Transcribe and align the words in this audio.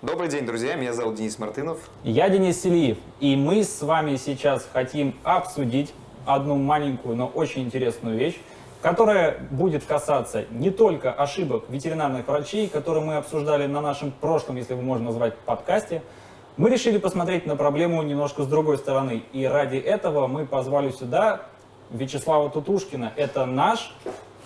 Добрый 0.00 0.28
день, 0.28 0.46
друзья. 0.46 0.76
Меня 0.76 0.92
зовут 0.92 1.16
Денис 1.16 1.40
Мартынов. 1.40 1.90
Я 2.04 2.28
Денис 2.28 2.62
Селиев, 2.62 2.98
и 3.18 3.34
мы 3.34 3.64
с 3.64 3.82
вами 3.82 4.14
сейчас 4.14 4.64
хотим 4.72 5.12
обсудить 5.24 5.92
одну 6.24 6.54
маленькую, 6.54 7.16
но 7.16 7.26
очень 7.26 7.64
интересную 7.64 8.16
вещь, 8.16 8.38
которая 8.80 9.40
будет 9.50 9.82
касаться 9.84 10.44
не 10.52 10.70
только 10.70 11.12
ошибок 11.12 11.64
ветеринарных 11.68 12.28
врачей, 12.28 12.68
которые 12.68 13.04
мы 13.04 13.16
обсуждали 13.16 13.66
на 13.66 13.80
нашем 13.80 14.12
прошлом, 14.12 14.54
если 14.54 14.74
его 14.74 14.82
можно 14.82 15.06
назвать, 15.06 15.34
подкасте. 15.34 16.04
Мы 16.56 16.70
решили 16.70 16.98
посмотреть 16.98 17.44
на 17.44 17.56
проблему 17.56 18.00
немножко 18.02 18.44
с 18.44 18.46
другой 18.46 18.78
стороны, 18.78 19.24
и 19.32 19.46
ради 19.46 19.78
этого 19.78 20.28
мы 20.28 20.46
позвали 20.46 20.92
сюда 20.92 21.40
Вячеслава 21.90 22.50
Тутушкина. 22.50 23.14
Это 23.16 23.46
наш 23.46 23.92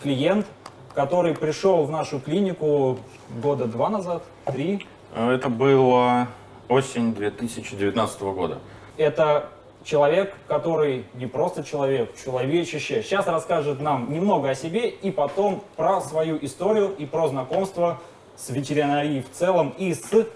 клиент, 0.02 0.46
который 0.94 1.34
пришел 1.34 1.84
в 1.84 1.90
нашу 1.90 2.20
клинику 2.20 2.96
года 3.42 3.66
два 3.66 3.90
назад, 3.90 4.22
три, 4.46 4.86
Это 5.14 5.48
было 5.48 6.28
осень 6.68 7.14
2019 7.14 8.20
года. 8.22 8.58
Это 8.96 9.50
человек, 9.84 10.34
который 10.48 11.04
не 11.14 11.26
просто 11.26 11.64
человек, 11.64 12.14
человечище. 12.16 13.02
Сейчас 13.02 13.26
расскажет 13.26 13.80
нам 13.80 14.12
немного 14.12 14.50
о 14.50 14.54
себе 14.54 14.88
и 14.88 15.10
потом 15.10 15.62
про 15.76 16.00
свою 16.00 16.38
историю 16.40 16.94
и 16.96 17.06
про 17.06 17.28
знакомство 17.28 18.00
с 18.36 18.48
ветеринарией 18.50 19.22
в 19.22 19.30
целом 19.30 19.74
и 19.76 19.92
с 19.92 20.26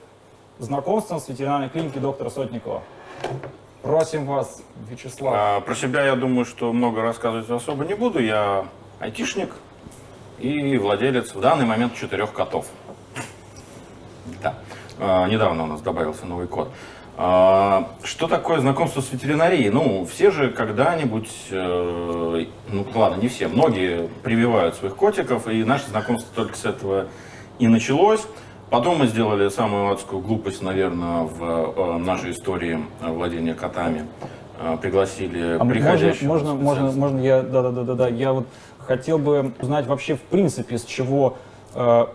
знакомством 0.59 1.21
с 1.21 1.29
ветеринарной 1.29 1.69
клиникой 1.69 2.03
доктора 2.03 2.31
Сотникова. 2.31 2.83
Просим 3.83 4.27
вас, 4.27 4.63
Вячеслав. 4.91 5.33
А, 5.37 5.61
про 5.61 5.75
себя 5.75 6.05
я 6.05 6.17
думаю, 6.17 6.45
что 6.45 6.73
много 6.73 7.03
рассказывать 7.03 7.49
особо 7.49 7.85
не 7.85 7.95
буду. 7.95 8.19
Я 8.19 8.67
айтишник 8.99 9.55
и 10.39 10.77
владелец 10.77 11.35
в 11.35 11.41
данный 11.41 11.67
момент 11.67 11.95
четырех 11.95 12.33
котов. 12.33 12.67
Да. 14.43 14.55
А, 14.99 15.29
недавно 15.29 15.65
у 15.65 15.67
нас 15.67 15.81
добавился 15.81 16.27
новый 16.27 16.47
кот. 16.47 16.71
А, 17.19 17.89
что 18.05 18.29
такое 18.29 18.61
знакомство 18.61 19.01
с 19.01 19.11
ветеринарией? 19.11 19.71
Ну, 19.71 20.05
все 20.05 20.31
же 20.31 20.51
когда-нибудь, 20.51 21.31
э, 21.51 22.47
ну 22.69 22.87
ладно, 22.95 23.21
не 23.21 23.29
все, 23.29 23.49
многие 23.49 24.09
прививают 24.23 24.75
своих 24.75 24.97
котиков, 24.97 25.49
и 25.49 25.65
наше 25.65 25.89
знакомство 25.89 26.29
только 26.35 26.57
с 26.57 26.65
этого 26.67 27.07
и 27.59 27.69
началось. 27.69 28.27
Потом 28.69 28.99
мы 28.99 29.07
сделали 29.07 29.49
самую 29.49 29.93
адскую 29.93 30.21
глупость, 30.21 30.61
наверное, 30.61 31.23
в 31.23 31.43
э, 31.43 31.97
нашей 31.99 32.33
истории 32.33 32.85
владения 33.01 33.55
котами. 33.55 34.07
Э, 34.59 34.77
Пригласили 34.81 35.55
А 35.55 35.65
можно, 35.65 35.73
приходящего 35.73 36.29
можно, 36.29 36.55
можно, 36.55 36.93
можно 36.93 37.21
я, 37.21 37.43
да, 37.43 37.63
да, 37.63 37.71
да, 37.71 37.83
да, 37.83 37.95
да, 37.95 38.09
я 38.09 38.33
вот 38.33 38.47
хотел 38.79 39.19
бы 39.19 39.53
узнать 39.61 39.87
вообще 39.87 40.17
в 40.17 40.23
принципе, 40.23 40.77
с 40.77 40.85
чего 40.85 41.37
э, 41.75 42.07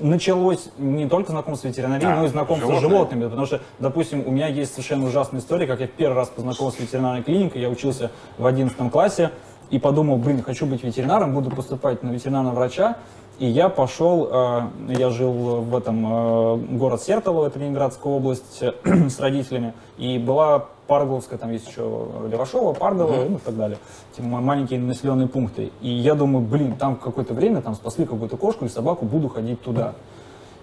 началось 0.00 0.70
не 0.78 1.08
только 1.08 1.30
знакомство 1.32 1.68
с 1.68 1.70
ветеринарией, 1.70 2.08
Да, 2.08 2.16
но 2.16 2.24
и 2.24 2.28
знакомство 2.28 2.66
с 2.66 2.70
животные. 2.70 2.90
животными, 2.90 3.24
потому 3.24 3.46
что, 3.46 3.60
допустим, 3.78 4.24
у 4.26 4.30
меня 4.30 4.46
есть 4.48 4.72
совершенно 4.72 5.06
ужасная 5.06 5.40
история, 5.40 5.66
как 5.66 5.80
я 5.80 5.86
в 5.86 5.90
первый 5.90 6.14
раз 6.16 6.28
познакомился 6.28 6.78
с 6.78 6.80
ветеринарной 6.80 7.22
клиникой, 7.22 7.60
я 7.62 7.68
учился 7.68 8.10
в 8.38 8.46
11 8.46 8.90
классе 8.90 9.30
и 9.70 9.78
подумал, 9.78 10.16
блин, 10.16 10.42
хочу 10.42 10.66
быть 10.66 10.82
ветеринаром, 10.82 11.32
буду 11.34 11.50
поступать 11.50 12.02
на 12.02 12.10
ветеринарного 12.10 12.54
врача, 12.54 12.96
и 13.38 13.46
я 13.46 13.68
пошел, 13.68 14.28
э, 14.30 14.60
я 14.88 15.10
жил 15.10 15.32
в 15.32 15.74
этом 15.76 16.06
э, 16.06 16.56
город 16.76 17.02
Сертолово, 17.02 17.46
это 17.46 17.58
Ленинградская 17.58 18.12
область, 18.12 18.62
с 18.84 19.18
родителями, 19.20 19.72
и 19.96 20.18
была 20.18 20.66
Парголовская, 20.90 21.38
там 21.38 21.52
есть 21.52 21.68
еще 21.68 21.82
Левашова, 22.28 22.72
Парголова, 22.72 23.24
ну 23.28 23.36
и 23.36 23.38
так 23.38 23.56
далее. 23.56 23.78
Эти 24.12 24.22
ма- 24.26 24.40
маленькие 24.40 24.80
населенные 24.80 25.28
пункты. 25.28 25.70
И 25.80 25.88
я 25.88 26.16
думаю, 26.16 26.44
блин, 26.44 26.74
там 26.76 26.96
какое-то 26.96 27.32
время, 27.32 27.62
там 27.62 27.76
спасли 27.76 28.04
какую-то 28.06 28.36
кошку 28.36 28.64
или 28.64 28.72
собаку, 28.72 29.04
буду 29.06 29.28
ходить 29.28 29.62
туда. 29.62 29.94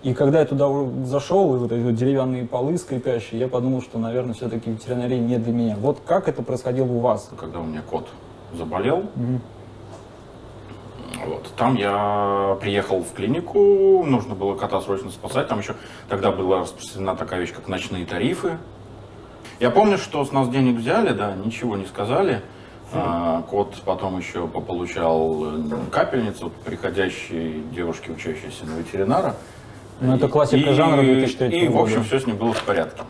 И 0.04 0.14
когда 0.14 0.42
я 0.42 0.46
туда 0.46 0.68
зашел, 1.06 1.56
и 1.56 1.60
вот 1.60 1.72
эти 1.72 1.92
деревянные 1.96 2.46
полы 2.46 2.78
скрипящие, 2.78 3.40
я 3.40 3.48
подумал, 3.48 3.82
что, 3.82 4.00
наверное, 4.00 4.34
все-таки 4.34 4.70
ветеринария 4.70 5.18
не 5.18 5.38
для 5.38 5.54
меня. 5.54 5.78
Вот 5.80 6.00
как 6.06 6.28
это 6.28 6.44
происходило 6.44 6.92
у 6.92 7.00
вас? 7.00 7.30
когда 7.40 7.60
у 7.60 7.64
меня 7.64 7.82
кот 7.90 8.10
заболел. 8.54 9.06
Вот. 11.26 11.50
Там 11.56 11.76
я 11.76 12.58
приехал 12.60 13.02
в 13.02 13.14
клинику, 13.14 14.04
нужно 14.06 14.36
было 14.36 14.56
кота 14.56 14.82
срочно 14.82 15.10
спасать. 15.10 15.48
Там 15.48 15.60
еще 15.60 15.76
тогда 16.10 16.32
была 16.32 16.60
распространена 16.60 17.16
такая 17.16 17.40
вещь, 17.40 17.54
как 17.54 17.70
ночные 17.70 18.06
тарифы. 18.06 18.58
Я 19.60 19.72
помню, 19.72 19.98
что 19.98 20.24
с 20.24 20.32
нас 20.32 20.50
денег 20.50 20.78
взяли, 20.78 21.14
да, 21.14 21.34
ничего 21.34 21.76
не 21.78 21.86
сказали. 21.86 22.42
А, 22.94 23.42
кот 23.50 23.76
потом 23.84 24.18
еще 24.18 24.48
получал 24.48 25.46
капельницу 25.92 26.48
от 26.48 26.54
приходящей 26.54 27.64
девушки, 27.74 28.12
учащейся 28.12 28.66
на 28.66 28.78
ветеринара. 28.80 29.36
Ну, 30.00 30.16
это 30.16 30.28
классика 30.30 30.70
И- 30.70 30.74
жанра 30.74 31.02
2003 31.02 31.66
И, 31.66 31.68
в 31.68 31.72
года. 31.72 31.84
общем, 31.84 32.04
все 32.04 32.20
с 32.20 32.28
ним 32.28 32.38
было 32.38 32.54
в 32.54 32.64
порядке 32.64 33.02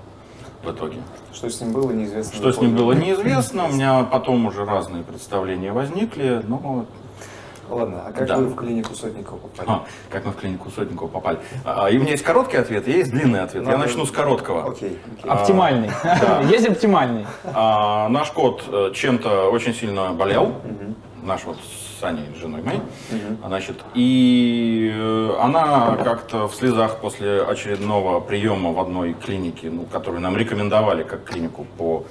в 0.64 0.72
итоге. 0.72 0.98
Что 1.34 1.50
с 1.50 1.62
ним 1.62 1.74
было, 1.74 1.92
неизвестно. 1.92 2.34
Что 2.36 2.52
с 2.52 2.60
ним 2.60 2.76
было 2.76 2.94
неизвестно, 2.94 3.66
у 3.66 3.72
меня 3.74 4.04
потом 4.04 4.46
уже 4.48 4.66
разные 4.66 5.04
представления 5.04 5.72
возникли, 5.72 6.42
но 6.48 6.86
Ладно, 7.70 8.04
а 8.08 8.12
как 8.12 8.28
Да. 8.28 8.38
вы 8.38 8.48
в 8.48 8.56
клинику 8.56 8.94
Сотникова 8.96 9.38
попали? 9.38 9.70
а, 9.70 9.84
как 10.10 10.26
мы 10.26 10.32
в 10.32 10.36
клинику 10.38 10.70
Сотникова 10.72 11.08
попали. 11.10 11.40
А, 11.66 11.90
и 11.90 11.98
у 11.98 12.02
меня 12.02 12.12
есть 12.12 12.24
короткий 12.24 12.58
ответ, 12.58 12.88
и 12.88 12.92
есть 12.92 13.12
длинный 13.12 13.42
ответ. 13.42 13.64
Я 13.64 13.72
Надо- 13.72 13.84
начну 13.86 14.06
с 14.06 14.12
короткого. 14.12 14.70
Окей, 14.70 14.98
окей. 15.18 15.30
Оптимальный. 15.32 15.90
Есть 16.50 16.68
оптимальный. 16.68 17.26
А, 17.46 18.08
наш 18.10 18.32
кот 18.32 18.64
э, 18.72 18.92
чем-то 18.94 19.50
очень 19.50 19.74
сильно 19.74 20.12
болел, 20.14 20.54
наш 21.24 21.44
вот 21.46 21.58
с 21.58 22.00
Саней, 22.00 22.26
с 22.36 22.40
женой 22.40 22.62
моей, 22.62 22.80
значит, 23.46 23.78
и 23.96 24.92
э, 24.96 25.36
она 25.42 25.98
как-то 26.04 26.48
в 26.48 26.54
слезах 26.56 26.98
после 26.98 27.42
очередного 27.42 28.20
приема 28.20 28.72
в 28.72 28.80
одной 28.80 29.14
клинике, 29.14 29.70
ну, 29.72 29.84
которую 29.92 30.22
нам 30.22 30.38
рекомендовали 30.38 31.04
как 31.04 31.24
клинику 31.24 31.66
по 31.78 32.04
а, 32.04 32.06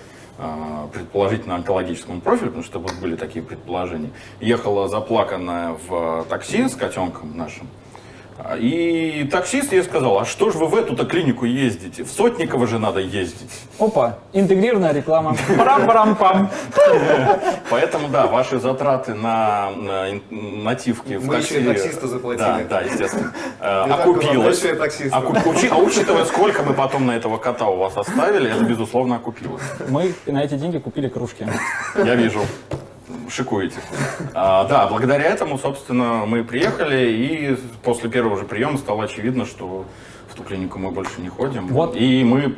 предположительно 0.93 1.55
онкологическому 1.57 2.21
профилю, 2.21 2.49
потому 2.49 2.65
что 2.65 2.79
вот 2.79 2.93
были 3.01 3.17
такие 3.17 3.43
предположения, 3.43 4.11
ехала 4.41 4.89
заплаканная 4.89 5.77
в 5.89 6.27
такси 6.29 6.69
с 6.69 6.75
котенком 6.75 7.37
нашим, 7.37 7.67
А, 7.67 7.86
и 8.59 9.29
таксист 9.31 9.73
ей 9.73 9.83
сказал, 9.83 10.19
а 10.21 10.25
что 10.25 10.51
же 10.51 10.59
вы 10.59 10.67
в 10.67 10.75
эту-то 10.75 11.05
клинику 11.05 11.45
ездите? 11.45 12.05
В 12.05 12.11
Сотниково 12.11 12.67
же 12.67 12.79
надо 12.79 13.01
ездить. 13.01 13.51
Опа, 13.79 14.19
интегрированная 14.33 14.93
реклама. 14.93 15.37
Парам-парам-пам. 15.57 16.51
Поэтому, 17.71 18.09
да, 18.09 18.27
ваши 18.27 18.59
затраты 18.59 19.15
на, 19.15 19.71
нативки 20.31 21.15
в 21.15 21.27
Мы 21.27 21.37
такси... 21.37 21.55
еще 21.55 21.65
и 21.65 21.67
таксисту 21.67 22.09
заплатили. 22.09 22.45
Да, 22.45 22.61
да, 22.69 22.81
естественно. 22.83 23.33
э, 23.61 23.83
Окупилось. 23.91 24.65
А 25.11 25.79
учитывая, 25.79 26.25
сколько 26.25 26.63
мы 26.63 26.75
потом 26.75 27.07
на 27.07 27.17
этого 27.17 27.39
кота 27.39 27.67
у 27.67 27.77
вас 27.77 27.97
оставили, 27.97 28.51
это, 28.51 28.65
безусловно, 28.65 29.17
окупилось. 29.17 29.63
Мы 29.89 30.15
на 30.27 30.45
эти 30.45 30.55
деньги 30.55 30.79
купили 30.79 31.09
кружки. 31.09 31.47
Я 31.97 32.15
вижу. 32.15 32.41
Шикуете. 33.29 33.77
А, 34.35 34.65
да, 34.65 34.87
благодаря 34.87 35.25
этому, 35.25 35.59
собственно, 35.59 36.25
мы 36.27 36.45
приехали, 36.45 37.11
и 37.11 37.57
после 37.83 38.09
первого 38.09 38.37
же 38.37 38.45
приема 38.45 38.79
стало 38.79 39.05
очевидно, 39.05 39.45
что 39.45 39.85
в 40.29 40.35
ту 40.35 40.43
клинику 40.43 40.79
мы 40.79 40.91
больше 40.91 41.21
не 41.21 41.29
ходим. 41.29 41.67
Вот. 41.69 41.97
И 41.97 42.25
мы... 42.25 42.57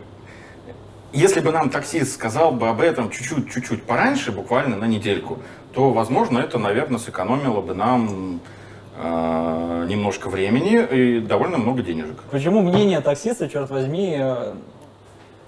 Если 1.12 1.40
бы 1.40 1.52
нам 1.52 1.70
таксист 1.70 2.12
сказал 2.14 2.52
бы 2.52 2.68
об 2.68 2.80
этом 2.82 3.10
чуть-чуть, 3.10 3.50
чуть-чуть 3.50 3.82
пораньше, 3.84 4.30
буквально 4.30 4.76
на 4.76 4.84
недельку, 4.84 5.38
то, 5.72 5.90
возможно, 5.90 6.38
это, 6.38 6.58
наверное, 6.58 6.98
сэкономило 6.98 7.62
бы 7.62 7.74
нам 7.74 8.40
э, 8.98 9.86
немножко 9.88 10.28
времени 10.28 10.84
и 10.84 11.20
довольно 11.20 11.56
много 11.56 11.82
денежек. 11.82 12.16
Почему 12.30 12.60
мнение 12.60 13.00
таксиста, 13.00 13.48
черт 13.48 13.70
возьми, 13.70 14.20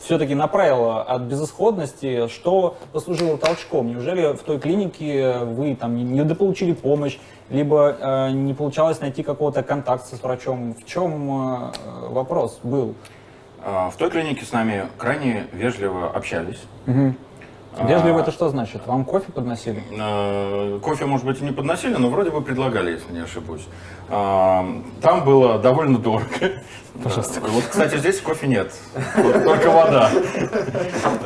все-таки 0.01 0.35
направило 0.35 1.03
от 1.03 1.23
безысходности, 1.23 2.29
что 2.29 2.77
послужило 2.93 3.37
толчком? 3.39 3.89
Неужели 3.89 4.33
в 4.35 4.43
той 4.43 4.59
клинике 4.59 5.39
вы 5.45 5.75
там 5.77 5.95
не- 5.97 6.25
дополучили 6.25 6.73
помощь, 6.73 7.19
либо 7.51 7.97
э, 8.01 8.31
не 8.33 8.55
получалось 8.55 9.01
найти 9.01 9.23
какого-то 9.23 9.63
контакта 9.63 10.17
с 10.17 10.23
врачом? 10.23 10.75
В 10.75 10.85
чем 10.87 11.31
э, 11.31 11.71
вопрос 12.09 12.59
был? 12.63 12.95
А, 13.63 13.91
В 13.91 13.97
той 13.97 14.11
клинике 14.11 14.45
с 14.45 14.53
нами 14.53 14.87
крайне 14.97 15.47
вежливо 15.53 16.09
общались. 16.11 16.61
А. 17.79 17.87
Вежливо 17.87 18.19
это 18.21 18.33
что 18.33 18.49
значит? 18.49 18.85
Вам 18.87 19.05
кофе 19.05 19.31
подносили? 19.33 19.83
Э, 19.97 20.79
Кофе, 20.83 21.07
может 21.07 21.25
быть, 21.27 21.41
и 21.41 21.45
не 21.45 21.53
подносили, 21.53 21.95
но 21.95 22.09
вроде 22.09 22.31
бы 22.31 22.41
предлагали, 22.41 22.91
если 22.93 23.13
не 23.13 23.21
ошибусь. 23.21 23.67
А, 24.09 24.67
Там 25.01 25.25
было 25.25 25.59
довольно 25.59 25.99
дорого. 25.99 26.27
Пожалуйста. 27.03 27.41
Вот, 27.41 27.65
кстати, 27.65 27.97
здесь 27.97 28.21
кофе 28.21 28.47
нет. 28.47 28.73
Только 29.15 29.71
вода. 29.71 30.11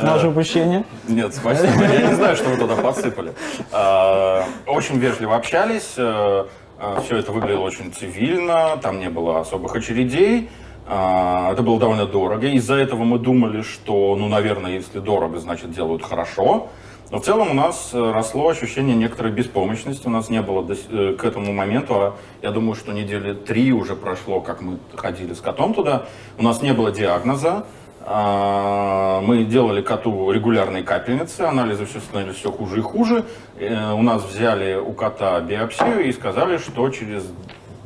Наше 0.03 0.29
упущение? 0.29 0.85
Нет, 1.09 1.35
спасибо. 1.35 1.85
Я 1.85 2.09
не 2.09 2.15
знаю, 2.15 2.37
что 2.37 2.49
вы 2.51 2.57
туда 2.57 2.77
подсыпали. 2.77 3.33
А, 3.73 4.45
Очень 4.67 4.99
вежливо 4.99 5.37
общались. 5.37 5.95
Все 5.95 7.17
это 7.17 7.33
выглядело 7.33 7.61
очень 7.65 7.93
цивильно. 7.93 8.77
Там 8.83 8.99
не 8.99 9.09
было 9.09 9.41
особых 9.41 9.75
очередей. 9.75 10.51
А, 10.87 11.53
Это 11.53 11.63
было 11.63 11.79
довольно 11.81 12.07
дорого. 12.07 12.47
Из-за 12.47 12.75
этого 12.75 13.05
мы 13.05 13.19
думали, 13.19 13.63
что, 13.63 14.17
ну, 14.17 14.29
наверное, 14.29 14.73
если 14.73 15.01
дорого, 15.01 15.39
значит, 15.41 15.73
делают 15.73 16.05
хорошо. 16.05 16.69
Но 17.15 17.21
в 17.21 17.25
целом 17.25 17.53
у 17.53 17.55
нас 17.55 17.91
э, 17.93 18.11
росло 18.11 18.49
ощущение 18.49 18.97
некоторой 18.97 19.31
беспомощности. 19.31 20.09
У 20.09 20.11
нас 20.11 20.31
не 20.31 20.43
было 20.43 20.65
до 20.65 20.75
э, 20.75 21.15
к 21.15 21.25
этому 21.25 21.53
моменту, 21.53 21.95
а 21.95 22.17
я 22.43 22.51
думаю, 22.51 22.75
что 22.75 22.93
недели 22.93 23.35
три 23.35 23.73
уже 23.73 23.95
прошло, 23.95 24.41
как 24.41 24.61
мы 24.61 24.79
ходили 24.97 25.33
с 25.33 25.41
котом 25.41 25.75
туда. 25.75 26.07
У 26.39 26.43
нас 26.43 26.61
не 26.61 26.73
было 26.73 26.91
диагноза. 26.91 27.67
А, 28.01 29.21
Мы 29.21 29.45
делали 29.45 29.81
коту 29.81 30.29
регулярные 30.33 30.83
капельницы, 30.83 31.43
анализы 31.43 31.87
все 31.87 32.01
становились 32.01 32.35
все 32.35 32.51
хуже 32.51 32.81
и 32.81 32.83
хуже. 32.83 33.25
Э, 33.61 33.93
У 33.93 34.03
нас 34.03 34.25
взяли 34.25 34.75
у 34.75 34.93
кота 34.93 35.41
биопсию 35.41 36.07
и 36.07 36.13
сказали, 36.13 36.57
что 36.57 36.91
через 36.91 37.25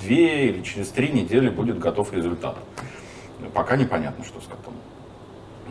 две 0.00 0.46
или 0.46 0.62
через 0.62 0.88
три 0.88 1.10
недели 1.10 1.50
будет 1.50 1.78
готов 1.78 2.14
результат. 2.14 2.56
Пока 3.52 3.76
непонятно, 3.76 4.24
что 4.24 4.40
с 4.40 4.44
котом. 4.44 4.72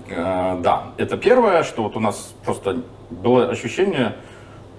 Э, 0.09 0.57
Да, 0.61 0.87
это 0.97 1.17
первое, 1.17 1.63
что 1.63 1.83
вот 1.83 1.95
у 1.95 1.99
нас 1.99 2.33
просто 2.43 2.81
было 3.09 3.49
ощущение, 3.49 4.15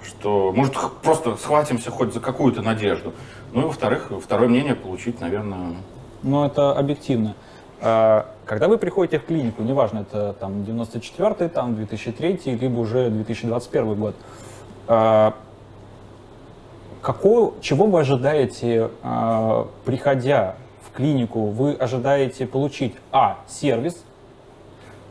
что 0.04 0.52
может 0.52 0.75
просто 1.02 1.36
схватимся 1.36 1.90
хоть 1.90 2.12
за 2.12 2.20
какую-то 2.20 2.62
надежду. 2.62 3.12
Ну 3.52 3.62
и 3.62 3.64
во-вторых, 3.64 4.10
второе 4.22 4.48
мнение 4.48 4.75
получить, 4.75 5.20
наверное, 5.20 5.76
Но 6.22 6.46
это 6.46 6.72
объективно. 6.72 7.34
А, 7.80 8.26
Когда 8.44 8.66
вы 8.69 8.78
приходите 8.78 9.19
в 9.19 9.26
клинику, 9.26 9.62
неважно, 9.62 10.00
это 10.00 10.32
там 10.32 10.62
94-й, 10.62 11.48
там 11.48 11.76
2003 11.76 12.40
либо 12.56 12.78
уже 12.80 13.08
2021 13.10 13.94
год, 13.94 14.16
а, 14.88 15.34
какого, 17.02 17.54
чего 17.60 17.86
вы 17.86 18.00
ожидаете, 18.00 18.90
а, 19.02 19.69
приходя 19.84 20.56
в 20.82 20.96
клинику? 20.96 21.46
Вы 21.46 21.72
ожидаете 21.75 22.46
получить 22.46 22.94
а. 23.12 23.38
сервис, 23.46 24.02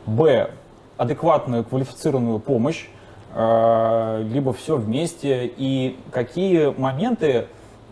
б. 0.08 0.50
адекватную 0.96 1.62
квалифицированную 1.62 2.40
помощь, 2.40 2.88
а, 3.34 4.20
либо 4.22 4.52
все 4.52 4.76
вместе, 4.76 5.46
и 5.56 5.96
какие 6.10 6.74
моменты 6.76 7.46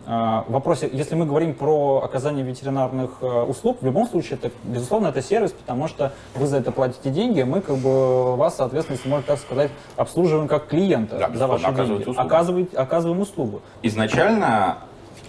а, 0.05 0.43
в 0.47 0.51
вопросе, 0.51 0.89
если 0.91 1.15
мы 1.15 1.25
говорим 1.25 1.53
про 1.53 2.01
оказание 2.03 2.43
ветеринарных 2.43 3.11
а, 3.21 3.45
услуг, 3.45 3.77
в 3.81 3.85
любом 3.85 4.07
случае, 4.09 4.39
это, 4.41 4.51
безусловно, 4.65 5.07
это 5.07 5.21
сервис, 5.21 5.51
потому 5.53 5.87
что 5.87 6.11
вы 6.35 6.47
за 6.47 6.57
это 6.57 6.71
платите 6.73 7.09
деньги, 7.11 7.43
мы 7.43 7.61
как 7.61 7.77
бы 7.77 8.35
вас, 8.35 8.57
соответственно, 8.57 8.97
если 8.97 9.09
можно 9.09 9.25
так 9.27 9.39
сказать, 9.39 9.71
обслуживаем 9.95 10.47
как 10.49 10.67
клиента 10.67 11.17
Да, 11.17 11.29
за 11.33 11.47
ваши 11.47 11.63
деньги. 11.73 12.01
услугу. 12.01 12.19
Оказывать- 12.19 12.73
оказываем 12.73 13.21
услугу. 13.21 13.61
Изначально, 13.83 14.79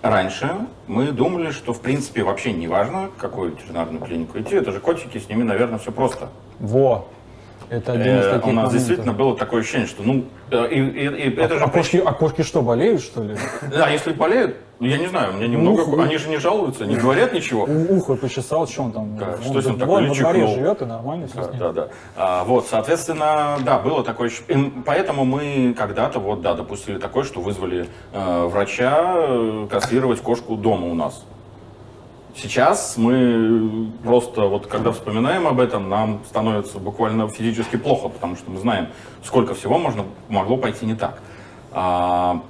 раньше, 0.03 0.67
мы 0.87 1.12
думали, 1.12 1.50
что, 1.50 1.73
в 1.73 1.81
принципе, 1.81 2.23
вообще 2.23 2.53
не 2.53 2.67
важно, 2.69 3.09
в 3.17 3.21
какую 3.21 3.53
ветеринарную 3.53 4.05
клинику 4.05 4.39
идти. 4.39 4.56
Это 4.56 4.73
же 4.73 4.81
котики, 4.81 5.19
с 5.19 5.29
ними, 5.29 5.43
наверное, 5.43 5.79
все 5.79 5.93
просто. 5.93 6.29
Во! 6.59 7.09
Это 7.70 7.93
один 7.93 8.19
из 8.20 8.26
Э, 8.26 8.31
таких 8.31 8.44
У 8.44 8.47
нас 8.49 8.55
моментов. 8.55 8.73
действительно 8.73 9.12
было 9.12 9.37
такое 9.37 9.61
ощущение, 9.61 9.87
что, 9.88 10.03
ну, 10.03 10.25
э, 10.50 10.69
и, 10.70 10.81
и- 10.81 11.29
и 11.29 11.37
это 11.41 11.59
же... 11.59 11.65
а, 11.65 11.69
кошки, 11.69 12.03
а 12.05 12.12
кошки 12.12 12.43
что, 12.43 12.62
болеют, 12.62 13.03
что 13.03 13.23
ли? 13.23 13.37
Да, 13.70 13.88
если 13.91 14.12
болеют, 14.12 14.56
ну, 14.81 14.87
я 14.87 14.97
не 14.97 15.06
знаю, 15.06 15.35
у 15.35 15.37
меня 15.37 15.49
немного... 15.49 15.82
Уху. 15.82 16.00
Они 16.00 16.17
же 16.17 16.29
не 16.31 16.38
жалуются, 16.38 16.87
не 16.87 16.97
говорят 16.97 17.35
ничего. 17.35 17.65
Ухо 17.91 18.15
почесал, 18.17 18.67
что 18.67 18.85
он 18.85 18.93
там? 18.93 19.19
Он 19.20 19.43
что 19.43 19.61
с 19.61 19.67
ним 19.67 19.75
во- 19.75 19.81
такое, 19.81 20.09
во 20.09 20.15
дворе 20.15 20.47
живет 20.47 20.82
и 20.82 20.85
нормально 20.87 21.26
все 21.29 21.37
Да, 21.43 21.49
ним. 21.50 21.59
да, 21.59 21.73
да. 21.73 21.88
А, 22.17 22.44
вот, 22.44 22.67
соответственно, 22.67 23.59
да, 23.65 23.79
было 23.79 24.03
такое. 24.03 24.31
Поэтому 24.87 25.25
мы 25.25 25.75
когда-то 25.76 26.21
вот, 26.21 26.41
да, 26.41 26.55
допустили 26.55 26.99
такое, 26.99 27.25
что 27.25 27.41
вызвали 27.41 27.87
э, 28.12 28.44
врача 28.47 29.14
э, 29.17 29.67
кастрировать 29.71 30.21
кошку 30.21 30.56
дома 30.56 30.87
у 30.87 30.94
нас. 30.94 31.25
Сейчас 32.40 32.96
мы 32.96 33.90
просто, 34.05 34.43
вот 34.43 34.69
когда 34.69 34.93
вспоминаем 34.93 35.49
об 35.49 35.58
этом, 35.58 35.88
нам 35.88 36.20
становится 36.25 36.79
буквально 36.79 37.29
физически 37.29 37.76
плохо, 37.76 38.08
потому 38.08 38.37
что 38.37 38.49
мы 38.50 38.61
знаем, 38.61 38.88
сколько 39.25 39.55
всего 39.55 39.76
можно, 39.76 40.05
могло 40.29 40.56
пойти 40.56 40.87
не 40.87 40.94
так. 40.94 41.19
А, 41.73 42.40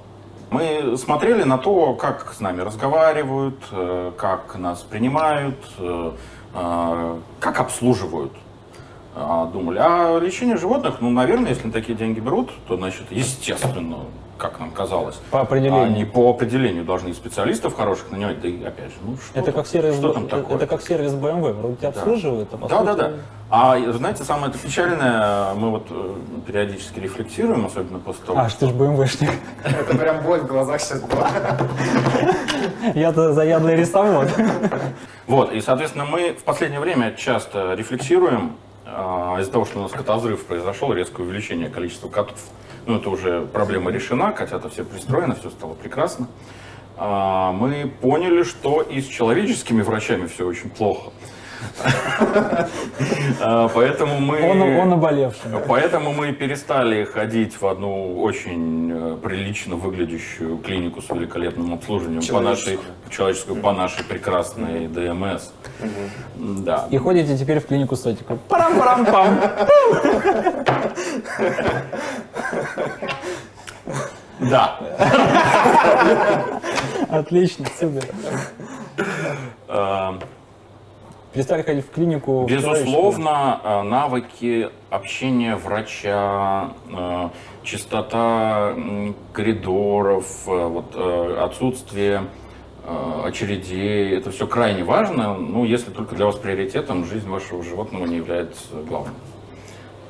мы 0.51 0.95
смотрели 0.95 1.41
на 1.41 1.57
то, 1.57 1.95
как 1.95 2.33
с 2.33 2.39
нами 2.39 2.61
разговаривают, 2.61 3.59
э, 3.71 4.11
как 4.15 4.55
нас 4.57 4.81
принимают, 4.81 5.57
э, 5.79 6.11
э, 6.53 7.19
как 7.39 7.59
обслуживают. 7.59 8.33
А, 9.15 9.47
Думали, 9.47 9.79
а 9.81 10.19
лечение 10.19 10.57
животных, 10.57 10.97
ну, 11.01 11.09
наверное, 11.09 11.49
если 11.49 11.71
такие 11.71 11.97
деньги 11.97 12.19
берут, 12.19 12.51
то, 12.67 12.77
значит, 12.77 13.07
естественно, 13.11 14.05
как 14.39 14.59
нам 14.59 14.71
казалось. 14.71 15.19
По 15.29 15.41
определению. 15.41 15.83
Они 15.83 16.05
по 16.05 16.29
определению 16.29 16.85
должны 16.85 17.13
специалистов 17.13 17.75
хороших 17.75 18.09
нанимать, 18.11 18.41
да 18.41 18.47
и 18.47 18.63
опять 18.63 18.87
же, 18.91 18.95
ну 19.03 19.17
что, 19.17 19.37
Это 19.39 19.51
там- 19.51 19.53
как 19.55 19.67
сервис, 19.67 19.95
что 19.97 20.13
там 20.13 20.27
такое? 20.27 20.55
это 20.55 20.65
как 20.65 20.81
сервис 20.81 21.11
BMW, 21.11 21.53
вроде 21.53 21.75
тебя 21.75 21.89
обслуживают, 21.89 22.49
а 22.53 22.57
Да, 22.67 22.83
да, 22.83 22.93
сути- 22.93 23.01
да. 23.01 23.11
А 23.51 23.77
знаете, 23.93 24.23
самое 24.23 24.49
это 24.51 24.59
печальное, 24.59 25.53
мы 25.55 25.71
вот 25.71 25.87
э, 25.89 26.13
периодически 26.47 26.99
рефлексируем, 26.99 27.65
особенно 27.65 27.99
после 27.99 28.25
того, 28.25 28.39
А, 28.39 28.49
что 28.49 28.67
ж 28.67 28.71
БМВшник. 28.71 29.31
Это 29.63 29.97
прям 29.97 30.23
боль 30.23 30.39
в 30.39 30.47
глазах 30.47 30.79
сейчас 30.81 31.01
была. 31.01 31.29
Я-то 32.95 33.33
заядлый 33.33 33.75
рисовод. 33.75 34.29
Вот, 35.27 35.51
и, 35.51 35.61
соответственно, 35.61 36.05
мы 36.05 36.33
в 36.33 36.43
последнее 36.43 36.79
время 36.79 37.13
часто 37.15 37.73
рефлексируем 37.73 38.53
а, 38.85 39.37
из-за 39.41 39.51
того, 39.51 39.65
что 39.65 39.79
у 39.79 39.81
нас 39.83 39.91
котозрыв 39.91 40.45
произошел, 40.45 40.93
резкое 40.93 41.23
увеличение 41.23 41.69
количества 41.69 42.07
котов. 42.09 42.37
Ну, 42.89 42.95
это 42.95 43.11
уже 43.11 43.41
проблема 43.41 43.91
решена, 43.91 44.31
котята 44.31 44.67
все 44.67 44.83
пристроены, 44.83 45.35
все 45.35 45.51
стало 45.51 45.75
прекрасно. 45.75 46.27
А, 46.97 47.51
мы 47.51 47.85
поняли, 48.01 48.41
что 48.41 48.81
и 48.81 48.99
с 48.99 49.05
человеческими 49.05 49.83
врачами 49.83 50.25
все 50.25 50.47
очень 50.47 50.71
плохо. 50.71 51.11
А, 53.41 53.69
Поэтому 53.69 54.19
мы... 54.19 54.41
Он, 54.41 54.61
он 54.61 54.89
наболевший. 54.89 55.51
Поэтому 55.67 56.13
мы 56.13 56.31
перестали 56.33 57.03
ходить 57.05 57.59
в 57.59 57.65
одну 57.67 58.19
очень 58.21 58.91
э, 58.91 59.17
прилично 59.21 59.75
выглядящую 59.75 60.57
клинику 60.57 61.01
с 61.01 61.09
великолепным 61.09 61.73
обслуживанием 61.73 62.21
по 62.33 62.39
нашей 62.39 62.79
Человеческую. 63.09 63.61
по 63.61 63.71
нашей 63.73 64.03
прекрасной 64.03 64.87
ДМС. 64.87 65.51
Да. 66.35 66.87
И 66.91 66.97
ходите 66.97 67.37
теперь 67.37 67.59
в 67.59 67.67
клинику 67.67 67.95
сотика. 67.95 68.37
Парам-парам-пам. 68.47 69.39
Да. 74.39 74.79
Отлично, 77.09 77.65
супер. 77.79 78.05
Перестали 81.33 81.61
ходить 81.61 81.85
в 81.85 81.91
клинику. 81.91 82.45
Безусловно, 82.49 83.61
э, 83.63 83.81
навыки 83.83 84.69
общения 84.89 85.55
врача, 85.55 86.71
э, 86.91 87.29
чистота 87.63 88.73
коридоров, 89.31 90.25
э, 90.47 90.67
вот, 90.67 90.95
отсутствие 91.39 92.23
очередей, 93.23 94.17
это 94.17 94.31
все 94.31 94.47
крайне 94.47 94.83
важно, 94.83 95.35
ну, 95.35 95.63
если 95.63 95.91
только 95.91 96.15
для 96.15 96.25
вас 96.25 96.35
приоритетом 96.37 97.05
жизнь 97.05 97.29
вашего 97.29 97.61
животного 97.61 98.05
не 98.07 98.15
является 98.15 98.73
главным. 98.87 99.13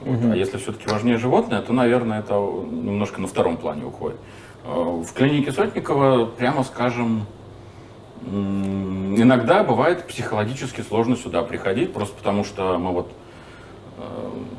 Вот. 0.01 0.31
А 0.31 0.35
если 0.37 0.57
все-таки 0.57 0.87
важнее 0.87 1.17
животное, 1.17 1.61
то, 1.61 1.73
наверное, 1.73 2.19
это 2.19 2.35
немножко 2.35 3.19
на 3.19 3.27
втором 3.27 3.57
плане 3.57 3.83
уходит. 3.83 4.17
В 4.63 5.11
клинике 5.13 5.51
Сотникова, 5.51 6.25
прямо 6.25 6.63
скажем, 6.63 7.25
иногда 8.29 9.63
бывает 9.63 10.05
психологически 10.07 10.81
сложно 10.81 11.15
сюда 11.15 11.41
приходить, 11.43 11.93
просто 11.93 12.15
потому 12.15 12.43
что 12.43 12.77
мы 12.77 12.91
вот 12.91 13.11
э, 13.97 14.01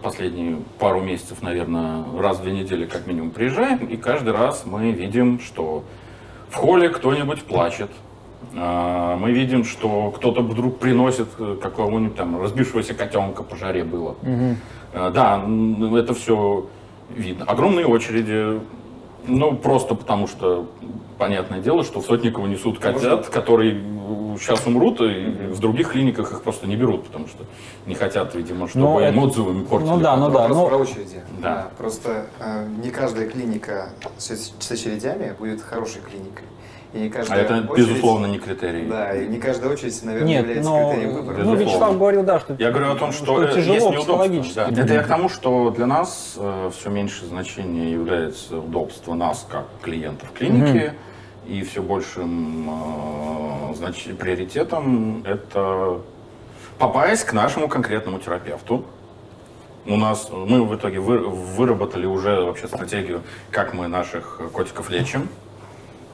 последние 0.02 0.58
пару 0.78 1.00
месяцев, 1.00 1.42
наверное, 1.42 2.04
раз 2.18 2.38
в 2.38 2.42
две 2.42 2.52
недели 2.52 2.86
как 2.86 3.06
минимум 3.06 3.30
приезжаем, 3.30 3.78
и 3.86 3.96
каждый 3.96 4.32
раз 4.32 4.64
мы 4.66 4.90
видим, 4.92 5.40
что 5.40 5.84
в 6.48 6.56
холле 6.56 6.88
кто-нибудь 6.88 7.42
плачет, 7.44 7.90
А, 8.56 9.16
мы 9.18 9.32
видим, 9.32 9.64
что 9.64 10.10
кто-то 10.10 10.40
вдруг 10.40 10.78
приносит 10.78 11.28
э, 11.38 11.56
какого-нибудь 11.62 12.16
там 12.16 12.40
разбившегося 12.40 12.94
котенка 12.94 13.42
по 13.42 13.54
жаре 13.54 13.84
было. 13.84 14.16
Э, 14.94 15.10
Да, 15.14 15.44
это 15.98 16.14
все 16.14 16.66
видно. 17.14 17.44
Огромные 17.44 17.86
очереди, 17.86 18.60
ну, 19.30 19.56
просто 19.56 19.94
потому 19.94 20.26
что, 20.26 20.66
понятное 21.18 21.60
дело, 21.60 21.84
что 21.84 22.00
в 22.00 22.06
Сотниково 22.06 22.46
несут 22.46 22.78
котят, 22.78 23.28
которые 23.28 23.80
сейчас 24.38 24.66
умрут, 24.66 25.00
и 25.00 25.24
в 25.50 25.60
других 25.60 25.92
клиниках 25.92 26.32
их 26.32 26.42
просто 26.42 26.66
не 26.66 26.76
берут, 26.76 27.04
потому 27.06 27.28
что 27.28 27.44
не 27.86 27.94
хотят, 27.94 28.34
видимо, 28.34 28.68
чтобы 28.68 28.84
Ну, 28.86 28.98
это- 28.98 29.14
им 29.16 29.22
отзывами 29.22 29.64
портили. 29.64 29.90
ну 29.90 30.00
да, 30.00 30.16
ну 30.16 30.30
да. 30.30 30.38
Вопрос 30.40 30.56
но- 30.56 30.66
про 30.66 30.76
очереди. 30.78 31.20
Да. 31.40 31.68
Просто 31.78 32.26
э, 32.40 32.66
не 32.82 32.90
каждая 32.90 33.28
клиника 33.28 33.90
с, 34.18 34.52
с 34.58 34.70
очередями 34.70 35.34
будет 35.38 35.62
хорошей 35.62 36.00
клиникой. 36.02 36.44
И 36.92 36.98
не 36.98 37.06
А 37.08 37.10
каждая 37.10 37.40
это, 37.44 37.54
очередь- 37.70 37.88
безусловно, 37.88 38.26
не 38.26 38.38
критерий. 38.38 38.86
Да, 38.86 39.14
и 39.14 39.28
не 39.28 39.38
каждая 39.38 39.72
очередь, 39.72 40.02
наверное, 40.02 40.28
Нет, 40.28 40.40
является 40.46 40.70
но 40.70 40.90
критерием 40.90 41.14
выбора. 41.14 41.36
ну, 41.36 41.38
Безусловно. 41.52 41.62
Вячеслав 41.62 41.98
говорил, 41.98 42.22
да, 42.24 42.40
что 42.40 42.56
Я 42.58 42.70
говорю 42.70 42.90
о 42.92 42.96
том, 42.96 43.12
что, 43.12 43.42
э, 43.44 43.54
тяжело 43.54 43.74
есть 43.74 43.96
психологически. 43.98 44.54
Да. 44.56 44.68
Это 44.82 44.94
я 44.94 45.02
к 45.02 45.06
тому, 45.06 45.28
что 45.28 45.70
для 45.70 45.86
нас 45.86 46.36
все 46.76 46.90
меньше 46.90 47.26
значения 47.26 47.92
является 47.92 48.58
удобство 48.58 49.14
нас 49.14 49.46
как 49.48 49.66
клиентов 49.82 50.32
клиники, 50.36 50.92
и 51.46 51.62
все 51.62 51.80
большим 51.80 52.68
э, 53.70 53.74
значит, 53.74 54.18
приоритетом 54.18 55.22
это 55.24 56.00
попасть 56.78 57.24
к 57.24 57.32
нашему 57.32 57.68
конкретному 57.68 58.18
терапевту, 58.18 58.84
У 59.86 59.96
нас, 59.96 60.28
мы 60.30 60.62
в 60.64 60.74
итоге 60.76 61.00
вы- 61.00 61.26
выработали 61.26 62.04
уже 62.04 62.42
вообще 62.44 62.66
стратегию, 62.68 63.22
как 63.50 63.72
мы 63.74 63.88
наших 63.88 64.40
котиков 64.52 64.90
лечим. 64.90 65.28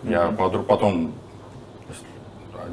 Я 0.06 0.28
подru- 0.36 0.62
потом 0.62 1.12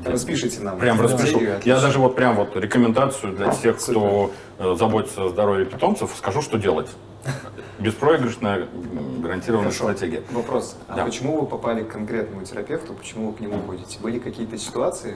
Распишите 0.05 0.59
нам. 0.61 0.79
Прям 0.79 0.99
распишу. 0.99 1.27
стратегию, 1.27 1.59
Я 1.65 1.79
даже 1.79 1.99
вот 1.99 2.15
прям 2.15 2.35
вот 2.35 2.55
рекомендацию 2.57 3.33
для 3.35 3.51
тех, 3.51 3.77
кто 3.79 4.31
э, 4.59 4.75
заботится 4.77 5.25
о 5.25 5.29
здоровье 5.29 5.65
питомцев, 5.65 6.11
скажу, 6.17 6.41
что 6.41 6.57
делать. 6.57 6.89
Беспроигрышная 7.79 8.67
гарантированная 9.21 9.71
Хорошо. 9.71 9.83
стратегия. 9.93 10.23
Вопрос. 10.31 10.75
А 10.89 10.95
Да. 10.97 11.05
почему 11.05 11.39
вы 11.39 11.47
попали 11.47 11.83
к 11.83 11.89
конкретному 11.89 12.43
терапевту? 12.45 12.93
Почему 12.93 13.27
вы 13.27 13.33
к 13.33 13.39
нему 13.39 13.61
ходите? 13.65 13.97
Были 14.01 14.19
какие-то 14.19 14.57
ситуации? 14.57 15.15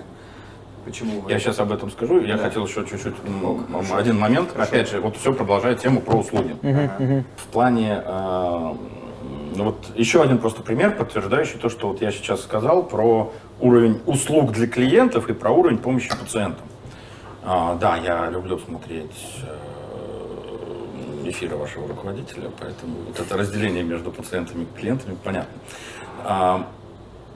Почему 0.86 1.20
вы... 1.22 1.32
Я 1.32 1.40
сейчас 1.40 1.60
об 1.60 1.72
этом 1.74 1.92
скажу. 1.92 2.22
Я 2.22 2.38
Да. 2.38 2.44
хотел 2.44 2.66
еще 2.66 2.86
чуть-чуть 2.86 3.16
хорошо. 3.72 3.96
один 3.98 4.18
момент. 4.18 4.52
Хорошо. 4.54 4.70
Опять 4.72 4.90
же, 4.90 5.02
вот 5.02 5.18
все 5.18 5.34
продолжает 5.34 5.80
тему 5.80 6.00
про 6.00 6.18
услуги. 6.18 6.56
Ага. 6.64 7.24
В 7.36 7.44
плане, 7.52 8.02
э, 8.06 8.74
ну 9.58 9.64
вот 9.66 9.88
еще 9.96 10.22
один 10.22 10.38
просто 10.38 10.62
пример, 10.62 10.96
подтверждающий 10.96 11.58
то, 11.60 11.70
что 11.70 11.88
вот 11.90 12.02
я 12.02 12.12
сейчас 12.12 12.42
сказал 12.42 12.84
про 12.84 13.34
уровень 13.60 14.00
услуг 14.06 14.52
для 14.52 14.68
клиентов 14.68 15.30
и 15.30 15.34
про 15.34 15.50
уровень 15.52 15.80
помощи 15.80 16.10
пациентам. 16.10 16.66
А, 17.44 17.76
да, 17.76 17.98
я 17.98 18.30
люблю 18.30 18.60
смотреть 18.60 19.36
э, 19.44 21.30
эфиры 21.30 21.56
вашего 21.56 21.88
руководителя, 21.88 22.52
поэтому 22.60 22.98
вот 23.08 23.20
это 23.20 23.36
разделение 23.36 23.84
между 23.84 24.12
пациентами 24.12 24.64
и 24.64 24.80
клиентами 24.80 25.18
понятно. 25.24 25.54
А, 26.24 26.68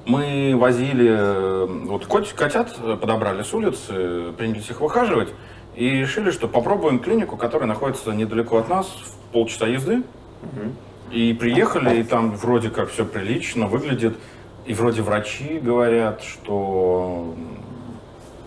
мы 0.06 0.54
возили, 0.56 1.86
вот 1.88 2.06
кот- 2.06 2.34
котят 2.34 2.76
подобрали 3.00 3.44
с 3.44 3.54
улицы, 3.54 4.32
принялись 4.38 4.70
их 4.70 4.82
выхаживать 4.82 5.30
и 5.76 5.90
решили, 5.90 6.32
что 6.32 6.48
попробуем 6.48 7.00
клинику, 7.00 7.38
которая 7.38 7.68
находится 7.68 8.12
недалеко 8.12 8.58
от 8.58 8.70
нас, 8.70 8.88
в 8.88 9.32
полчаса 9.32 9.68
езды. 9.68 10.04
Мгм. 10.42 10.76
И 11.12 11.34
приехали, 11.34 12.00
и 12.00 12.04
там 12.04 12.32
вроде 12.32 12.70
как 12.70 12.90
все 12.90 13.06
прилично 13.06 13.68
выглядит. 13.68 14.18
И 14.66 14.74
вроде 14.74 15.02
врачи 15.02 15.60
говорят, 15.60 16.22
что 16.22 17.34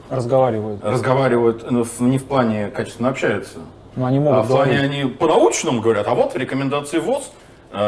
Разговаривают. 0.08 0.84
разговаривают 0.84 1.70
ну, 1.70 1.84
не 2.00 2.18
в 2.18 2.24
плане 2.24 2.68
качественно 2.68 3.08
общаются, 3.08 3.58
Но 3.96 4.06
они 4.06 4.18
а 4.18 4.20
могут 4.20 4.46
в 4.46 4.48
плане 4.48 4.74
говорить. 4.74 4.92
они 4.92 5.10
по-научному 5.10 5.80
говорят, 5.80 6.06
а 6.06 6.14
вот 6.14 6.34
в 6.34 6.36
рекомендации 6.36 6.98
ВОЗ 6.98 7.32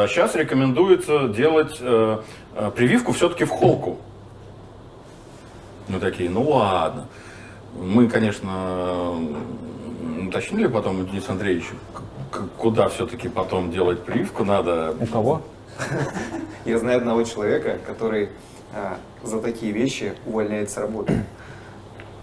сейчас 0.09 0.35
рекомендуется 0.35 1.29
делать 1.29 1.77
э, 1.81 2.19
э, 2.57 2.71
прививку 2.75 3.13
все-таки 3.13 3.45
в 3.45 3.51
холку. 3.51 3.99
Мы 5.89 6.01
такие, 6.01 6.29
ну 6.29 6.43
ладно. 6.43 7.07
Мы, 7.81 8.09
конечно, 8.09 9.13
уточнили 10.27 10.67
потом 10.67 11.01
у 11.01 11.05
Дениса 11.05 11.33
Андреевича, 11.33 11.75
куда 12.59 12.89
все-таки 12.89 13.29
потом 13.29 13.71
делать 13.71 14.03
прививку 14.05 14.45
надо. 14.45 14.95
У 15.01 15.07
кого? 15.07 15.43
Я 16.65 16.79
знаю 16.79 16.99
одного 16.99 17.23
человека, 17.23 17.79
который 17.87 18.31
а, 18.75 18.99
за 19.23 19.41
такие 19.41 19.73
вещи 19.73 20.15
увольняет 20.27 20.71
с 20.71 20.77
работы. 20.77 21.25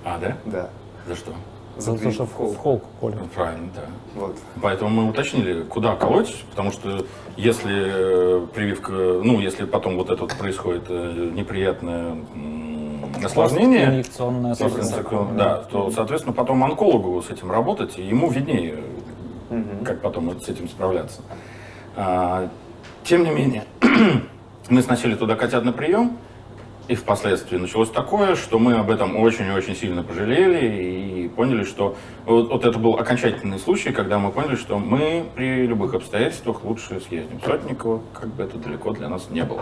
А, 0.03 0.17
да? 0.19 0.37
Да. 0.45 0.69
За 1.07 1.15
что? 1.15 1.31
За 1.77 1.97
За 1.97 2.03
то, 2.03 2.11
что 2.11 2.25
в 2.25 2.33
холку. 2.33 2.53
в 2.53 2.57
холку 2.57 2.87
колют. 2.99 3.19
Ну, 3.21 3.27
Правильно, 3.33 3.69
да. 3.75 3.81
Вот. 4.15 4.37
Поэтому 4.61 4.89
мы 4.89 5.09
уточнили, 5.09 5.63
куда 5.63 5.95
колоть, 5.95 6.43
потому 6.51 6.71
что 6.71 7.05
если 7.35 8.43
э, 8.43 8.47
прививка, 8.53 8.91
ну, 8.91 9.39
если 9.39 9.65
потом 9.65 9.97
вот 9.97 10.11
это 10.11 10.21
вот 10.21 10.35
происходит 10.37 10.83
э, 10.89 11.31
неприятное 11.33 12.17
осложнение, 13.23 13.85
Инъекционное 13.85 14.55
да, 15.35 15.63
то, 15.63 15.89
соответственно, 15.91 16.33
потом 16.33 16.63
онкологу 16.63 17.21
с 17.21 17.29
этим 17.31 17.51
работать, 17.51 17.97
и 17.97 18.03
ему 18.03 18.29
виднее, 18.29 18.75
Мгм. 19.49 19.83
как 19.85 20.01
потом 20.01 20.39
с 20.39 20.47
этим 20.49 20.67
справляться. 20.67 21.21
А, 21.95 22.49
тем 23.03 23.23
не 23.23 23.31
менее, 23.31 23.65
мы 24.69 24.81
сносили 24.81 25.15
туда 25.15 25.35
котят 25.35 25.63
на 25.63 25.71
прием, 25.71 26.17
и 26.87 26.95
впоследствии 26.95 27.57
началось 27.57 27.89
такое, 27.89 28.35
что 28.35 28.59
мы 28.59 28.73
об 28.73 28.91
этом 28.91 29.15
очень-очень 29.15 29.75
сильно 29.75 30.03
пожалели 30.03 31.23
и 31.23 31.29
поняли, 31.29 31.63
что 31.63 31.95
вот, 32.25 32.49
вот 32.49 32.65
это 32.65 32.77
был 32.77 32.95
окончательный 32.95 33.57
случай, 33.57 33.91
когда 33.91 34.19
мы 34.19 34.31
поняли, 34.31 34.55
что 34.55 34.77
мы 34.79 35.25
при 35.33 35.65
любых 35.65 35.93
обстоятельствах 35.93 36.65
лучше 36.65 36.99
съездим 36.99 37.39
в 37.39 37.45
Сотниково, 37.45 38.01
как 38.13 38.27
бы 38.33 38.43
это 38.43 38.57
далеко 38.57 38.91
для 38.91 39.07
нас 39.07 39.29
не 39.29 39.43
было. 39.43 39.61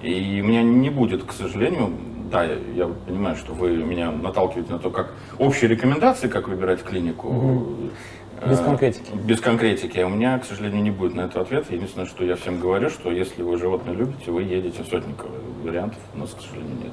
И 0.00 0.40
у 0.42 0.46
меня 0.46 0.62
не 0.62 0.88
будет, 0.88 1.24
к 1.24 1.32
сожалению, 1.32 1.90
да, 2.30 2.44
я, 2.44 2.86
понимаю, 3.06 3.36
что 3.36 3.52
вы 3.52 3.76
меня 3.76 4.10
наталкиваете 4.10 4.72
на 4.72 4.78
то, 4.78 4.90
как 4.90 5.12
общие 5.38 5.68
рекомендации, 5.68 6.28
как 6.28 6.48
выбирать 6.48 6.82
клинику. 6.82 7.28
э, 7.30 7.88
Без 8.48 8.58
конкретики. 8.60 9.10
Без 9.14 9.40
конкретики. 9.40 9.98
А 9.98 10.06
у 10.06 10.10
меня, 10.10 10.38
к 10.38 10.44
сожалению, 10.44 10.82
не 10.82 10.90
будет 10.90 11.14
на 11.14 11.22
это 11.22 11.40
ответа. 11.40 11.74
Единственное, 11.74 12.06
что 12.06 12.24
я 12.24 12.36
всем 12.36 12.60
говорю, 12.60 12.90
что 12.90 13.10
если 13.10 13.42
вы 13.42 13.56
животное 13.58 13.94
любите, 13.94 14.30
вы 14.30 14.42
едете 14.42 14.82
в 14.82 14.86
Сотниково. 14.86 15.30
Вариантов 15.62 15.98
у 16.14 16.18
нас, 16.18 16.30
к 16.30 16.40
сожалению, 16.40 16.76
нет. 16.84 16.92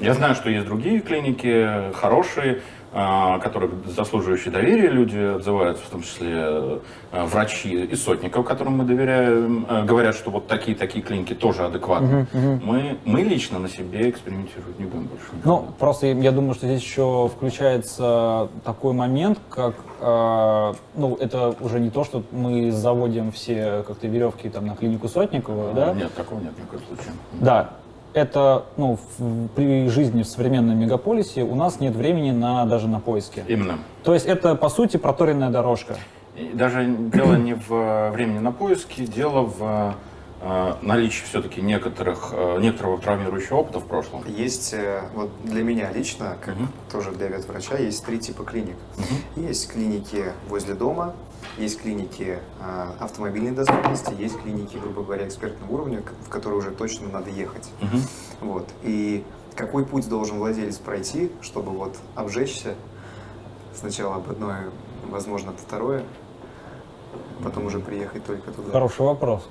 Я 0.00 0.14
знаю, 0.14 0.34
что 0.34 0.50
есть 0.50 0.66
другие 0.66 1.00
клиники, 1.00 1.92
хорошие, 1.94 2.60
а, 2.98 3.38
которые 3.40 3.70
заслуживающие 3.94 4.50
доверия 4.50 4.88
люди 4.88 5.18
отзываются, 5.18 5.84
в 5.84 5.90
том 5.90 6.00
числе 6.00 6.32
э, 6.32 6.78
врачи 7.12 7.84
из 7.84 8.02
Сотников, 8.02 8.46
которым 8.46 8.78
мы 8.78 8.84
доверяем, 8.84 9.66
э, 9.68 9.84
говорят, 9.84 10.14
что 10.14 10.30
вот 10.30 10.46
такие-такие 10.46 11.04
клиники 11.04 11.34
тоже 11.34 11.66
адекватны. 11.66 12.26
Мы, 12.32 12.96
мы 13.04 13.20
лично 13.20 13.58
на 13.58 13.68
себе 13.68 14.08
экспериментировать 14.08 14.78
не 14.78 14.86
будем 14.86 15.08
больше. 15.08 15.26
Ну, 15.44 15.68
просто 15.78 16.06
я 16.06 16.32
думаю, 16.32 16.54
что 16.54 16.68
здесь 16.68 16.80
еще 16.80 17.28
включается 17.28 18.48
такой 18.64 18.94
момент, 18.94 19.40
как, 19.50 19.74
э, 20.00 20.74
ну, 20.94 21.16
это 21.16 21.54
уже 21.60 21.80
не 21.80 21.90
то, 21.90 22.02
что 22.02 22.22
мы 22.32 22.72
заводим 22.72 23.30
все 23.30 23.84
как-то 23.86 24.06
веревки 24.06 24.48
там 24.48 24.64
на 24.68 24.74
клинику 24.74 25.08
Сотникова, 25.08 25.74
да? 25.74 25.92
Нет, 25.92 26.14
такого 26.14 26.40
нет 26.40 26.52
в 26.52 26.66
коем 26.70 26.82
случае. 26.86 27.12
Да, 27.34 27.72
это, 28.26 28.64
ну, 28.78 28.98
в- 29.18 29.48
при 29.48 29.88
жизни 29.88 30.22
в 30.22 30.26
современном 30.26 30.78
мегаполисе 30.78 31.42
у 31.42 31.54
нас 31.54 31.80
нет 31.80 31.94
времени 31.94 32.30
на, 32.30 32.64
даже 32.64 32.88
на 32.88 32.98
поиски. 32.98 33.44
Именно. 33.46 33.78
То 34.02 34.14
есть 34.14 34.24
это, 34.26 34.54
по 34.54 34.68
сути, 34.70 34.96
проторенная 34.96 35.50
дорожка. 35.50 35.96
И 36.34 36.50
даже 36.54 36.86
дело 36.86 37.34
не 37.36 37.54
в 37.54 37.72
э, 37.72 38.10
времени 38.12 38.38
на 38.38 38.52
поиски, 38.52 39.04
дело 39.06 39.42
в 39.42 39.94
э, 40.42 40.72
наличии 40.82 41.24
все-таки 41.24 41.60
некоторых, 41.60 42.30
э, 42.32 42.58
некоторого 42.60 42.98
травмирующего 42.98 43.56
опыта 43.58 43.80
в 43.80 43.86
прошлом. 43.86 44.22
Есть, 44.26 44.72
э, 44.74 45.02
вот 45.14 45.30
для 45.44 45.62
меня 45.62 45.90
лично, 45.92 46.36
как 46.44 46.56
Мгм. 46.56 46.68
тоже 46.90 47.10
для 47.12 47.28
ветврача, 47.28 47.76
есть 47.76 48.04
три 48.04 48.18
типа 48.18 48.44
клиник. 48.44 48.76
Есть 49.36 49.70
клиники 49.72 50.24
возле 50.48 50.74
дома, 50.74 51.12
есть 51.58 51.80
клиники 51.80 52.38
а, 52.60 52.94
автомобильной 53.00 53.52
доступности, 53.52 54.14
есть 54.18 54.40
клиники, 54.40 54.76
грубо 54.76 55.02
говоря, 55.02 55.26
экспертного 55.26 55.72
уровня, 55.72 56.02
в 56.26 56.28
которые 56.28 56.58
уже 56.58 56.70
точно 56.70 57.08
надо 57.08 57.30
ехать. 57.30 57.70
Мгм. 57.80 58.02
Вот. 58.40 58.68
И 58.82 59.24
какой 59.54 59.84
путь 59.86 60.08
должен 60.08 60.38
владелец 60.38 60.76
пройти, 60.76 61.32
чтобы 61.40 61.72
вот 61.72 61.96
обжечься 62.14 62.74
сначала 63.74 64.16
об 64.16 64.30
одной, 64.30 64.56
возможно, 65.08 65.50
об 65.50 65.56
второе, 65.56 66.04
потом 67.42 67.66
уже 67.66 67.80
приехать 67.80 68.24
только 68.24 68.50
туда. 68.50 68.70
Хороший 68.72 69.02
вопрос. 69.02 69.48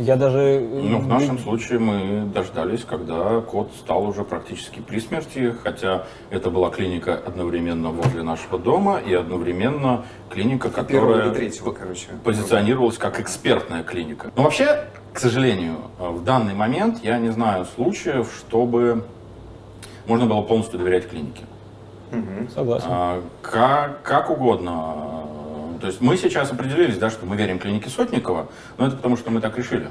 Я 0.00 0.16
даже... 0.16 0.60
Ну, 0.60 0.98
в 0.98 1.06
нашем 1.06 1.38
случае 1.38 1.78
мы 1.78 2.24
дождались, 2.32 2.84
когда 2.84 3.42
кот 3.42 3.70
стал 3.78 4.06
уже 4.06 4.24
практически 4.24 4.80
при 4.80 4.98
смерти, 4.98 5.54
хотя 5.62 6.06
это 6.30 6.48
была 6.50 6.70
клиника 6.70 7.14
одновременно 7.14 7.90
возле 7.90 8.22
нашего 8.22 8.58
дома 8.58 8.98
и 8.98 9.12
одновременно 9.12 10.06
клиника, 10.30 10.70
которая 10.70 11.30
третьего, 11.32 11.72
короче. 11.72 12.06
позиционировалась 12.24 12.96
как 12.96 13.20
экспертная 13.20 13.82
клиника. 13.82 14.30
Но 14.36 14.44
вообще, 14.44 14.86
к 15.12 15.18
сожалению, 15.18 15.76
э, 15.98 16.08
в 16.08 16.24
данный 16.24 16.54
момент 16.54 17.00
я 17.04 17.18
не 17.18 17.28
знаю 17.28 17.66
случаев, 17.66 18.32
чтобы 18.38 19.04
можно 20.06 20.24
было 20.24 20.40
полностью 20.40 20.78
доверять 20.78 21.10
клинике. 21.10 21.42
Мгм. 22.10 22.48
Согласен. 22.54 22.86
А, 22.90 23.22
Как, 23.42 24.02
как 24.02 24.30
угодно. 24.30 25.26
То 25.80 25.86
есть 25.86 26.00
мы 26.00 26.16
сейчас 26.16 26.52
определились, 26.52 26.98
да, 26.98 27.10
что 27.10 27.26
мы 27.26 27.36
верим 27.36 27.58
клинике 27.58 27.88
Сотникова, 27.88 28.48
но 28.78 28.86
это 28.86 28.96
потому, 28.96 29.16
что 29.16 29.30
мы 29.30 29.40
так 29.40 29.56
решили. 29.56 29.88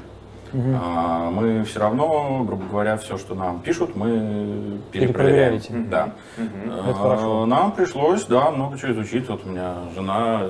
А, 0.52 1.30
Мы 1.30 1.64
все 1.64 1.78
равно, 1.80 2.42
грубо 2.44 2.64
говоря, 2.64 2.96
все, 2.96 3.18
что 3.18 3.34
нам 3.34 3.60
пишут, 3.60 3.94
мы 3.94 4.80
перепроверяем. 4.90 5.60
Да. 5.88 6.12
Это 6.36 6.94
хорошо. 6.94 7.42
А, 7.42 7.46
Нам 7.46 7.72
пришлось, 7.72 8.24
да, 8.24 8.50
много 8.50 8.78
чего 8.78 8.92
изучить. 8.92 9.28
Вот 9.28 9.44
у 9.46 9.48
меня 9.48 9.74
жена 9.94 10.46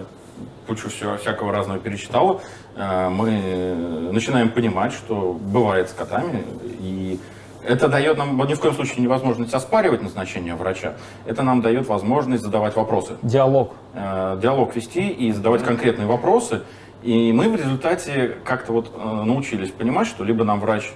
кучу 0.67 0.89
всего, 0.89 1.17
всякого 1.17 1.53
разного 1.53 1.79
перечитала. 1.81 2.41
А, 2.77 3.11
Мы 3.11 4.11
начинаем 4.13 4.51
понимать, 4.51 4.93
что 4.93 5.33
бывает 5.39 5.91
с 5.91 5.93
котами. 5.93 6.45
И 6.79 7.19
это 7.65 7.89
дает 7.89 8.19
нам 8.19 8.37
ни 8.47 8.55
в 8.55 8.61
коем 8.61 8.75
случае 8.75 9.03
невозможность 9.03 9.55
оспаривать 9.55 10.03
назначение 10.03 10.55
врача. 10.55 10.95
Это 11.27 11.43
нам 11.43 11.61
дает 11.61 11.89
возможность 11.89 12.43
задавать 12.43 12.77
вопросы 12.77 13.17
Диалог. 13.23 13.73
э, 13.95 14.39
диалог 14.43 14.75
вести 14.75 15.09
и 15.09 15.33
задавать 15.33 15.63
конкретные 15.63 16.07
вопросы. 16.07 16.63
И 17.03 17.33
мы 17.33 17.49
в 17.49 17.57
результате 17.57 18.37
как-то 18.45 18.73
вот 18.73 18.93
э, 18.95 19.23
научились 19.25 19.71
понимать, 19.71 20.07
что 20.07 20.25
либо 20.25 20.45
нам 20.45 20.61
врач 20.61 20.93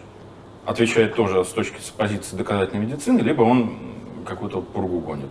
отвечает 0.66 1.14
тоже 1.14 1.44
с 1.44 1.48
точки 1.48 1.80
с 1.80 1.90
позиции 1.90 2.36
доказательной 2.36 2.86
медицины, 2.86 3.20
либо 3.20 3.42
он 3.42 3.72
какую-то 4.26 4.60
пургу 4.60 5.00
гонит. 5.00 5.30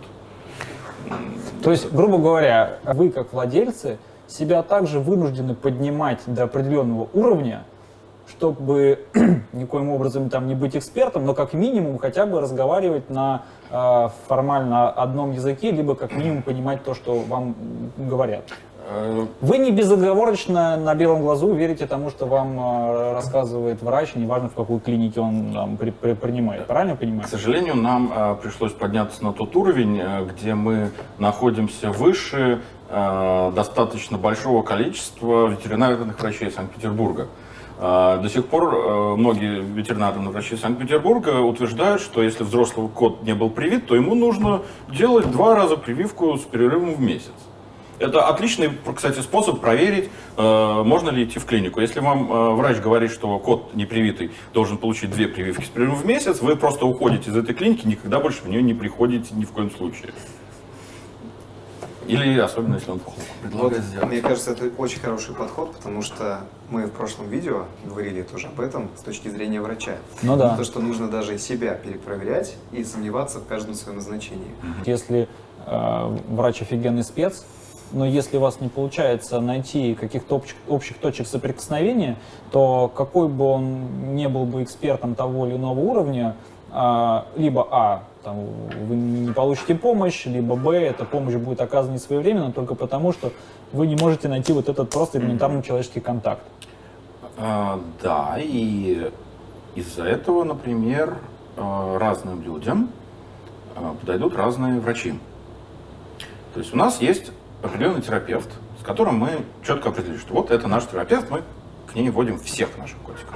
То 1.62 1.70
есть, 1.70 1.92
грубо 1.92 2.18
говоря, 2.18 2.78
вы 2.84 3.10
как 3.10 3.32
владельцы 3.32 3.98
себя 4.26 4.62
также 4.62 5.00
вынуждены 5.00 5.54
поднимать 5.54 6.20
до 6.26 6.44
определенного 6.44 7.08
уровня, 7.12 7.64
чтобы 8.38 8.98
никоим 9.52 9.90
образом 9.90 10.28
там 10.30 10.46
не 10.48 10.54
быть 10.54 10.76
экспертом, 10.76 11.24
но 11.24 11.34
как 11.34 11.52
минимум 11.52 11.98
хотя 11.98 12.26
бы 12.26 12.40
разговаривать 12.40 13.08
на 13.10 13.42
э, 13.70 14.08
формально 14.28 14.90
одном 14.90 15.30
языке, 15.32 15.70
либо 15.70 15.94
как 15.94 16.12
минимум 16.16 16.42
понимать 16.42 16.82
то, 16.84 16.94
что 16.94 17.20
вам 17.28 17.54
говорят. 17.96 18.42
Э, 18.88 19.26
Вы 19.40 19.58
не 19.58 19.70
безоговорочно 19.70 20.76
на 20.76 20.94
белом 20.94 21.20
глазу 21.22 21.54
верите 21.54 21.86
тому, 21.86 22.10
что 22.10 22.26
вам 22.26 22.58
э, 22.58 23.12
рассказывает 23.12 23.82
врач, 23.82 24.14
неважно 24.14 24.48
в 24.48 24.54
какой 24.54 24.80
клинике 24.80 25.20
он 25.20 25.52
там, 25.52 25.76
при- 25.76 25.90
при- 25.90 26.14
принимает. 26.14 26.66
Правильно 26.66 26.96
понимаю? 26.96 27.22
К 27.22 27.28
сожалению, 27.28 27.76
нам 27.76 28.12
э, 28.14 28.36
пришлось 28.42 28.72
подняться 28.72 29.22
на 29.24 29.32
тот 29.32 29.54
уровень, 29.56 30.00
э, 30.00 30.24
где 30.26 30.54
мы 30.54 30.90
находимся 31.18 31.90
выше 31.92 32.60
э, 32.90 33.52
достаточно 33.54 34.18
большого 34.18 34.62
количества 34.62 35.46
ветеринарных 35.46 36.18
врачей 36.20 36.50
Санкт-Петербурга. 36.50 37.28
Э, 37.78 38.18
До 38.22 38.28
сих 38.28 38.46
пор 38.46 38.74
э, 38.74 39.16
многие 39.16 39.60
ветеринарные 39.60 40.28
врачи 40.28 40.56
Санкт-Петербурга 40.56 41.40
утверждают, 41.40 42.00
что 42.00 42.22
если 42.22 42.44
взрослый 42.44 42.88
кот 42.88 43.22
не 43.22 43.34
был 43.34 43.50
привит, 43.50 43.86
то 43.86 43.94
ему 43.94 44.14
нужно 44.14 44.62
делать 44.88 45.30
два 45.30 45.54
раза 45.54 45.76
прививку 45.76 46.36
с 46.36 46.42
перерывом 46.42 46.94
в 46.94 47.00
месяц. 47.00 47.32
Это 48.00 48.26
отличный, 48.26 48.70
кстати, 48.94 49.20
способ 49.20 49.60
проверить, 49.60 50.10
э, 50.36 50.82
можно 50.84 51.10
ли 51.10 51.24
идти 51.24 51.38
в 51.38 51.44
клинику. 51.46 51.80
Если 51.80 52.00
вам 52.00 52.30
э, 52.30 52.50
врач 52.54 52.78
говорит, 52.78 53.10
что 53.12 53.38
кот 53.38 53.74
непривитый 53.74 54.32
должен 54.52 54.78
получить 54.78 55.10
две 55.10 55.28
прививки 55.28 55.64
с 55.64 55.68
перерывом 55.68 55.98
в 55.98 56.06
месяц, 56.06 56.40
вы 56.40 56.56
просто 56.56 56.86
уходите 56.86 57.30
из 57.30 57.36
этой 57.36 57.54
клиники, 57.54 57.86
никогда 57.86 58.18
больше 58.20 58.42
в 58.42 58.48
нее 58.48 58.62
не 58.62 58.74
приходите 58.74 59.34
ни 59.34 59.44
в 59.44 59.52
коем 59.52 59.70
случае. 59.70 60.12
Или 62.06 62.38
особенно, 62.38 62.74
если 62.74 62.90
он 62.90 62.98
плохо 62.98 63.18
Вот, 63.18 63.50
предлагает 63.50 63.84
сделать. 63.84 64.08
мне 64.08 64.20
кажется, 64.20 64.50
это 64.52 64.70
очень 64.78 65.00
хороший 65.00 65.34
подход, 65.34 65.72
потому 65.74 66.02
что 66.02 66.40
мы 66.70 66.86
в 66.86 66.90
прошлом 66.92 67.28
видео 67.28 67.64
говорили 67.84 68.22
тоже 68.22 68.48
об 68.48 68.60
этом 68.60 68.88
с 68.96 69.00
точки 69.02 69.28
зрения 69.28 69.60
врача. 69.60 69.96
Ну 70.22 70.36
да. 70.36 70.56
То, 70.56 70.64
что 70.64 70.80
нужно 70.80 71.08
даже 71.08 71.38
себя 71.38 71.74
перепроверять 71.74 72.56
и 72.72 72.84
сомневаться 72.84 73.38
в 73.38 73.46
каждом 73.46 73.74
своем 73.74 73.98
назначении. 73.98 74.50
Если 74.86 75.28
э, 75.66 76.16
врач 76.28 76.62
офигенный 76.62 77.04
спец, 77.04 77.44
но 77.92 78.04
если 78.06 78.38
у 78.38 78.40
вас 78.40 78.60
не 78.60 78.68
получается 78.68 79.40
найти 79.40 79.94
каких-то 79.94 80.36
общих, 80.36 80.56
общих 80.68 80.98
точек 80.98 81.26
соприкосновения, 81.28 82.16
то 82.50 82.88
какой 82.94 83.28
бы 83.28 83.44
он 83.44 84.14
не 84.16 84.28
был 84.28 84.46
бы 84.46 84.62
экспертом 84.64 85.14
того 85.14 85.46
или 85.46 85.54
иного 85.56 85.78
уровня, 85.78 86.34
а, 86.72 87.26
либо 87.36 87.68
А, 87.70 88.02
там, 88.24 88.36
вы 88.88 88.96
не 88.96 89.32
получите 89.32 89.74
помощь, 89.74 90.24
либо 90.24 90.56
Б, 90.56 90.78
эта 90.78 91.04
помощь 91.04 91.34
будет 91.34 91.60
оказана 91.60 91.92
не 91.92 91.98
своевременно, 91.98 92.52
только 92.52 92.74
потому, 92.74 93.12
что 93.12 93.32
вы 93.72 93.86
не 93.86 93.96
можете 93.96 94.28
найти 94.28 94.52
вот 94.52 94.68
этот 94.68 94.90
просто 94.90 95.18
элементарный 95.18 95.62
человеческий 95.62 96.00
контакт. 96.00 96.42
А, 97.36 97.80
да, 98.02 98.36
и 98.38 99.10
из-за 99.74 100.04
этого, 100.04 100.44
например, 100.44 101.18
э, 101.56 101.96
разным 101.98 102.42
людям 102.42 102.90
э, 103.76 103.94
подойдут 104.00 104.34
разные 104.36 104.80
врачи. 104.80 105.14
То 106.54 106.60
есть 106.60 106.72
у 106.72 106.76
нас 106.76 107.00
есть 107.00 107.30
определенный 107.62 108.00
терапевт, 108.02 108.48
с 108.80 108.84
которым 108.84 109.18
мы 109.18 109.30
четко 109.66 109.90
определили, 109.90 110.18
что 110.18 110.34
вот 110.34 110.50
это 110.50 110.66
наш 110.68 110.86
терапевт, 110.86 111.30
мы 111.30 111.42
к 111.90 111.94
ней 111.94 112.08
вводим 112.08 112.38
всех 112.38 112.78
наших 112.78 112.98
котиков. 112.98 113.34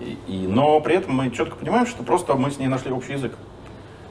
И, 0.00 0.18
и- 0.28 0.46
но 0.46 0.78
при 0.80 0.96
этом 0.96 1.14
мы 1.16 1.30
четко 1.30 1.56
понимаем, 1.56 1.86
что 1.86 2.02
просто 2.02 2.34
мы 2.34 2.50
с 2.50 2.58
ней 2.58 2.68
нашли 2.68 2.92
общий 2.92 3.12
язык. 3.14 3.32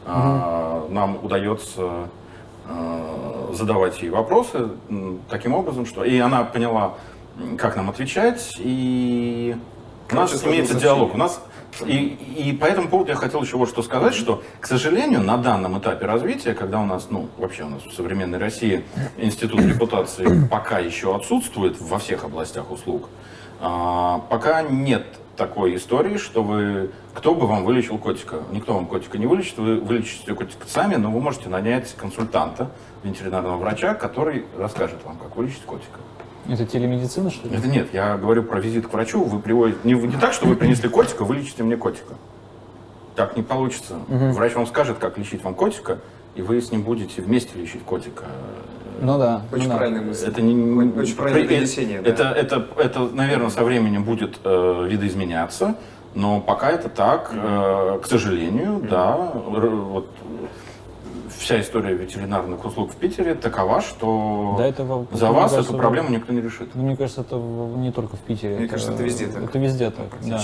А, 0.05 0.87
нам 0.89 1.19
удается 1.23 2.09
э, 2.67 3.53
задавать 3.53 4.01
ей 4.01 4.09
вопросы 4.09 4.69
таким 5.29 5.53
образом, 5.53 5.85
что 5.85 6.03
и 6.03 6.17
она 6.17 6.43
поняла, 6.43 6.95
как 7.57 7.75
нам 7.75 7.89
отвечать, 7.89 8.55
и 8.57 9.55
у 10.11 10.15
нас 10.15 10.31
Короче, 10.31 10.47
имеется 10.47 10.73
диалог. 10.73 11.13
У 11.13 11.17
нас 11.17 11.41
и, 11.85 12.17
и 12.37 12.53
по 12.53 12.65
этому 12.65 12.89
поводу 12.89 13.11
я 13.11 13.15
хотел 13.15 13.41
еще 13.41 13.57
вот 13.57 13.69
что 13.69 13.83
сказать, 13.83 14.13
что, 14.13 14.43
к 14.59 14.65
сожалению, 14.65 15.21
на 15.21 15.37
данном 15.37 15.77
этапе 15.79 16.05
развития, 16.05 16.53
когда 16.53 16.79
у 16.81 16.85
нас, 16.85 17.07
ну, 17.09 17.29
вообще 17.37 17.63
у 17.63 17.69
нас 17.69 17.83
в 17.83 17.93
современной 17.93 18.37
России 18.37 18.83
институт 19.17 19.61
репутации 19.61 20.47
пока 20.49 20.79
еще 20.79 21.15
отсутствует 21.15 21.79
во 21.79 21.99
всех 21.99 22.23
областях 22.23 22.71
услуг, 22.71 23.09
а, 23.61 24.19
пока 24.29 24.61
нет 24.63 25.05
такой 25.39 25.77
истории, 25.77 26.17
что 26.17 26.43
вы, 26.43 26.91
кто 27.13 27.33
бы 27.33 27.47
вам 27.47 27.63
вылечил 27.63 27.97
котика. 27.97 28.43
Никто 28.51 28.73
вам 28.73 28.85
котика 28.85 29.17
не 29.17 29.25
вылечит, 29.25 29.57
вы 29.57 29.79
вылечите 29.79 30.35
котика 30.35 30.67
сами, 30.67 30.95
но 30.95 31.09
вы 31.09 31.21
можете 31.21 31.47
нанять 31.49 31.95
консультанта, 31.95 32.69
ветеринарного 33.03 33.57
врача, 33.57 33.95
который 33.95 34.45
расскажет 34.57 34.99
вам, 35.05 35.17
как 35.17 35.35
вылечить 35.37 35.63
котика. 35.63 35.99
Это 36.47 36.65
телемедицина, 36.65 37.31
что 37.31 37.47
ли? 37.47 37.55
Это 37.55 37.67
нет, 37.67 37.87
я 37.93 38.17
говорю 38.17 38.43
про 38.43 38.59
визит 38.59 38.87
к 38.87 38.93
врачу. 38.93 39.23
Вы 39.23 39.39
приводите 39.39 39.79
не, 39.83 39.93
не 39.93 40.17
так, 40.17 40.33
что 40.33 40.45
вы 40.45 40.55
принесли 40.55 40.89
котика, 40.89 41.23
вылечите 41.23 41.63
мне 41.63 41.77
котика. 41.77 42.15
Так 43.15 43.37
не 43.37 43.43
получится. 43.43 43.99
Врач 44.07 44.55
вам 44.55 44.67
скажет, 44.67 44.97
как 44.97 45.17
лечить 45.17 45.43
вам 45.43 45.55
котика, 45.55 45.99
и 46.35 46.41
вы 46.41 46.61
с 46.61 46.71
ним 46.71 46.81
будете 46.83 47.21
вместе 47.21 47.57
лечить 47.57 47.83
котика. 47.83 48.25
Ну 49.01 49.17
да. 49.17 49.41
Очень 49.51 49.63
ну 49.65 49.69
да. 49.69 49.77
правильная 49.77 50.01
мысль. 50.01 50.27
Это 50.27 50.41
не, 50.41 50.99
Очень 50.99 51.15
правильное 51.15 51.47
донесение, 51.47 52.01
да. 52.01 52.09
это, 52.09 52.23
это, 52.23 52.67
это, 52.77 52.99
наверное, 53.13 53.49
со 53.49 53.63
временем 53.63 54.03
будет 54.03 54.39
э, 54.43 54.87
видоизменяться, 54.89 55.75
но 56.15 56.39
пока 56.41 56.71
это 56.71 56.89
так, 56.89 57.31
э, 57.33 57.99
к 58.03 58.07
сожалению, 58.07 58.81
да, 58.89 59.31
р- 59.55 59.69
вот 59.69 60.07
вся 61.37 61.61
история 61.61 61.93
ветеринарных 61.93 62.63
услуг 62.65 62.91
в 62.91 62.95
Питере 62.95 63.33
такова, 63.33 63.81
что 63.81 64.55
Да, 64.57 64.65
это 64.67 64.83
за 65.13 65.31
вас 65.31 65.51
кажется, 65.51 65.71
эту 65.71 65.79
проблему 65.79 66.09
никто 66.09 66.33
не 66.33 66.41
решит. 66.41 66.69
Ну, 66.73 66.83
мне 66.83 66.97
кажется, 66.97 67.21
это 67.21 67.35
не 67.37 67.91
только 67.91 68.17
в 68.17 68.19
Питере. 68.19 68.57
Мне 68.57 68.67
кажется, 68.67 68.93
это 68.93 69.03
везде 69.03 69.27
так. 69.27 69.43
Это 69.43 69.59
везде 69.59 69.89
так, 69.89 70.07
да. 70.25 70.41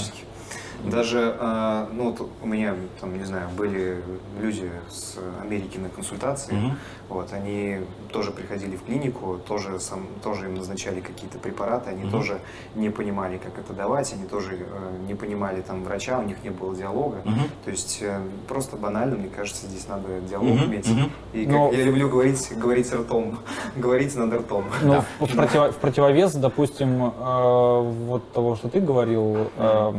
Даже, 0.84 1.36
а, 1.40 1.88
ну, 1.94 2.12
вот 2.12 2.30
у 2.44 2.48
меня, 2.48 2.76
там, 3.00 3.18
не 3.18 3.24
знаю, 3.24 3.48
были 3.58 4.04
люди 4.40 4.70
с 4.90 5.18
Америки 5.42 5.78
на 5.78 5.90
консультации, 5.90 6.54
Мгм. 6.54 6.78
вот, 7.10 7.34
они 7.34 7.80
тоже 8.12 8.32
приходили 8.32 8.76
в 8.76 8.84
клинику, 8.84 9.40
тоже, 9.48 9.80
сам, 9.80 10.06
тоже 10.24 10.46
им 10.46 10.56
назначали 10.56 11.00
какие-то 11.02 11.38
препараты, 11.40 11.90
они 11.90 12.04
Мгм. 12.04 12.12
тоже 12.12 12.40
не 12.76 12.90
понимали, 12.90 13.38
как 13.38 13.58
это 13.58 13.74
давать, 13.74 14.14
они 14.14 14.26
тоже 14.26 14.58
э, 14.60 14.98
не 15.08 15.16
понимали 15.16 15.62
там 15.62 15.84
врача, 15.84 16.20
у 16.20 16.24
них 16.24 16.44
не 16.44 16.50
было 16.52 16.76
диалога. 16.76 17.18
Мгм. 17.24 17.42
То 17.64 17.72
есть 17.72 18.00
э, 18.02 18.20
просто 18.48 18.76
банально, 18.78 19.16
мне 19.16 19.30
кажется, 19.30 19.66
здесь 19.66 19.88
надо 19.88 20.20
диалог 20.30 20.50
Мгм, 20.50 20.66
иметь. 20.66 20.88
мгм. 20.90 21.12
И 21.34 21.46
как 21.46 21.54
Но- 21.56 21.72
я 21.72 21.84
люблю 21.84 22.10
говорить, 22.10 22.52
говорить 22.58 22.94
ртом, 22.94 23.40
говорить 23.76 24.16
над 24.16 24.34
ртом. 24.34 24.66
Ну, 24.84 25.02
в, 25.20 25.26
в 25.26 25.36
противо- 25.36 25.72
в 25.72 25.78
противовес, 25.78 26.36
допустим, 26.36 27.04
э, 27.06 27.82
вот 28.06 28.32
того, 28.34 28.56
что 28.56 28.70
ты 28.70 28.80
говорил, 28.80 29.50
э, 29.58 29.94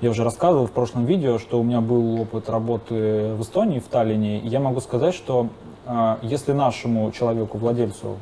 я 0.00 0.10
уже 0.10 0.24
рассказывал 0.24 0.66
в 0.66 0.70
прошлом 0.70 1.04
видео, 1.04 1.38
что 1.38 1.60
у 1.60 1.62
меня 1.62 1.80
был 1.80 2.20
опыт 2.20 2.48
работы 2.48 3.34
в 3.34 3.42
Эстонии, 3.42 3.78
в 3.80 3.86
Таллине. 3.88 4.38
И 4.40 4.48
я 4.48 4.60
могу 4.60 4.80
сказать, 4.80 5.14
что 5.14 5.48
э, 5.86 6.16
если 6.22 6.52
нашему 6.52 7.10
человеку, 7.12 7.58
владельцу, 7.58 8.16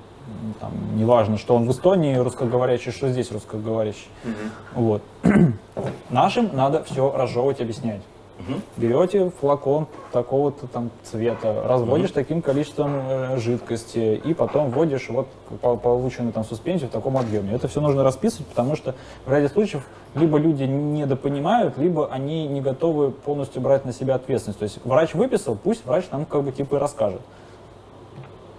там, 0.61 0.73
неважно, 0.95 1.39
что 1.39 1.55
он 1.55 1.67
в 1.67 1.71
Эстонии 1.71 2.17
русскоговорящий, 2.17 2.93
что 2.93 3.09
здесь 3.09 3.33
русскоговорящий, 3.33 4.09
Мгм. 4.25 4.35
вот, 4.75 5.03
нашим 6.11 6.51
надо 6.55 6.85
все 6.85 7.11
разжевывать, 7.17 7.61
объяснять. 7.61 8.03
Мгм. 8.39 8.63
Берете 8.77 9.31
флакон 9.41 9.87
такого-то 10.13 10.69
там 10.69 10.91
цвета, 11.03 11.65
разводишь 11.67 12.13
таким 12.13 12.41
количеством 12.41 12.93
э, 12.97 13.37
жидкости 13.39 14.21
и 14.25 14.33
потом 14.33 14.71
вводишь 14.71 15.09
вот 15.09 15.27
по- 15.61 15.77
полученную 15.77 16.33
там 16.33 16.45
суспензию 16.45 16.89
в 16.89 16.93
таком 16.93 17.19
объеме. 17.19 17.53
Это 17.53 17.67
все 17.67 17.81
нужно 17.81 18.05
расписывать, 18.05 18.47
потому 18.47 18.77
что 18.77 18.95
в 19.27 19.33
ряде 19.33 19.49
случаев 19.49 19.83
либо 20.15 20.39
люди 20.39 20.63
недопонимают, 20.63 21.79
либо 21.79 22.09
они 22.13 22.47
не 22.47 22.61
готовы 22.61 23.11
полностью 23.11 23.61
брать 23.61 23.85
на 23.85 23.93
себя 23.93 24.15
ответственность. 24.15 24.61
То 24.61 24.65
есть 24.65 24.79
врач 24.85 25.15
выписал, 25.15 25.57
пусть 25.57 25.85
врач 25.85 26.05
нам 26.13 26.25
как 26.25 26.45
бы 26.45 26.53
типа 26.53 26.77
и 26.77 26.79
расскажет. 26.79 27.21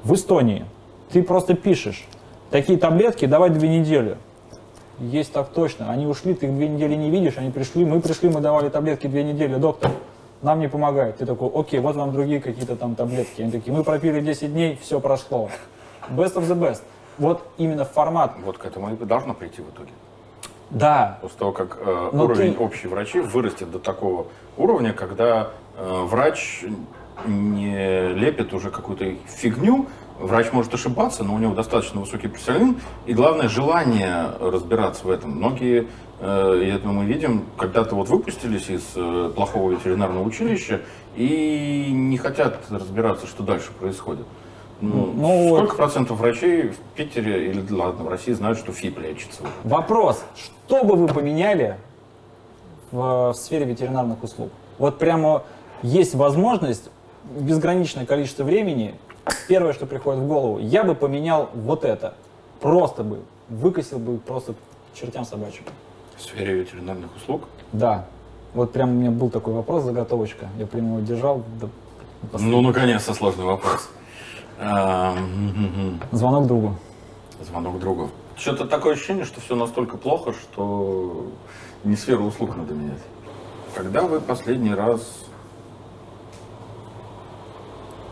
В 0.03 0.13
Эстонии 0.13 0.65
ты 1.11 1.23
просто 1.23 1.53
пишешь, 1.53 2.05
такие 2.51 2.77
таблетки 2.77 3.25
давай 3.25 3.49
две 3.49 3.69
недели. 3.79 4.17
Есть 4.99 5.31
так 5.33 5.49
точно. 5.49 5.89
Они 5.91 6.05
ушли, 6.05 6.33
ты 6.33 6.47
их 6.47 6.53
две 6.55 6.67
недели 6.67 6.95
не 6.95 7.09
видишь, 7.09 7.38
они 7.38 7.51
пришли, 7.51 7.85
мы 7.85 8.01
пришли, 8.01 8.29
мы 8.29 8.41
давали 8.41 8.69
таблетки 8.69 9.07
две 9.07 9.23
недели, 9.23 9.55
доктор, 9.55 9.91
нам 10.41 10.59
не 10.59 10.67
помогает. 10.67 11.17
Ты 11.17 11.25
такой, 11.25 11.49
окей, 11.53 11.79
вот 11.79 11.95
вам 11.95 12.12
другие 12.12 12.41
какие-то 12.41 12.75
там 12.75 12.95
таблетки. 12.95 13.41
Они 13.41 13.51
такие, 13.51 13.75
мы 13.75 13.83
пропили 13.83 14.19
10 14.19 14.51
дней, 14.53 14.77
все 14.81 14.99
прошло. 14.99 15.49
Best 16.09 16.35
of 16.35 16.47
the 16.47 16.55
best. 16.59 16.81
Вот 17.17 17.41
именно 17.57 17.85
формат. 17.85 18.33
Вот 18.43 18.57
к 18.57 18.65
этому 18.65 18.93
и 18.93 18.95
должно 19.05 19.33
прийти 19.33 19.62
в 19.62 19.69
итоге. 19.69 19.91
Да, 20.69 21.17
После 21.21 21.39
того, 21.39 21.51
как 21.51 21.77
э, 21.81 22.09
Но 22.13 22.25
уровень 22.25 22.53
ты- 22.53 22.59
общей 22.63 22.88
врачей 22.88 23.21
вырастет 23.21 23.71
до 23.71 23.79
такого 23.79 24.27
уровня, 24.55 24.93
когда 24.93 25.49
э, 25.77 26.01
врач 26.03 26.63
не 27.25 28.13
лепит 28.13 28.53
уже 28.53 28.69
какую-то 28.69 29.05
фигню, 29.27 29.88
врач 30.19 30.51
может 30.51 30.73
ошибаться, 30.73 31.23
но 31.23 31.34
у 31.34 31.39
него 31.39 31.53
достаточно 31.55 31.99
высокий 32.01 32.27
профессионализм 32.27 32.79
и, 33.05 33.13
главное, 33.13 33.47
желание 33.47 34.27
разбираться 34.39 35.08
в 35.08 35.10
этом. 35.10 35.32
Многие, 35.32 35.88
э, 36.19 36.62
и 36.63 36.67
это 36.67 36.88
мы 36.88 37.05
видим, 37.05 37.45
когда-то 37.58 37.95
вот 37.95 38.10
выпустились 38.10 38.69
из 38.69 38.84
э, 38.95 39.32
плохого 39.34 39.71
ветеринарного 39.71 40.23
училища 40.23 40.82
и 41.15 41.88
не 41.91 42.17
хотят 42.17 42.60
разбираться, 42.69 43.27
что 43.27 43.43
дальше 43.43 43.71
происходит. 43.71 44.25
Ну, 44.82 45.12
ну, 45.13 45.55
сколько 45.58 45.75
процентов 45.75 46.19
врачей 46.19 46.69
в 46.69 46.77
Питере 46.95 47.49
или 47.49 47.69
ладно, 47.69 48.05
в 48.05 48.08
России 48.08 48.32
знают, 48.32 48.58
что 48.58 48.71
ФИП 48.71 48.99
лечится? 48.99 49.41
Вопрос. 49.63 50.23
Что 50.38 50.86
бы 50.86 50.95
вы 50.95 51.08
поменяли 51.08 51.77
в, 52.91 53.32
в 53.32 53.34
сфере 53.34 53.65
ветеринарных 53.65 54.23
услуг? 54.23 54.51
Вот 54.77 54.97
прямо 54.97 55.43
есть 55.82 56.15
возможность, 56.15 56.89
безграничное 57.25 58.05
количество 58.05 58.43
времени, 58.45 58.95
первое, 59.47 59.73
что 59.73 59.85
приходит 59.85 60.21
в 60.21 60.27
голову, 60.27 60.59
я 60.59 60.83
бы 60.83 60.95
поменял 60.95 61.49
вот 61.53 61.85
это. 61.85 62.13
Просто 62.59 63.03
бы. 63.03 63.21
Выкосил 63.47 63.99
бы 63.99 64.17
просто 64.17 64.53
чертям 64.93 65.25
собачьим. 65.25 65.63
В 66.15 66.21
сфере 66.21 66.53
ветеринарных 66.53 67.15
услуг? 67.15 67.43
Да. 67.71 68.05
Вот 68.53 68.73
прям 68.73 68.89
у 68.89 68.93
меня 68.93 69.11
был 69.11 69.29
такой 69.29 69.53
вопрос, 69.53 69.83
заготовочка. 69.83 70.49
Я 70.57 70.65
прям 70.67 70.87
его 70.87 70.99
держал. 70.99 71.43
до 71.59 71.69
Ну, 72.37 72.61
наконец-то 72.61 73.13
сложный 73.13 73.45
вопрос. 73.45 73.89
Звонок 76.11 76.47
другу. 76.47 76.75
Звонок 77.41 77.79
другу. 77.79 78.09
Что-то 78.35 78.65
такое 78.65 78.93
ощущение, 78.93 79.25
что 79.25 79.39
все 79.39 79.55
настолько 79.55 79.97
плохо, 79.97 80.33
что 80.33 81.27
не 81.83 81.95
сферу 81.95 82.25
услуг 82.25 82.57
надо 82.57 82.73
менять. 82.73 83.01
Когда 83.75 84.01
вы 84.01 84.19
последний 84.19 84.73
раз 84.73 85.25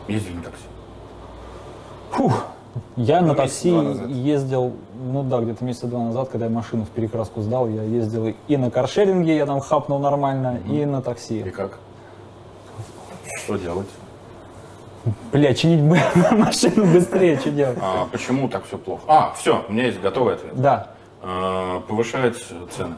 ездили 0.07 0.35
на 0.35 0.43
такси? 0.43 0.63
Фух. 2.17 2.45
Я 2.95 3.21
на 3.21 3.33
такси 3.35 3.69
ездил, 4.09 4.73
ну 5.11 5.23
да, 5.23 5.39
где-то 5.39 5.63
месяца 5.63 5.87
два 5.87 5.99
назад, 6.03 6.29
когда 6.29 6.45
я 6.47 6.51
машину 6.51 6.83
в 6.83 6.89
перекраску 6.89 7.41
сдал, 7.41 7.67
я 7.67 7.83
ездил 7.83 8.33
и 8.47 8.57
на 8.57 8.69
каршеринге, 8.71 9.35
я 9.35 9.45
там 9.45 9.59
хапнул 9.61 9.99
нормально, 9.99 10.59
и 10.67 10.85
на 10.85 10.99
И 10.99 11.01
такси. 11.01 11.43
как? 11.43 11.77
Что 13.43 13.57
делать? 13.57 13.87
Бля, 15.31 15.53
чинить 15.53 15.81
бы 15.81 15.97
машину 16.37 16.85
быстрее, 16.91 17.37
что 17.39 17.51
делать? 17.51 17.77
А, 17.81 18.07
почему 18.11 18.47
так 18.49 18.65
все 18.65 18.77
плохо? 18.77 19.03
А, 19.07 19.33
все, 19.37 19.63
у 19.67 19.71
меня 19.71 19.85
есть 19.85 20.01
готовый 20.01 20.35
ответ. 20.35 20.59
Да. 20.59 20.89
А, 21.23 21.79
повышать 21.81 22.35
цены. 22.75 22.95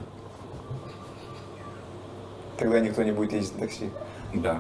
Тогда 2.58 2.80
никто 2.80 3.04
не 3.04 3.12
будет 3.12 3.34
ездить 3.34 3.56
на 3.56 3.62
такси. 3.62 3.90
Да. 4.34 4.60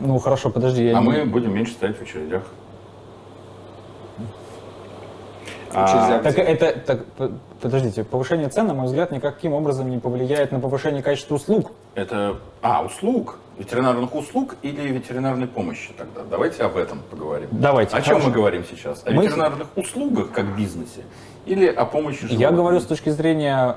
Ну 0.00 0.18
хорошо, 0.18 0.50
подожди, 0.50 0.84
я 0.86 0.96
А 0.98 1.00
не- 1.02 1.08
мы 1.08 1.24
будем 1.26 1.54
меньше 1.54 1.72
стоять 1.72 1.98
в 1.98 2.02
очередях. 2.02 2.44
Очередях. 5.70 6.22
Так 6.22 6.38
это, 6.38 6.72
так, 6.80 7.30
подождите, 7.60 8.04
повышение 8.04 8.48
цен, 8.48 8.66
на 8.66 8.74
мой 8.74 8.86
взгляд, 8.86 9.10
никаким 9.12 9.52
образом 9.52 9.90
не 9.90 9.98
повлияет 9.98 10.52
на 10.52 10.60
повышение 10.60 11.02
качества 11.02 11.34
услуг. 11.36 11.72
Это, 11.94 12.38
а, 12.62 12.84
услуг, 12.84 13.38
ветеринарных 13.58 14.14
услуг 14.14 14.56
или 14.62 14.80
ветеринарной 14.92 15.46
помощи 15.46 15.90
тогда? 15.96 16.22
Давайте 16.30 16.62
об 16.62 16.76
этом 16.76 17.00
поговорим. 17.10 17.48
Давайте. 17.52 17.96
О 17.96 18.00
чем 18.00 18.14
хорошо. 18.14 18.28
мы 18.28 18.34
говорим 18.34 18.64
сейчас? 18.70 19.02
О 19.04 19.10
Мы- 19.10 19.24
ветеринарных 19.24 19.68
услугах 19.76 20.30
как 20.30 20.56
бизнесе 20.56 21.02
или 21.46 21.66
о 21.66 21.84
помощи 21.84 22.20
животным? 22.20 22.40
Я 22.40 22.50
говорю 22.52 22.80
с 22.80 22.86
точки 22.86 23.10
зрения, 23.10 23.74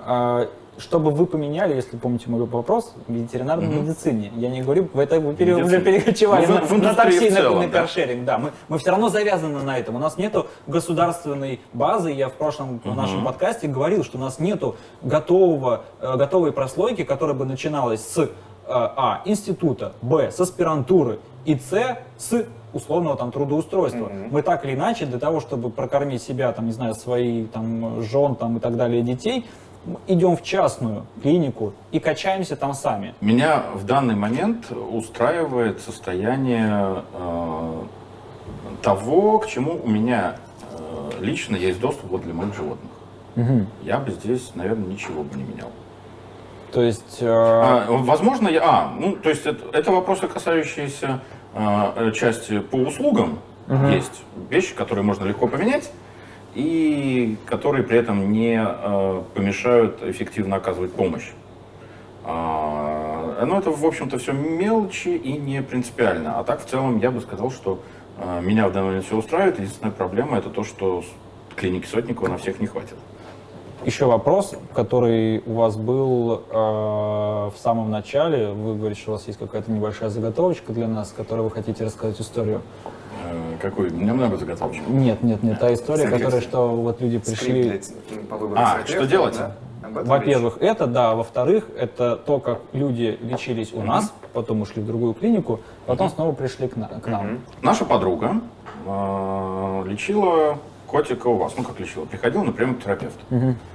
а, 0.81 0.83
чтобы 0.83 1.11
вы 1.11 1.25
поменяли, 1.25 1.75
если 1.75 1.97
помните 1.97 2.25
мой 2.29 2.45
вопрос, 2.45 2.93
в 3.07 3.13
ветеринарной 3.13 3.67
медицине. 3.67 4.31
Я 4.35 4.49
не 4.49 4.61
говорю, 4.61 4.89
в 4.93 4.99
это 4.99 5.19
вы 5.19 5.33
пере- 5.33 5.55
уже 5.55 5.81
перекочевали 5.81 6.45
Ну, 6.45 6.55
на, 6.55 6.61
в 6.61 6.71
на 6.81 6.93
такси, 6.93 7.29
на- 7.29 7.35
целом, 7.35 7.59
на, 7.59 7.67
да. 7.67 7.79
каршеринг. 7.79 8.25
Да, 8.25 8.37
мы, 8.37 8.51
мы 8.67 8.77
все 8.77 8.91
равно 8.91 9.09
завязаны 9.09 9.61
на 9.63 9.77
этом. 9.77 9.95
У 9.95 9.99
нас 9.99 10.17
нету 10.17 10.47
государственной 10.67 11.59
базы. 11.73 12.11
Я 12.11 12.29
в 12.29 12.33
прошлом 12.33 12.81
нашем 12.83 13.23
подкасте 13.23 13.67
говорил, 13.67 14.03
что 14.03 14.17
у 14.17 14.21
нас 14.21 14.39
нету 14.39 14.75
готового, 15.01 15.83
э, 15.99 16.17
готовой 16.17 16.51
прослойки, 16.51 17.03
которая 17.03 17.35
бы 17.35 17.45
начиналась 17.45 18.01
с 18.05 18.17
э, 18.17 18.27
а. 18.67 19.21
института, 19.25 19.93
б. 20.01 20.31
с 20.31 20.39
аспирантуры 20.39 21.19
и 21.45 21.55
с. 21.55 21.97
с 22.17 22.45
условного 22.73 23.17
там 23.17 23.33
трудоустройства. 23.33 24.09
Мы 24.31 24.41
так 24.43 24.63
или 24.63 24.75
иначе 24.75 25.05
для 25.05 25.19
того, 25.19 25.41
чтобы 25.41 25.69
прокормить 25.69 26.21
себя, 26.23 26.53
там, 26.53 26.67
не 26.67 26.71
знаю, 26.71 26.95
свои 26.95 27.45
там 27.45 28.01
жен 28.01 28.35
там 28.35 28.55
и 28.57 28.59
так 28.61 28.77
далее, 28.77 29.01
детей, 29.01 29.45
идем 30.07 30.37
в 30.37 30.43
частную 30.43 31.05
клинику 31.21 31.73
и 31.91 31.99
качаемся 31.99 32.55
там 32.55 32.73
сами. 32.73 33.13
Меня 33.21 33.63
в 33.73 33.85
данный 33.85 34.15
момент 34.15 34.71
устраивает 34.71 35.81
состояние 35.81 37.03
э, 37.13 37.83
того, 38.81 39.39
к 39.39 39.47
чему 39.47 39.79
у 39.83 39.89
меня 39.89 40.35
э, 40.71 41.11
лично 41.19 41.55
есть 41.55 41.79
доступ 41.79 42.11
вот 42.11 42.23
для 42.23 42.33
моих 42.33 42.55
животных. 42.55 42.91
Я 43.81 43.97
бы 43.97 44.11
здесь, 44.11 44.51
наверное, 44.55 44.87
ничего 44.87 45.23
бы 45.23 45.37
не 45.37 45.43
менял. 45.43 45.69
То 46.73 46.81
есть, 46.81 47.17
э, 47.21 47.27
А, 47.27 47.85
возможно, 47.89 48.49
я... 48.49 48.61
А, 48.63 48.93
ну, 48.97 49.15
то 49.15 49.29
есть 49.29 49.45
это, 49.45 49.65
это 49.75 49.91
вопросы, 49.91 50.27
касающиеся 50.27 51.21
э, 51.53 52.11
части 52.13 52.59
по 52.59 52.75
услугам. 52.75 53.39
Есть 53.89 54.23
вещи, 54.49 54.75
которые 54.75 55.05
можно 55.05 55.23
легко 55.23 55.47
поменять, 55.47 55.91
и 56.55 57.37
которые 57.45 57.83
при 57.83 57.97
этом 57.97 58.31
не 58.31 58.61
э, 58.61 59.21
помешают 59.33 60.03
эффективно 60.03 60.57
оказывать 60.57 60.91
помощь. 60.93 61.31
А, 62.23 63.45
ну, 63.45 63.57
это, 63.57 63.71
в 63.71 63.85
общем-то, 63.85 64.17
все 64.17 64.33
мелочи 64.33 65.09
и 65.09 65.33
не 65.33 65.61
принципиально. 65.61 66.37
А 66.39 66.43
так, 66.43 66.61
в 66.61 66.65
целом, 66.65 66.99
я 66.99 67.11
бы 67.11 67.21
сказал, 67.21 67.51
что 67.51 67.79
э, 68.17 68.41
меня 68.41 68.67
в 68.67 68.73
данный 68.73 68.87
момент 68.87 69.05
все 69.05 69.17
устраивает. 69.17 69.59
Единственная 69.59 69.91
проблема 69.91 70.37
это 70.37 70.49
то, 70.49 70.63
что 70.63 71.03
клиники 71.55 71.85
Сотникова 71.85 72.27
на 72.27 72.37
всех 72.37 72.59
не 72.59 72.67
хватит. 72.67 72.95
еще 73.85 74.05
вопрос, 74.05 74.53
который 74.73 75.41
у 75.45 75.53
вас 75.53 75.75
был 75.77 76.43
э, 76.49 76.53
в 76.53 77.53
самом 77.57 77.89
начале. 77.89 78.51
Вы 78.51 78.75
говорите, 78.75 79.01
что 79.01 79.11
у 79.11 79.13
вас 79.13 79.25
есть 79.27 79.39
какая-то 79.39 79.71
небольшая 79.71 80.09
заготовочка 80.09 80.73
для 80.73 80.87
нас, 80.87 81.11
которой 81.15 81.41
вы 81.41 81.51
хотите 81.51 81.85
рассказать 81.85 82.19
историю. 82.19 82.61
Э, 83.31 83.57
какой? 83.61 83.89
У 83.89 83.93
меня 83.95 84.13
много 84.13 84.37
заготовочек. 84.37 84.87
Нет, 84.87 85.23
нет, 85.23 85.41
нет, 85.43 85.59
та 85.59 85.73
история, 85.73 86.03
Скрипт. 86.03 86.17
которая, 86.17 86.41
что 86.41 86.69
вот 86.75 87.01
люди 87.01 87.17
пришли. 87.19 87.81
по 88.29 88.37
выбору 88.37 88.59
А, 88.61 88.79
что 88.85 89.05
делать? 89.07 89.37
да? 89.37 89.51
Во-первых, 89.89 90.57
это, 90.61 90.87
да. 90.87 91.15
Во-вторых, 91.15 91.65
это 91.77 92.15
то, 92.15 92.39
как 92.39 92.61
люди 92.71 93.17
лечились 93.21 93.73
у 93.73 93.81
нас, 93.81 94.13
потом 94.33 94.61
ушли 94.61 94.81
в 94.81 94.85
другую 94.85 95.13
клинику, 95.13 95.59
потом 95.85 96.09
снова 96.09 96.31
пришли 96.33 96.67
к, 96.67 96.75
на- 96.77 96.87
к 96.87 97.07
нам. 97.07 97.39
Наша 97.61 97.83
подруга 97.85 98.35
э, 98.85 99.83
лечила 99.87 100.57
котика 100.87 101.27
у 101.27 101.37
вас. 101.37 101.53
Ну, 101.57 101.63
как 101.63 101.79
лечила? 101.79 102.05
Приходила 102.05 102.43
на 102.43 102.51
прием 102.51 102.75
к 102.75 102.83
терапевту. 102.83 103.19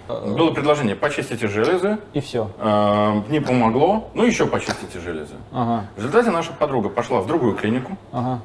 Было 0.09 0.53
предложение 0.53 0.95
почистите 0.97 1.49
железы. 1.49 1.99
И 2.13 2.21
все. 2.21 2.51
э, 2.59 3.21
не 3.29 3.41
помогло. 3.41 4.09
Ну, 4.15 4.25
еще 4.25 4.47
почистите 4.47 4.99
железы. 5.01 5.35
Ага, 5.53 5.87
В 5.97 5.99
результате 5.99 6.31
наша 6.31 6.53
подруга 6.53 6.89
пошла 6.89 7.21
в 7.21 7.27
другую 7.27 7.55
клинику. 7.57 7.97
ага. 8.13 8.41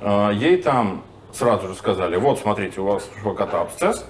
Э, 0.00 0.30
Ей 0.34 0.56
там 0.58 1.02
сразу 1.32 1.68
же 1.68 1.74
сказали, 1.74 2.16
вот, 2.16 2.38
смотрите, 2.38 2.80
у 2.80 2.86
вас 2.86 3.08
у 3.24 3.30
кота 3.32 3.60
абсцесс, 3.62 4.06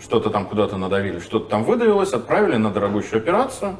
что-то 0.00 0.30
там 0.30 0.46
куда-то 0.46 0.76
надавили, 0.76 1.20
что-то 1.20 1.48
там 1.48 1.64
выдавилось, 1.64 2.12
отправили 2.12 2.56
на 2.56 2.70
дорогущую 2.70 3.18
операцию. 3.18 3.76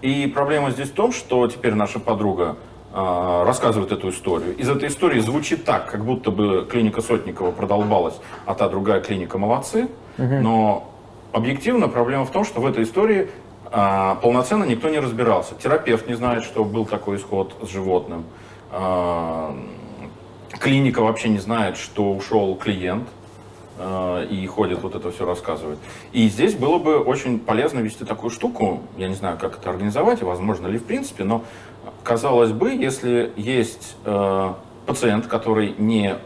И 0.00 0.26
проблема 0.26 0.70
здесь 0.70 0.88
в 0.88 0.94
том, 0.94 1.12
что 1.12 1.46
теперь 1.46 1.74
наша 1.74 2.00
подруга 2.00 2.56
э, 2.92 3.42
рассказывает 3.46 3.92
эту 3.92 4.08
историю. 4.08 4.56
Из 4.56 4.68
этой 4.68 4.88
истории 4.88 5.20
звучит 5.20 5.64
так, 5.64 5.90
как 5.90 6.04
будто 6.04 6.30
бы 6.30 6.66
клиника 6.68 7.00
Сотникова 7.02 7.52
продолбалась, 7.52 8.18
а 8.46 8.54
та 8.54 8.68
другая 8.68 9.00
клиника 9.00 9.38
молодцы. 9.38 9.88
Но 10.42 10.88
объективно 11.32 11.88
проблема 11.88 12.24
в 12.24 12.30
том, 12.30 12.44
что 12.44 12.60
в 12.60 12.66
этой 12.66 12.82
истории 12.82 13.28
а, 13.70 14.16
полноценно 14.16 14.64
никто 14.64 14.88
не 14.90 14.98
разбирался. 14.98 15.54
Терапевт 15.54 16.06
не 16.06 16.14
знает, 16.14 16.44
что 16.44 16.64
был 16.64 16.84
такой 16.84 17.16
исход 17.16 17.54
с 17.62 17.68
животным. 17.68 18.24
А, 18.70 19.56
клиника 20.62 21.02
вообще 21.02 21.28
не 21.28 21.38
знает, 21.38 21.76
что 21.76 22.12
ушел 22.12 22.54
клиент 22.54 23.08
э, 23.78 24.26
и 24.30 24.46
ходит 24.46 24.80
вот 24.80 24.94
это 24.94 25.10
все 25.10 25.26
рассказывает. 25.26 25.78
И 26.12 26.28
здесь 26.28 26.54
было 26.54 26.78
бы 26.78 27.00
очень 27.00 27.40
полезно 27.40 27.80
вести 27.80 28.04
такую 28.04 28.30
штуку, 28.30 28.80
я 28.96 29.08
не 29.08 29.14
знаю, 29.14 29.38
как 29.38 29.58
это 29.58 29.70
организовать, 29.70 30.22
возможно 30.22 30.68
ли 30.68 30.78
в 30.78 30.84
принципе, 30.84 31.24
но 31.24 31.44
казалось 32.04 32.52
бы, 32.52 32.70
если 32.70 33.32
есть 33.36 33.96
э, 34.04 34.54
пациент, 34.86 35.26
который 35.26 35.74
не 35.78 36.16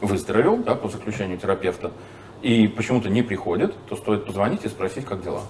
выздоровел 0.00 0.56
да, 0.56 0.74
по 0.74 0.88
заключению 0.88 1.36
терапевта 1.36 1.92
и 2.40 2.66
почему-то 2.68 3.10
не 3.10 3.22
приходит, 3.22 3.74
то 3.88 3.96
стоит 3.96 4.24
позвонить 4.24 4.64
и 4.64 4.68
спросить, 4.68 5.04
как 5.04 5.22
дела. 5.22 5.42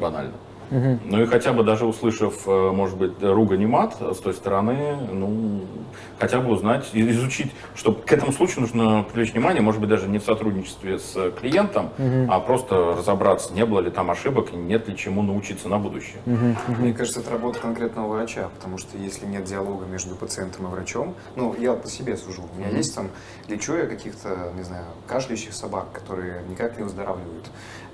Банально. 0.00 0.34
Ну 0.70 1.22
и 1.22 1.26
хотя 1.26 1.52
бы 1.52 1.62
даже 1.62 1.86
услышав, 1.86 2.46
э, 2.46 2.70
может 2.72 2.96
быть, 2.96 3.12
ругань 3.22 3.62
и 3.62 3.66
мат 3.66 3.96
с 4.00 4.18
той 4.18 4.34
стороны, 4.34 4.96
ну, 5.12 5.64
хотя 6.18 6.40
бы 6.40 6.50
узнать, 6.50 6.88
изучить, 6.92 7.52
что 7.74 7.92
к 7.92 8.12
этому 8.12 8.32
случаю 8.32 8.60
нужно 8.62 9.04
привлечь 9.04 9.32
внимание, 9.32 9.62
может 9.62 9.80
быть, 9.80 9.90
даже 9.90 10.08
не 10.08 10.18
в 10.18 10.24
сотрудничестве 10.24 10.98
с 10.98 11.30
клиентом, 11.40 11.90
а 12.28 12.40
просто 12.40 12.94
разобраться, 12.96 13.52
не 13.52 13.64
было 13.64 13.80
ли 13.80 13.90
там 13.90 14.10
ошибок 14.10 14.52
нет 14.52 14.88
ли 14.88 14.96
чему 14.96 15.22
научиться 15.22 15.68
на 15.68 15.78
будущее. 15.78 16.20
Мне 16.26 16.92
кажется, 16.92 17.20
это 17.20 17.30
работа 17.30 17.60
конкретного 17.60 18.14
врача, 18.14 18.48
потому 18.56 18.78
что 18.78 18.96
если 18.98 19.26
нет 19.26 19.44
диалога 19.44 19.86
между 19.86 20.14
пациентом 20.16 20.66
и 20.66 20.70
врачом, 20.70 21.14
ну, 21.36 21.54
я 21.58 21.74
по 21.74 21.88
себе 21.88 22.16
сужу, 22.16 22.42
у 22.54 22.58
меня 22.58 22.70
есть 22.70 22.94
там, 22.94 23.10
лечу 23.48 23.74
я 23.74 23.86
каких-то, 23.86 24.52
не 24.56 24.62
знаю, 24.62 24.84
кашляющих 25.06 25.52
собак, 25.52 25.92
которые 25.92 26.42
никак 26.48 26.76
не 26.78 26.84
выздоравливают. 26.84 27.46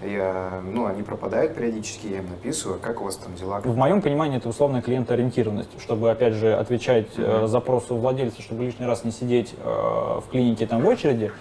Я, 0.05 0.61
ну, 0.65 0.87
они 0.87 1.03
пропадают 1.03 1.55
периодически, 1.55 2.09
я 2.09 2.19
им 2.19 2.29
написываю, 2.29 2.79
как 2.81 3.01
у 3.01 3.05
вас 3.05 3.17
там 3.17 3.35
дела? 3.35 3.61
В 3.61 3.77
моем 3.77 4.03
понимании 4.03 4.39
это 4.39 4.49
условная 4.49 4.83
клиентоориентированность, 4.83 5.71
чтобы, 5.81 6.11
опять 6.11 6.35
же, 6.35 6.55
отвечать 6.55 7.07
э, 7.17 7.47
запросу 7.47 7.97
владельца, 7.97 8.43
чтобы 8.43 8.65
лишний 8.65 8.87
раз 8.87 9.05
не 9.05 9.11
сидеть 9.13 9.55
э, 9.63 9.65
в 9.65 10.25
клинике 10.31 10.67
там 10.67 10.83
в 10.83 10.89
очереди. 10.89 11.33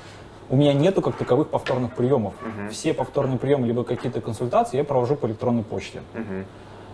У 0.50 0.56
меня 0.58 0.74
нету 0.74 1.02
как 1.02 1.16
таковых 1.16 1.48
повторных 1.50 1.94
приемов. 1.96 2.34
Все 2.70 2.94
повторные 2.94 3.40
приемы, 3.40 3.68
либо 3.68 3.84
какие-то 3.84 4.20
консультации 4.20 4.78
я 4.78 4.84
провожу 4.84 5.16
по 5.16 5.26
электронной 5.28 5.64
почте. 5.64 6.02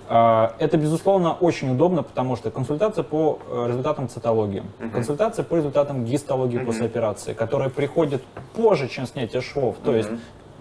А, 0.10 0.56
Это, 0.60 0.78
безусловно, 0.78 1.34
очень 1.34 1.72
удобно, 1.72 2.02
потому 2.02 2.36
что 2.38 2.50
консультация 2.50 3.04
по 3.04 3.40
э, 3.50 3.66
результатам 3.68 4.08
цитологии, 4.08 4.64
консультация 4.94 5.44
по 5.44 5.56
результатам 5.56 6.06
гистологии 6.06 6.60
после 6.60 6.86
операции, 6.86 7.34
которая 7.34 7.70
приходит 7.70 8.24
позже, 8.56 8.88
чем 8.88 9.06
снятие 9.06 9.42
швов. 9.42 9.76
То 9.84 9.94
есть 9.96 10.10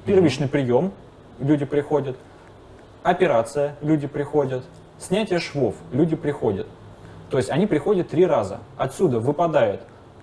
первичный 0.07 0.49
прием, 0.49 0.93
люди 1.39 1.65
приходят, 1.65 2.17
операция, 3.03 3.77
люди 3.83 4.07
приходят, 4.07 4.65
снятие 4.99 5.39
швов, 5.39 5.75
люди 5.93 6.17
приходят. 6.17 6.67
То 7.31 7.39
есть 7.39 7.51
они 7.51 7.67
приходят 7.67 8.09
три 8.09 8.25
раза. 8.25 8.59
Отсюда 8.77 9.19
выпадает 9.19 9.81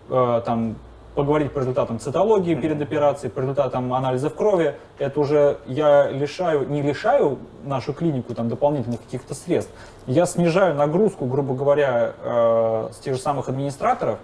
э, 0.10 0.42
там 0.46 0.76
поговорить 1.16 1.52
по 1.52 1.60
результатам 1.60 2.00
цитологии 2.00 2.56
перед 2.56 2.82
операцией, 2.82 3.30
по 3.32 3.42
результатам 3.42 3.94
анализов 3.94 4.34
крови. 4.34 4.76
Это 4.98 5.20
уже 5.20 5.58
я 5.68 6.10
лишаю, 6.10 6.68
не 6.68 6.82
лишаю 6.82 7.38
нашу 7.64 7.94
клинику 7.94 8.34
там 8.34 8.50
дополнительных 8.50 9.02
каких-то 9.02 9.36
средств. 9.36 9.72
Я 10.08 10.26
снижаю 10.26 10.76
нагрузку, 10.76 11.26
грубо 11.26 11.54
говоря, 11.54 12.14
э, 12.24 12.90
с 12.94 12.98
тех 13.00 13.16
же 13.16 13.22
самых 13.22 13.50
администраторов, 13.50 14.20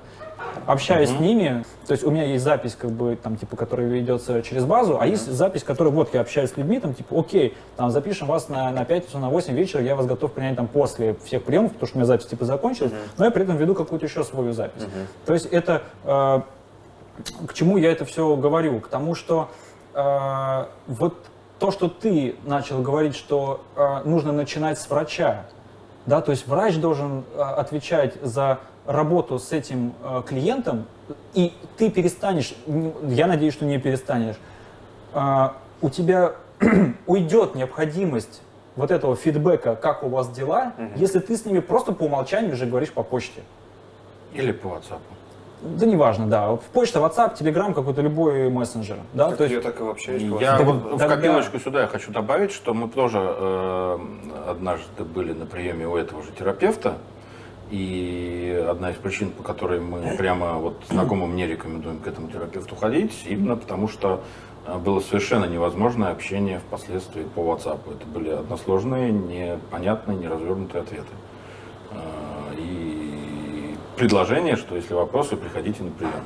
общаюсь 0.65 1.09
с 1.09 1.19
ними, 1.19 1.63
то 1.87 1.93
есть 1.93 2.03
у 2.03 2.11
меня 2.11 2.23
есть 2.23 2.43
запись, 2.43 2.75
как 2.79 2.91
бы, 2.91 3.15
там, 3.15 3.37
типа, 3.37 3.55
которая 3.55 3.87
ведется 3.87 4.41
через 4.41 4.65
базу, 4.65 4.99
а 4.99 5.07
есть 5.07 5.31
запись, 5.31 5.63
которая, 5.63 5.93
вот, 5.93 6.13
я 6.13 6.21
общаюсь 6.21 6.51
с 6.51 6.57
людьми, 6.57 6.79
там, 6.79 6.93
типа, 6.93 7.19
окей, 7.19 7.57
там, 7.75 7.89
запишем 7.91 8.27
вас 8.27 8.49
на, 8.49 8.71
на 8.71 8.85
пятницу, 8.85 9.19
на 9.19 9.29
8 9.29 9.53
вечера, 9.53 9.81
я 9.81 9.95
вас 9.95 10.05
готов 10.05 10.33
принять 10.33 10.55
там 10.55 10.67
после 10.67 11.15
всех 11.25 11.43
приемов, 11.43 11.73
потому 11.73 11.87
что 11.87 11.97
у 11.97 11.99
меня 11.99 12.07
запись, 12.07 12.27
типа, 12.27 12.45
закончилась, 12.45 12.91
но 13.17 13.25
я 13.25 13.31
при 13.31 13.43
этом 13.43 13.57
веду 13.57 13.73
какую-то 13.73 14.05
еще 14.05 14.23
свою 14.23 14.53
запись. 14.53 14.83
То 15.25 15.33
есть 15.33 15.45
это, 15.47 15.83
э, 16.03 16.41
к 17.47 17.53
чему 17.53 17.77
я 17.77 17.91
это 17.91 18.05
все 18.05 18.35
говорю? 18.35 18.79
К 18.79 18.87
тому, 18.87 19.15
что 19.15 19.49
э, 19.93 20.65
вот 20.87 21.15
то, 21.59 21.71
что 21.71 21.89
ты 21.89 22.35
начал 22.45 22.81
говорить, 22.81 23.15
что 23.15 23.61
э, 23.75 24.01
нужно 24.05 24.31
начинать 24.31 24.79
с 24.79 24.89
врача, 24.89 25.45
да, 26.05 26.21
то 26.21 26.31
есть 26.31 26.47
врач 26.47 26.77
должен 26.77 27.23
э, 27.35 27.41
отвечать 27.41 28.15
за 28.21 28.59
работу 28.89 29.37
с 29.37 29.51
этим 29.51 29.93
э, 30.03 30.23
клиентом, 30.27 30.85
и 31.35 31.53
ты 31.77 31.91
перестанешь, 31.91 32.55
я 33.03 33.27
надеюсь, 33.27 33.53
что 33.53 33.65
не 33.65 33.77
перестанешь, 33.77 34.35
а, 35.13 35.53
у 35.81 35.89
тебя 35.91 36.33
уйдет 37.07 37.53
необходимость 37.53 38.41
вот 38.75 38.89
этого 38.89 39.15
фидбэка, 39.15 39.75
как 39.75 40.03
у 40.03 40.07
вас 40.09 40.29
дела, 40.29 40.73
если 40.95 41.19
ты 41.19 41.37
с 41.37 41.45
ними 41.45 41.59
просто 41.59 41.91
по 41.91 42.03
умолчанию 42.03 42.53
уже 42.53 42.65
говоришь 42.65 42.91
по 42.91 43.03
почте. 43.03 43.41
Или 44.33 44.51
по 44.51 44.67
WhatsApp. 44.67 44.99
Да 45.61 45.85
неважно, 45.85 46.25
да. 46.27 46.55
В 46.55 46.61
почта, 46.73 46.99
WhatsApp, 46.99 47.37
Telegram, 47.37 47.73
какой-то 47.73 48.01
любой 48.01 48.49
мессенджер. 48.49 48.97
Да? 49.13 49.29
Как 49.29 49.37
то 49.37 49.43
есть, 49.43 49.55
я 49.55 49.61
так 49.61 49.79
и 49.81 49.83
общаюсь. 49.83 50.21
по 50.23 50.39
Я 50.39 50.57
WhatsApp. 50.57 50.63
вот 50.63 50.75
в 50.93 50.97
тогда- 50.97 51.15
копилочку 51.15 51.59
сюда 51.59 51.81
я 51.81 51.87
хочу 51.87 52.11
добавить, 52.11 52.51
что 52.51 52.73
мы 52.73 52.89
тоже 52.89 53.19
э, 53.21 53.99
однажды 54.47 55.03
были 55.03 55.33
на 55.33 55.45
приеме 55.45 55.85
у 55.87 55.95
этого 55.97 56.23
же 56.23 56.31
терапевта, 56.31 56.93
и 57.69 58.65
одна 58.69 58.91
из 58.91 58.95
причин, 58.95 59.31
по 59.31 59.43
которой 59.43 59.79
мы 59.79 60.15
прямо 60.17 60.53
вот 60.53 60.81
знакомым 60.89 61.35
не 61.35 61.45
рекомендуем 61.47 61.99
к 61.99 62.07
этому 62.07 62.29
терапевту 62.29 62.75
ходить, 62.75 63.25
именно 63.27 63.55
потому 63.55 63.87
что 63.87 64.21
э, 64.65 64.77
было 64.77 64.99
совершенно 64.99 65.45
невозможное 65.45 66.11
общение 66.11 66.59
впоследствии 66.59 67.23
по 67.23 67.39
WhatsApp. 67.41 67.79
Это 67.91 68.07
были 68.07 68.29
односложные, 68.29 69.11
непонятные, 69.11 70.17
неразвернутые 70.17 70.81
ответы. 70.81 71.13
Э, 71.91 72.55
И 72.57 73.75
предложение, 73.97 74.55
что 74.55 74.75
если 74.75 74.93
вопросы, 74.93 75.35
приходите 75.35 75.83
на 75.83 75.91
прием. 75.91 76.23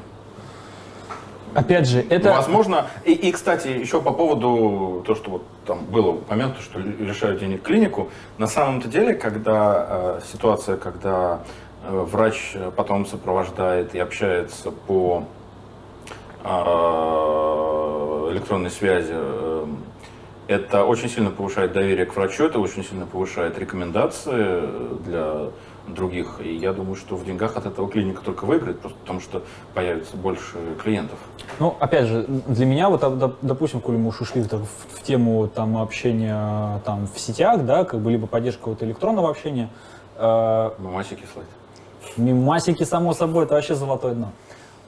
Опять 1.56 1.88
же, 1.88 2.06
это... 2.10 2.34
Возможно. 2.34 2.88
И, 3.06 3.14
и, 3.14 3.32
кстати, 3.32 3.68
еще 3.68 4.02
по 4.02 4.12
поводу 4.12 5.04
то, 5.06 5.16
что 5.16 5.32
вот 5.32 5.44
там 5.66 5.86
было 5.86 6.12
упомянуто, 6.12 6.62
что 6.62 6.80
ли- 6.80 6.96
лишают 7.06 7.40
денег 7.40 7.62
клинику. 7.64 8.10
На 8.38 8.48
самом-то 8.48 8.88
деле, 8.88 9.14
когда 9.14 9.88
э, 9.90 10.20
ситуация, 10.32 10.78
когда 10.78 11.40
э, 11.84 12.06
врач 12.12 12.52
э, 12.56 12.72
потом 12.76 13.06
сопровождает 13.06 13.96
и 13.96 14.00
общается 14.00 14.72
по 14.72 15.24
э, 16.44 16.50
электронной 18.32 18.72
связи, 18.72 19.14
э, 19.14 19.66
это 20.48 20.84
очень 20.86 21.10
сильно 21.10 21.30
повышает 21.30 21.72
доверие 21.72 22.06
к 22.06 22.16
врачу, 22.16 22.46
это 22.46 22.60
очень 22.60 22.84
сильно 22.84 23.06
повышает 23.06 23.58
рекомендации 23.58 24.62
для 25.06 25.50
других. 25.88 26.40
И 26.40 26.56
я 26.56 26.74
думаю, 26.74 26.96
что 26.96 27.16
в 27.16 27.26
деньгах 27.26 27.58
от 27.58 27.66
этого 27.66 27.90
клиника 27.90 28.22
только 28.24 28.46
выиграет, 28.46 28.80
просто 28.80 28.98
потому 29.00 29.20
что 29.20 29.44
появится 29.74 30.16
больше 30.16 30.56
клиентов. 30.82 31.20
Ну, 31.60 31.76
опять 31.80 32.06
же, 32.06 32.26
для 32.48 32.66
меня, 32.66 32.90
вот, 32.90 33.04
доп- 33.04 33.36
допустим, 33.42 33.82
коли 33.82 33.98
мы 33.98 34.10
уж 34.10 34.22
ушли 34.22 34.44
в, 34.44 34.48
в 34.48 35.04
тему 35.04 35.48
там, 35.48 35.78
общения 35.78 36.80
там, 36.86 37.08
в 37.08 37.20
сетях, 37.20 37.66
да, 37.66 37.84
как 37.84 38.00
бы 38.00 38.12
либо 38.12 38.28
поддержка 38.28 38.70
вот, 38.70 38.82
электронного 38.82 39.30
общения, 39.30 39.70
э, 40.18 40.72
Мамасики 40.80 41.26
слать. 41.34 41.48
Мимасики, 42.18 42.84
само 42.84 43.14
собой, 43.14 43.46
это 43.46 43.56
вообще 43.56 43.76
золотое 43.76 44.14
дно. 44.14 44.32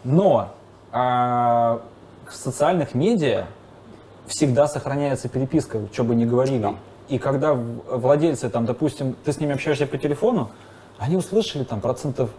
Но 0.03 0.49
а, 0.91 1.81
в 2.29 2.35
социальных 2.35 2.93
медиа 2.93 3.47
всегда 4.27 4.67
сохраняется 4.67 5.27
переписка, 5.27 5.79
что 5.91 6.03
бы 6.03 6.15
ни 6.15 6.25
говорили. 6.25 6.75
И 7.09 7.19
когда 7.19 7.53
владельцы, 7.53 8.49
там, 8.49 8.65
допустим, 8.65 9.15
ты 9.23 9.31
с 9.31 9.39
ними 9.39 9.53
общаешься 9.53 9.85
по 9.87 9.97
телефону, 9.97 10.49
они 10.97 11.15
услышали 11.15 11.63
там 11.63 11.81
процентов 11.81 12.29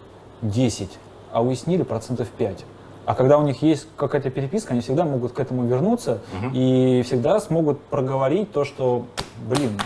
10, 0.42 0.98
а 1.32 1.42
уяснили 1.42 1.82
процентов 1.82 2.28
5. 2.28 2.64
А 3.04 3.14
когда 3.14 3.38
у 3.38 3.42
них 3.42 3.62
есть 3.62 3.86
какая-то 3.96 4.30
переписка, 4.30 4.72
они 4.72 4.80
всегда 4.80 5.04
могут 5.04 5.32
к 5.32 5.40
этому 5.40 5.64
вернуться 5.64 6.20
и 6.52 7.02
всегда 7.04 7.38
смогут 7.38 7.80
проговорить 7.82 8.52
то, 8.52 8.64
что, 8.64 9.06
блин, 9.48 9.78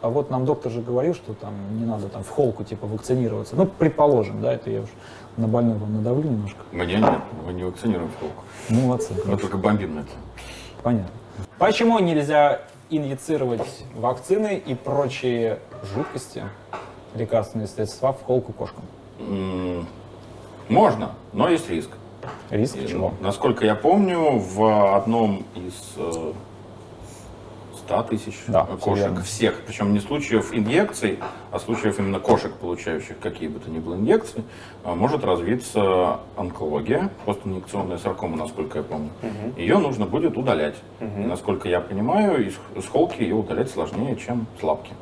а 0.00 0.10
вот 0.10 0.28
нам 0.28 0.44
доктор 0.44 0.70
же 0.70 0.82
говорил, 0.82 1.14
что 1.14 1.34
там 1.34 1.54
не 1.78 1.86
надо 1.86 2.08
там 2.08 2.22
в 2.24 2.28
холку 2.28 2.64
типа 2.64 2.86
вакцинироваться. 2.86 3.56
Ну, 3.56 3.66
предположим, 3.66 4.42
да, 4.42 4.52
это 4.52 4.70
я 4.70 4.82
уж 4.82 4.88
на 5.36 5.48
больную 5.48 5.78
вам 5.78 5.94
надавлю 5.94 6.28
немножко. 6.28 6.58
Мне 6.72 6.96
нет, 6.96 7.20
мы 7.46 7.52
не 7.52 7.64
вакцинируем 7.64 8.10
в 8.10 8.20
холку. 8.20 8.42
Ну, 8.68 8.80
молодцы. 8.82 9.14
Мы 9.24 9.38
только 9.38 9.56
бомбим 9.56 9.94
на 9.94 10.00
это. 10.00 10.10
Понятно. 10.82 11.10
Почему 11.58 11.98
нельзя 12.00 12.60
инъецировать 12.90 13.84
вакцины 13.94 14.62
и 14.64 14.74
прочие 14.74 15.60
жидкости, 15.94 16.42
лекарственные 17.14 17.68
средства 17.68 18.12
в 18.12 18.22
холку 18.22 18.52
кошкам? 18.52 18.84
Можно, 20.68 21.12
но 21.32 21.48
есть 21.48 21.68
риск. 21.70 21.90
Риск 22.50 22.76
И, 22.76 22.88
чего? 22.88 23.12
Насколько 23.20 23.66
я 23.66 23.74
помню, 23.74 24.38
в 24.38 24.96
одном 24.96 25.44
из 25.54 25.74
э, 25.98 26.32
100 27.86 28.02
тысяч 28.04 28.34
Да, 28.48 28.66
э, 28.70 28.76
кошек 28.78 29.04
верно. 29.08 29.22
всех, 29.22 29.60
причем 29.66 29.92
не 29.92 30.00
случаев 30.00 30.54
инъекций, 30.54 31.18
а 31.52 31.58
случаев 31.58 31.98
именно 31.98 32.18
кошек, 32.20 32.50
получающих 32.54 33.18
какие 33.18 33.48
бы 33.48 33.60
то 33.60 33.70
ни 33.70 33.78
было 33.78 33.94
инъекции, 33.96 34.42
э, 34.84 34.94
может 34.94 35.22
развиться 35.22 36.20
онкология, 36.36 37.10
постинъекционная 37.26 37.98
саркома, 37.98 38.38
насколько 38.38 38.78
я 38.78 38.84
помню. 38.84 39.10
Ее 39.58 39.76
нужно 39.78 40.06
будет 40.06 40.38
удалять. 40.38 40.76
И, 41.00 41.04
насколько 41.04 41.68
я 41.68 41.80
понимаю, 41.80 42.46
из, 42.46 42.54
из 42.74 42.86
холки 42.88 43.22
ее 43.22 43.34
удалять 43.34 43.70
сложнее, 43.70 44.16
чем 44.16 44.46
с 44.58 44.62
лапки. 44.62 44.92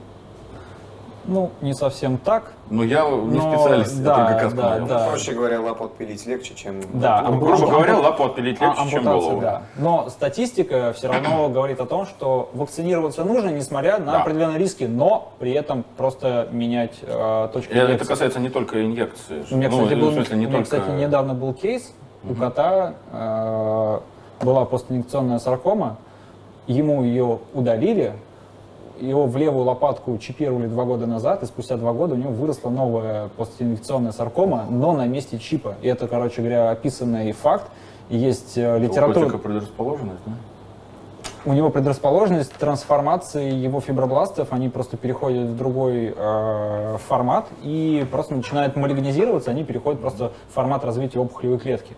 Ну, 1.25 1.51
не 1.61 1.73
совсем 1.75 2.19
так. 2.19 2.53
Но 2.69 2.83
я 2.83 3.03
не 3.09 3.39
Но, 3.39 3.53
специалист, 3.53 3.97
я 3.99 4.03
да, 4.05 4.15
только 4.17 4.41
каску 4.43 4.57
да, 4.57 4.79
да. 4.81 5.09
Проще 5.09 5.33
говоря, 5.33 5.61
лапу 5.61 5.85
отпилить 5.85 6.27
легче, 6.27 6.55
чем... 6.55 6.81
Да, 6.95 7.23
Ну, 7.29 7.39
грубо 7.39 7.67
говоря, 7.67 7.99
лапу 7.99 8.25
отпилить 8.25 8.61
легче, 8.61 8.81
А, 8.83 8.89
чем 8.89 9.05
голову. 9.05 9.41
да. 9.41 9.63
Но 9.77 10.09
статистика 10.11 10.93
все 10.97 11.09
равно 11.09 11.49
говорит 11.49 11.79
о 11.81 11.87
том, 11.87 12.07
что 12.07 12.51
вакцинироваться 12.55 13.25
нужно, 13.25 13.51
несмотря 13.51 13.99
на 13.99 14.13
Да. 14.13 14.23
определенные 14.23 14.59
риски, 14.59 14.85
но 14.85 15.33
при 15.39 15.53
этом 15.53 15.85
просто 15.97 16.49
менять 16.51 16.95
э, 17.03 17.49
точку 17.53 17.73
Э, 17.73 17.77
Это 17.77 17.87
инъекции. 17.87 18.09
касается 18.09 18.41
не 18.41 18.49
только 18.49 18.85
инъекции. 18.85 19.45
У 19.51 19.57
меня, 19.57 19.69
Ну, 19.71 19.83
кстати, 19.85 19.99
был, 20.01 20.13
смысле, 20.13 20.37
не 20.39 20.47
у 20.47 20.49
меня, 20.49 20.59
только... 20.65 20.79
кстати, 20.81 20.97
недавно 20.97 21.35
был 21.35 21.55
кейс. 21.55 21.93
У 22.29 22.35
кота 22.35 22.95
э, 23.13 24.01
была 24.45 24.65
постинъекционная 24.65 25.39
саркома. 25.39 25.99
Ему 26.67 27.03
ее 27.05 27.39
удалили. 27.55 28.13
Его 29.03 29.27
в 29.27 29.37
левую 29.37 29.65
лопатку 29.65 30.17
чипировали 30.19 30.69
два 30.69 30.85
года 30.85 31.07
назад, 31.07 31.43
и 31.43 31.47
спустя 31.47 31.77
два 31.77 31.93
года 31.93 32.15
у 32.15 32.17
него 32.17 32.31
выросла 32.31 32.71
новая 32.71 33.29
постинъекционная 33.37 34.13
саркома, 34.13 34.67
но 34.71 34.93
на 34.93 35.07
месте 35.07 35.39
чипа. 35.41 35.75
И 35.83 35.89
это, 35.89 36.07
короче 36.07 36.41
говоря, 36.41 36.71
описанный 36.71 37.33
факт. 37.33 37.67
И 38.11 38.17
есть 38.17 38.57
э, 38.57 38.77
У 38.77 38.81
литература. 38.81 39.25
котика 39.25 39.39
предрасположенность, 39.39 40.21
да? 40.25 40.33
У 41.45 41.53
него 41.53 41.71
предрасположенность 41.71 42.53
трансформации 42.53 43.53
его 43.53 43.81
фибробластов, 43.81 44.53
они 44.53 44.69
просто 44.69 44.97
переходят 44.97 45.49
в 45.49 45.57
другой 45.57 46.15
э, 46.17 46.97
формат 47.09 47.49
и 47.65 48.07
просто 48.09 48.37
начинают 48.37 48.77
малигнизироваться, 48.77 49.51
они 49.51 49.65
переходят 49.65 50.01
просто 50.01 50.31
в 50.49 50.55
формат 50.55 50.85
развития 50.85 51.19
опухолевой 51.19 51.59
клетки. 51.59 51.97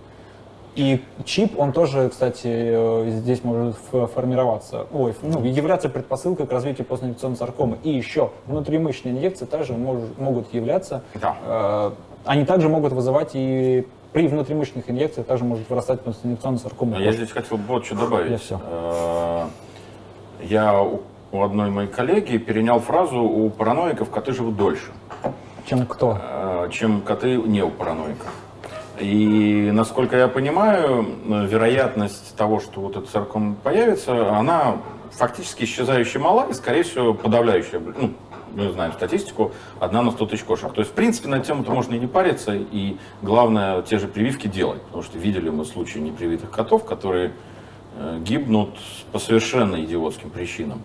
И 0.77 1.03
чип, 1.25 1.59
он 1.59 1.73
тоже, 1.73 2.09
кстати, 2.09 2.47
э, 2.47 3.11
здесь 3.11 3.45
может 3.45 3.77
формироваться, 4.15 4.87
ой, 4.93 5.15
ну, 5.23 5.45
являться 5.45 5.89
предпосылкой 5.89 6.47
к 6.47 6.53
развитию 6.53 6.85
постинфекционной 6.87 7.37
саркомы. 7.37 7.79
И 7.85 7.91
еще 7.91 8.31
внутримышечные 8.47 9.15
инъекции 9.15 9.45
также 9.45 9.75
мож- 9.75 10.13
могут 10.19 10.53
являться, 10.53 11.03
Да. 11.15 11.37
э, 11.45 11.91
они 12.25 12.45
также 12.45 12.69
могут 12.69 12.93
вызывать 12.93 13.31
и 13.35 13.87
при 14.13 14.27
внутримышечных 14.29 14.91
инъекциях 14.91 15.27
также 15.27 15.45
может 15.45 15.69
вырастать 15.71 16.01
постинфекционная 16.01 16.59
саркома. 16.59 16.97
А 16.97 17.01
Я 17.01 17.13
здесь 17.13 17.31
хотел 17.31 17.57
бы 17.57 17.65
вот 17.69 17.87
что 17.87 17.95
добавить. 17.97 18.51
Я. 18.51 18.59
Э, 18.69 19.45
Я 20.43 20.83
у 20.83 21.01
у 21.33 21.43
одной 21.43 21.69
моей 21.71 21.89
коллеги 21.89 22.37
перенял 22.37 22.79
фразу 22.79 23.21
у 23.21 23.51
параноиков 23.51 24.09
коты 24.09 24.33
живут 24.33 24.57
дольше, 24.57 24.93
Чем 25.67 25.85
кто? 25.87 26.17
э, 26.23 26.69
чем 26.71 27.01
коты 27.01 27.37
не 27.39 27.61
у 27.63 27.71
параноиков. 27.71 28.33
И, 29.01 29.71
насколько 29.73 30.17
я 30.17 30.29
понимаю, 30.29 31.07
вероятность 31.27 32.37
того, 32.37 32.61
что 32.61 32.81
вот 32.81 32.97
этот 32.97 33.11
сарком 33.11 33.57
появится, 33.57 34.37
она 34.37 34.77
фактически 35.11 35.65
исчезающая 35.65 36.21
мала 36.21 36.47
и, 36.49 36.53
скорее 36.53 36.85
всего, 36.85 37.15
подавляющая. 37.15 37.81
Ну, 37.81 38.15
мы 38.55 38.71
знаем 38.71 38.93
статистику, 38.93 39.53
одна 39.81 40.03
на 40.03 40.13
100 40.13 40.27
тысяч 40.27 40.45
кошек. 40.45 40.73
То 40.73 40.81
есть, 40.81 40.93
в 40.93 40.95
принципе, 40.95 41.29
на 41.29 41.41
тему-то 41.41 41.73
можно 41.73 41.95
и 41.95 41.99
не 41.99 42.07
париться, 42.07 42.55
и 42.55 42.97
главное, 43.21 43.83
те 43.83 43.99
же 43.99 44.07
прививки 44.07 44.47
делать. 44.47 44.81
Потому 44.83 45.03
что 45.03 45.19
видели 45.19 45.49
мы 45.49 45.65
случаи 45.65 45.99
непривитых 45.99 46.51
котов, 46.51 46.85
которые 46.85 47.33
э, 47.97 48.21
гибнут 48.21 48.71
по 49.11 49.19
совершенно 49.19 49.83
идиотским 49.85 50.31
причинам. 50.31 50.83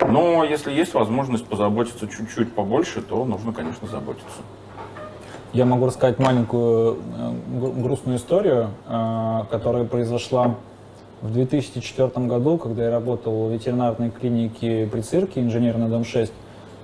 Но 0.00 0.44
если 0.44 0.72
есть 0.72 0.94
возможность 0.94 1.46
позаботиться 1.46 2.08
чуть-чуть 2.08 2.52
побольше, 2.54 3.02
то 3.02 3.24
нужно, 3.24 3.52
конечно, 3.52 3.86
заботиться. 3.86 4.42
Я 5.52 5.66
могу 5.66 5.86
рассказать 5.86 6.18
маленькую 6.18 6.94
э, 7.18 7.32
гру- 7.58 7.72
грустную 7.72 8.18
историю, 8.18 8.70
э, 8.88 9.40
которая 9.50 9.84
произошла 9.84 10.54
в 11.20 11.32
2004 11.32 12.26
году, 12.26 12.58
когда 12.58 12.84
я 12.84 12.90
работал 12.90 13.48
в 13.48 13.52
ветеринарной 13.52 14.10
клинике 14.10 14.88
при 14.90 15.00
цирке, 15.02 15.40
инженерный 15.40 15.88
дом 15.88 16.04
6. 16.04 16.32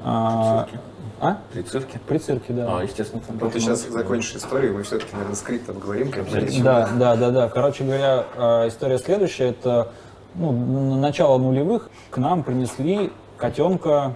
А, 0.04 0.64
цирке? 0.64 0.80
а? 1.20 1.38
При 1.52 1.62
цирке? 1.62 2.00
При 2.06 2.18
цирке, 2.18 2.52
да. 2.52 2.78
А, 2.78 2.82
естественно. 2.82 3.22
там 3.26 3.38
Вот 3.38 3.52
ты 3.52 3.60
сейчас 3.60 3.88
закончишь 3.88 4.36
историю, 4.36 4.74
мы 4.74 4.82
все-таки, 4.82 5.12
наверное, 5.12 5.34
скрипт 5.34 5.68
обговорим. 5.68 6.10
как. 6.12 6.26
Да, 6.62 6.88
да, 6.96 7.16
да, 7.16 7.30
да. 7.30 7.48
Короче 7.48 7.84
говоря, 7.84 8.24
э, 8.36 8.68
история 8.68 8.98
следующая. 8.98 9.48
Это 9.48 9.88
ну, 10.34 10.52
начало 10.96 11.38
нулевых 11.38 11.90
к 12.10 12.18
нам 12.18 12.42
принесли 12.42 13.12
котенка 13.36 14.14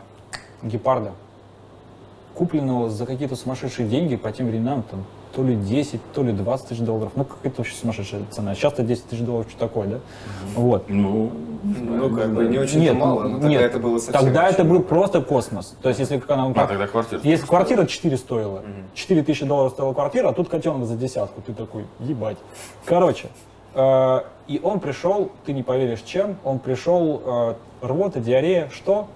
гепарда, 0.62 1.12
купленного 2.34 2.90
за 2.90 3.06
какие-то 3.06 3.36
сумасшедшие 3.36 3.88
деньги 3.88 4.16
по 4.16 4.32
тем 4.32 4.48
временам, 4.48 4.82
там, 4.82 5.04
то 5.34 5.42
ли 5.42 5.56
10, 5.56 6.00
то 6.12 6.22
ли 6.22 6.32
20 6.32 6.68
тысяч 6.68 6.80
долларов. 6.80 7.12
Ну, 7.16 7.24
какая-то 7.24 7.58
вообще 7.58 7.74
сумасшедшая 7.74 8.22
цена. 8.30 8.54
Сейчас-то 8.54 8.82
10 8.82 9.06
тысяч 9.06 9.22
долларов, 9.22 9.46
что 9.50 9.58
такое, 9.58 9.86
да? 9.86 9.98
Вот. 10.54 10.88
Ну, 10.88 11.32
Ну, 11.62 12.14
как 12.14 12.34
бы 12.34 12.44
не 12.46 12.58
очень 12.58 12.80
Нет, 12.80 12.96
мало, 12.96 13.22
но 13.22 13.34
тогда 13.34 13.48
нет, 13.48 13.62
это 13.62 13.78
было 13.78 13.98
совсем 13.98 14.20
Тогда 14.20 14.44
очень 14.44 14.54
это 14.54 14.64
был 14.64 14.82
просто 14.82 15.20
космос. 15.22 15.76
То 15.80 15.88
есть, 15.88 16.00
если 16.00 16.18
как 16.18 16.30
она... 16.30 16.52
а, 16.54 16.66
тогда 16.66 16.86
квартира. 16.86 17.20
Если 17.22 17.46
квартира 17.46 17.86
4 17.86 18.16
стоила, 18.16 18.62
4 18.94 19.22
тысячи 19.22 19.46
долларов 19.46 19.72
стоила 19.72 19.92
квартира, 19.94 20.28
а 20.28 20.32
тут 20.32 20.48
котенок 20.48 20.86
за 20.86 20.96
десятку. 20.96 21.40
Ты 21.40 21.54
такой, 21.54 21.86
ебать. 22.00 22.38
Короче, 22.84 23.28
э, 23.74 24.20
и 24.48 24.60
он 24.62 24.80
пришел, 24.80 25.30
ты 25.46 25.52
не 25.52 25.62
поверишь 25.62 26.02
чем, 26.02 26.36
он 26.44 26.58
пришел, 26.58 27.22
э, 27.24 27.54
рвота, 27.80 28.20
диарея, 28.20 28.68
что? 28.72 29.08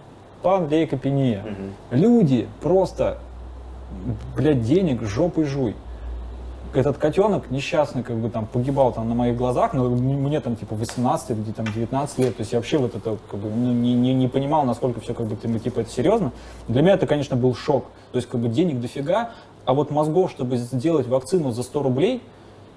Панлейкопения. 0.47 1.45
Люди 1.91 2.47
просто, 2.63 3.19
блядь, 4.37 4.63
денег 4.63 5.03
жопой 5.03 5.43
жуй. 5.43 5.75
Этот 6.73 6.99
котенок 6.99 7.51
несчастный, 7.51 8.05
как 8.05 8.15
бы 8.17 8.31
там 8.31 8.47
погибал 8.47 8.93
там 8.93 9.09
на 9.09 9.17
моих 9.17 9.37
глазах, 9.37 9.73
но 9.73 9.89
мне 9.89 10.41
там 10.41 10.55
типа 10.55 10.77
18 10.77 11.31
или 11.31 11.51
там 11.51 11.67
19 11.67 12.19
лет, 12.19 12.37
то 12.37 12.43
есть 12.43 12.53
я 12.53 12.61
вообще 12.61 12.79
вот 12.79 12.95
это 12.95 13.17
как 13.29 13.41
бы 13.41 13.49
ну, 13.49 13.73
не, 13.73 13.95
не, 13.95 14.15
не 14.15 14.29
понимал, 14.29 14.65
насколько 14.65 15.01
все 15.01 15.15
как 15.15 15.27
бы 15.27 15.35
типа 15.35 15.81
это 15.81 15.91
серьезно. 15.91 16.31
Для 16.69 16.83
меня 16.83 16.95
это, 16.95 17.09
конечно, 17.09 17.35
был 17.35 17.53
шок. 17.57 17.87
То 18.13 18.19
есть 18.19 18.29
как 18.29 18.41
бы 18.41 18.47
денег 18.47 18.81
дофига, 18.81 19.31
а 19.65 19.75
вот 19.75 19.91
мозгов, 19.91 20.31
чтобы 20.31 20.59
сделать 20.59 21.09
вакцину 21.09 21.51
за 21.51 21.65
100 21.65 21.83
рублей, 21.83 22.23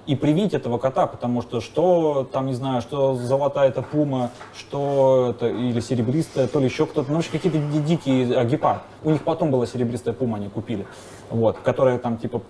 и 0.09 0.15
привить 0.15 0.55
этого 0.55 0.79
кота, 0.79 1.05
потому 1.05 1.43
что 1.43 1.61
что 1.61 2.27
там, 2.31 2.47
не 2.47 2.55
знаю, 2.55 2.81
что 2.81 3.13
золотая 3.13 3.69
это 3.69 3.83
пума, 3.83 4.31
что 4.57 5.27
это 5.29 5.47
или 5.47 5.79
серебристая, 5.81 6.47
то 6.47 6.59
ли 6.59 6.65
еще 6.65 6.87
кто-то, 6.87 7.09
ну, 7.11 7.17
вообще 7.17 7.29
какие-то 7.29 7.59
ди- 7.59 7.79
дикие 7.81 8.35
а, 8.35 8.43
гепард. 8.43 8.81
У 9.03 9.11
них 9.11 9.21
потом 9.21 9.51
была 9.51 9.67
серебристая 9.67 10.15
пума, 10.15 10.37
они 10.37 10.49
купили, 10.49 10.87
вот, 11.29 11.57
которая 11.63 11.99
там 11.99 12.17
типа 12.17 12.41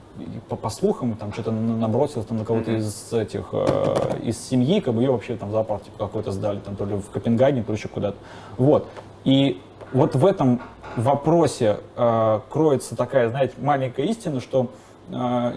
по, 0.47 0.55
по 0.55 0.69
слухам 0.69 1.15
там 1.15 1.33
что-то 1.33 1.51
на- 1.51 1.75
набросилась 1.75 2.27
там 2.27 2.37
на 2.37 2.45
кого-то 2.45 2.71
из 2.71 3.11
этих, 3.11 3.49
э, 3.51 4.19
из 4.23 4.39
семьи, 4.39 4.79
как 4.79 4.93
бы 4.93 5.01
ее 5.01 5.11
вообще 5.11 5.35
там 5.35 5.49
в 5.49 5.51
зоопарк 5.51 5.83
типа 5.83 5.97
какой-то 5.97 6.31
сдали, 6.31 6.59
там 6.59 6.77
то 6.77 6.85
ли 6.85 6.95
в 6.95 7.09
Копенгаген, 7.09 7.65
то 7.65 7.73
ли 7.73 7.77
еще 7.77 7.89
куда-то, 7.89 8.15
вот. 8.57 8.87
И 9.25 9.61
вот 9.91 10.15
в 10.15 10.25
этом 10.25 10.61
вопросе 10.95 11.79
э, 11.97 12.39
кроется 12.49 12.95
такая, 12.95 13.27
знаете, 13.27 13.55
маленькая 13.57 14.05
истина, 14.05 14.39
что 14.39 14.67
э, 15.11 15.53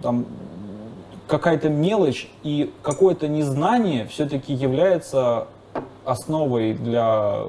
там 0.00 0.26
какая-то 1.30 1.68
мелочь 1.68 2.28
и 2.42 2.72
какое-то 2.82 3.28
незнание 3.28 4.06
все-таки 4.08 4.52
является 4.52 5.46
основой 6.04 6.74
для 6.74 7.44
э, 7.44 7.48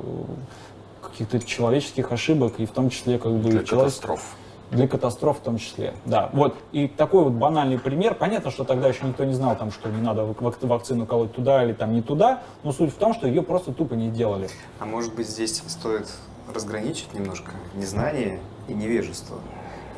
каких-то 1.02 1.40
человеческих 1.40 2.12
ошибок 2.12 2.54
и 2.60 2.66
в 2.66 2.72
том 2.72 2.90
числе 2.92 3.18
как 3.18 3.32
бы 3.34 3.50
Для 3.50 3.64
человек- 3.64 3.70
катастроф. 3.92 4.36
для 4.70 4.88
катастроф 4.88 5.38
в 5.40 5.42
том 5.42 5.58
числе. 5.58 5.94
Да, 6.06 6.30
вот. 6.34 6.56
И 6.72 6.88
такой 6.88 7.24
вот 7.24 7.34
банальный 7.34 7.80
пример. 7.80 8.14
Понятно, 8.16 8.52
что 8.52 8.64
тогда 8.64 8.88
еще 8.88 9.06
никто 9.06 9.24
не 9.26 9.34
знал, 9.34 9.56
там, 9.58 9.72
что 9.72 9.90
не 9.90 10.02
надо 10.02 10.24
вак- 10.26 10.62
вакцину 10.62 11.06
колоть 11.08 11.34
туда 11.34 11.64
или 11.66 11.74
там 11.74 11.94
не 11.94 12.02
туда, 12.04 12.44
но 12.64 12.72
суть 12.72 12.92
в 12.94 12.98
том, 12.98 13.14
что 13.16 13.28
ее 13.28 13.42
просто 13.42 13.74
тупо 13.74 13.96
не 13.96 14.10
делали. 14.10 14.48
А 14.80 14.86
может 14.86 15.16
быть 15.16 15.28
здесь 15.28 15.62
стоит 15.68 16.08
разграничить 16.54 17.14
немножко 17.14 17.52
незнание 17.76 18.40
и 18.68 18.74
невежество? 18.74 19.38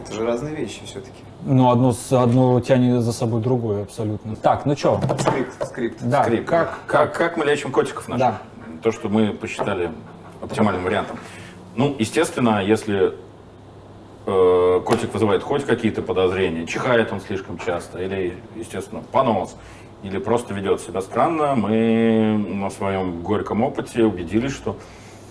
Это 0.01 0.13
же 0.13 0.25
разные 0.25 0.55
вещи 0.55 0.81
все-таки. 0.85 1.21
Но 1.45 1.71
одно, 1.71 1.93
одно 2.11 2.59
тянет 2.61 3.01
за 3.01 3.11
собой 3.11 3.41
другое 3.41 3.83
абсолютно. 3.83 4.35
Так, 4.37 4.65
ну 4.65 4.75
что? 4.77 5.01
Скрипт, 5.19 5.67
скрипт. 5.67 5.97
Да, 6.01 6.23
Скрип. 6.23 6.45
как, 6.45 6.79
Как, 6.87 7.13
как 7.13 7.37
мы 7.37 7.45
лечим 7.45 7.71
котиков 7.71 8.07
наших? 8.07 8.19
Да. 8.19 8.37
То, 8.81 8.91
что 8.91 9.09
мы 9.09 9.33
посчитали 9.33 9.91
оптимальным 10.41 10.83
вариантом. 10.83 11.17
Ну, 11.75 11.95
естественно, 11.99 12.63
если 12.63 13.13
э, 14.25 14.81
котик 14.85 15.13
вызывает 15.13 15.43
хоть 15.43 15.65
какие-то 15.65 16.01
подозрения, 16.01 16.65
чихает 16.65 17.11
он 17.11 17.19
слишком 17.19 17.57
часто, 17.57 18.01
или, 18.01 18.37
естественно, 18.55 19.01
понос, 19.11 19.55
или 20.03 20.17
просто 20.19 20.53
ведет 20.53 20.81
себя 20.81 21.01
странно, 21.01 21.55
мы 21.55 22.37
на 22.37 22.69
своем 22.69 23.21
горьком 23.21 23.63
опыте 23.63 24.03
убедились, 24.03 24.51
что 24.53 24.77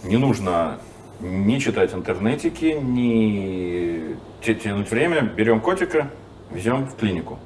не 0.03 0.17
нужно 0.17 0.79
ни 1.23 1.59
читать 1.59 1.95
интернетики, 1.95 2.79
ни 2.83 4.17
те- 4.43 4.55
тянуть 4.55 4.91
время. 4.91 5.23
Берем 5.23 5.61
котика, 5.61 6.09
везем 6.51 6.87
в 6.87 6.97
клинику. 6.97 7.39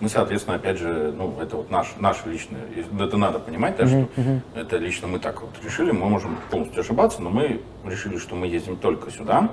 Мы, 0.00 0.08
соответственно, 0.08 0.56
опять 0.56 0.78
же, 0.78 1.14
ну, 1.16 1.36
это 1.40 1.56
вот 1.58 1.70
наш, 1.70 1.94
наш 2.00 2.26
личный, 2.26 2.58
это 2.98 3.16
надо 3.16 3.38
понимать, 3.38 3.76
да, 3.76 3.86
что 3.86 4.08
это 4.56 4.76
лично 4.78 5.06
мы 5.06 5.20
так 5.20 5.40
вот 5.42 5.50
решили, 5.64 5.92
мы 5.92 6.08
можем 6.08 6.36
полностью 6.50 6.80
ошибаться, 6.80 7.22
но 7.22 7.30
мы 7.30 7.60
решили, 7.84 8.16
что 8.18 8.34
мы 8.34 8.48
ездим 8.48 8.76
только 8.76 9.12
сюда. 9.12 9.50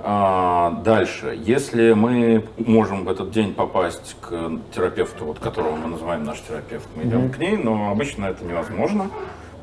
А, 0.00 0.82
дальше, 0.84 1.34
если 1.44 1.92
мы 1.94 2.44
можем 2.58 3.04
в 3.04 3.08
этот 3.08 3.30
день 3.30 3.54
попасть 3.54 4.16
к 4.20 4.52
терапевту, 4.74 5.24
вот 5.24 5.38
которого 5.38 5.76
мы 5.76 5.88
называем 5.88 6.24
наш 6.24 6.40
терапевт, 6.40 6.86
мы 6.94 7.04
идем 7.04 7.30
к 7.30 7.38
ней, 7.38 7.56
но 7.56 7.90
обычно 7.90 8.26
это 8.26 8.44
невозможно, 8.44 9.10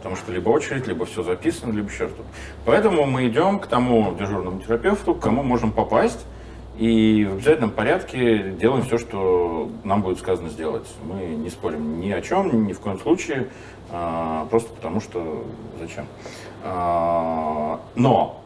потому 0.05 0.17
что 0.17 0.31
либо 0.31 0.49
очередь, 0.49 0.85
либо 0.85 1.03
все 1.07 1.23
записано, 1.23 1.71
либо 1.71 1.89
еще 1.89 2.05
что-то. 2.05 2.29
Поэтому 2.63 3.07
мы 3.07 3.27
идем 3.27 3.57
к 3.57 3.65
тому 3.65 4.13
дежурному 4.13 4.61
терапевту, 4.61 5.15
к 5.15 5.19
кому 5.19 5.41
можем 5.41 5.71
попасть, 5.71 6.27
и 6.77 7.27
в 7.27 7.33
обязательном 7.33 7.71
порядке 7.71 8.51
делаем 8.51 8.83
все, 8.83 8.99
что 8.99 9.67
нам 9.83 10.03
будет 10.03 10.19
сказано 10.19 10.49
сделать. 10.49 10.87
Мы 11.05 11.25
не 11.25 11.49
спорим 11.49 11.99
ни 11.99 12.11
о 12.11 12.21
чем, 12.21 12.67
ни 12.67 12.73
в 12.73 12.79
коем 12.81 12.99
случае, 12.99 13.47
а, 13.89 14.45
просто 14.51 14.71
потому 14.75 15.01
что 15.01 15.43
зачем. 15.79 16.05
А, 16.63 17.79
Но 17.95 18.43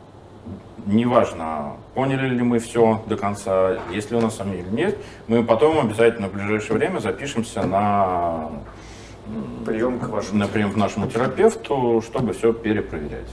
неважно, 0.86 1.74
поняли 1.94 2.30
ли 2.30 2.42
мы 2.42 2.60
все 2.60 3.04
до 3.06 3.18
конца, 3.18 3.80
есть 3.92 4.12
ли 4.12 4.18
у 4.18 4.22
нас 4.22 4.38
сомнения 4.38 4.62
или 4.62 4.74
нет, 4.74 4.98
мы 5.28 5.44
потом 5.44 5.78
обязательно 5.78 6.30
в 6.30 6.34
ближайшее 6.34 6.78
время 6.78 7.00
запишемся 7.00 7.64
на, 7.64 8.50
Прием 9.66 10.00
к 10.00 10.08
вашему 10.10 10.40
на 10.40 10.48
прием 10.48 10.72
к 10.72 10.76
нашему 10.76 11.08
терапевту, 11.08 12.02
чтобы 12.06 12.34
все 12.34 12.54
перепроверять. 12.54 13.28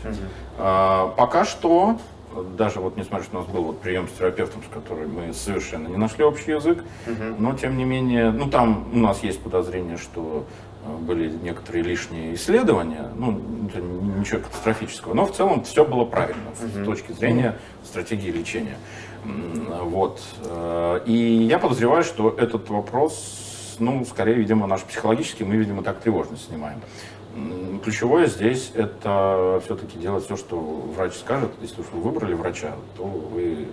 А, 0.59 1.09
Пока 1.17 1.45
что, 1.45 1.99
даже 2.59 2.81
вот 2.81 2.97
несмотря, 2.97 3.25
что 3.25 3.39
у 3.39 3.41
нас 3.41 3.49
был 3.51 3.63
вот 3.65 3.81
прием 3.81 4.09
с 4.09 4.13
терапевтом, 4.13 4.63
с 4.69 4.75
которым 4.75 5.15
мы 5.15 5.33
совершенно 5.33 5.89
не 5.89 5.97
нашли 5.97 6.25
общий 6.25 6.51
язык, 6.53 6.85
но 7.39 7.55
тем 7.55 7.77
не 7.77 7.85
менее, 7.85 8.31
ну 8.31 8.51
там 8.51 8.85
у 8.93 8.99
нас 8.99 9.23
есть 9.23 9.41
подозрение, 9.41 9.97
что 9.97 10.45
э, 10.85 10.97
были 10.99 11.31
некоторые 11.31 11.83
лишние 11.85 12.35
исследования, 12.35 13.09
ну 13.17 13.41
это 13.69 13.81
ничего 13.81 14.41
катастрофического, 14.41 15.15
но 15.15 15.25
в 15.25 15.33
целом 15.33 15.63
все 15.65 15.85
было 15.85 16.05
правильно 16.05 16.51
с 16.55 16.85
точки 16.85 17.13
зрения 17.13 17.57
стратегии 17.85 18.31
лечения. 18.31 18.77
Вот. 19.83 20.21
Э, 20.45 21.01
И 21.07 21.13
я 21.15 21.59
подозреваю, 21.59 22.05
что 22.05 22.35
этот 22.37 22.69
вопрос 22.69 23.46
ну, 23.79 24.05
скорее, 24.05 24.35
видимо, 24.35 24.67
наш 24.67 24.83
психологический, 24.83 25.45
мы, 25.45 25.57
видимо, 25.57 25.83
так 25.83 26.01
тревожность 26.01 26.47
снимаем. 26.47 26.81
Ключевое 27.85 28.27
здесь 28.27 28.73
это 28.75 29.61
все-таки 29.65 29.99
делать 29.99 30.25
все, 30.25 30.37
что 30.37 30.57
врач 30.57 31.15
скажет. 31.15 31.51
Если 31.61 31.81
уж 31.81 31.87
вы 31.93 32.01
выбрали 32.01 32.35
врача, 32.35 32.73
то 32.97 33.05
вы 33.05 33.69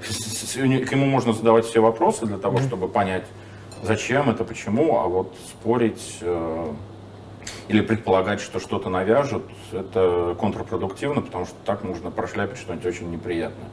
к 0.84 0.92
нему 0.92 1.06
можно 1.06 1.32
задавать 1.32 1.64
все 1.64 1.80
вопросы 1.80 2.26
для 2.26 2.38
того, 2.38 2.58
чтобы 2.58 2.88
понять, 2.88 3.24
зачем 3.82 4.30
это, 4.30 4.44
почему, 4.44 4.98
а 4.98 5.06
вот 5.06 5.34
спорить 5.48 6.18
э, 6.20 6.72
или 7.68 7.80
предполагать, 7.80 8.40
что 8.40 8.60
что-то 8.60 8.90
навяжут, 8.90 9.44
это 9.72 10.36
контрпродуктивно, 10.38 11.22
потому 11.22 11.46
что 11.46 11.54
так 11.64 11.84
можно 11.84 12.10
прошляпить 12.10 12.58
что-нибудь 12.58 12.86
очень 12.86 13.10
неприятное. 13.10 13.68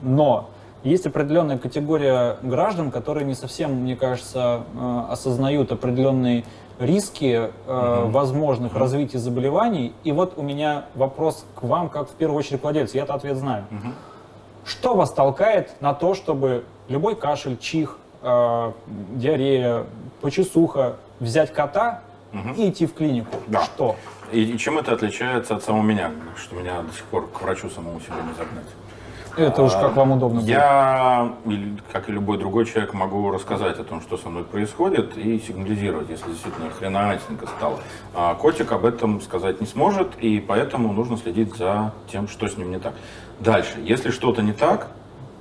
Но 0.00 0.50
есть 0.84 1.06
определенная 1.06 1.58
категория 1.58 2.36
граждан, 2.42 2.90
которые 2.90 3.24
не 3.24 3.34
совсем, 3.34 3.72
мне 3.82 3.96
кажется, 3.96 4.62
э, 4.74 5.02
осознают 5.10 5.70
определенные 5.70 6.44
риски 6.78 7.50
э, 7.66 8.04
возможных 8.06 8.74
развития 8.74 9.18
заболеваний. 9.18 9.92
И 10.02 10.12
вот 10.12 10.34
у 10.36 10.42
меня 10.42 10.86
вопрос 10.94 11.44
к 11.54 11.62
вам, 11.62 11.88
как 11.88 12.08
в 12.08 12.12
первую 12.12 12.38
очередь 12.38 12.62
владельцу. 12.62 12.96
Я-то 12.96 13.14
ответ 13.14 13.36
знаю. 13.36 13.64
Что 14.64 14.94
вас 14.94 15.12
толкает 15.12 15.70
на 15.80 15.92
то, 15.92 16.14
чтобы 16.14 16.64
любой 16.88 17.14
кашель, 17.16 17.56
чих, 17.58 17.98
э, 18.22 18.72
диарея, 19.14 19.84
почесуха 20.20 20.96
взять 21.20 21.52
кота 21.52 22.00
и 22.56 22.70
идти 22.70 22.86
в 22.86 22.94
клинику? 22.94 23.36
Да. 23.46 23.62
Что? 23.62 23.96
И, 24.32 24.42
и 24.42 24.58
чем 24.58 24.78
это 24.78 24.94
отличается 24.94 25.54
от 25.54 25.62
самого 25.62 25.82
меня, 25.82 26.10
что 26.36 26.56
меня 26.56 26.82
до 26.82 26.92
сих 26.92 27.04
пор 27.04 27.28
к 27.28 27.42
врачу 27.42 27.68
самому 27.68 28.00
себе 28.00 28.14
не 28.26 28.34
загнать? 28.34 28.66
Это 29.36 29.62
уж 29.62 29.72
как 29.72 29.96
вам 29.96 30.12
удобно. 30.12 30.40
Я, 30.40 31.32
как 31.90 32.08
и 32.08 32.12
любой 32.12 32.38
другой 32.38 32.66
человек, 32.66 32.92
могу 32.92 33.30
рассказать 33.30 33.78
о 33.78 33.84
том, 33.84 34.00
что 34.00 34.16
со 34.16 34.28
мной 34.28 34.44
происходит, 34.44 35.16
и 35.16 35.38
сигнализировать, 35.38 36.10
если 36.10 36.30
действительно 36.30 36.70
хреноватенько 36.70 37.46
стало. 37.46 37.78
А 38.14 38.34
котик 38.34 38.72
об 38.72 38.84
этом 38.84 39.20
сказать 39.20 39.60
не 39.60 39.66
сможет, 39.66 40.16
и 40.18 40.40
поэтому 40.40 40.92
нужно 40.92 41.16
следить 41.16 41.54
за 41.56 41.92
тем, 42.10 42.28
что 42.28 42.46
с 42.46 42.56
ним 42.56 42.70
не 42.70 42.78
так. 42.78 42.94
Дальше, 43.40 43.78
если 43.82 44.10
что-то 44.10 44.42
не 44.42 44.52
так, 44.52 44.88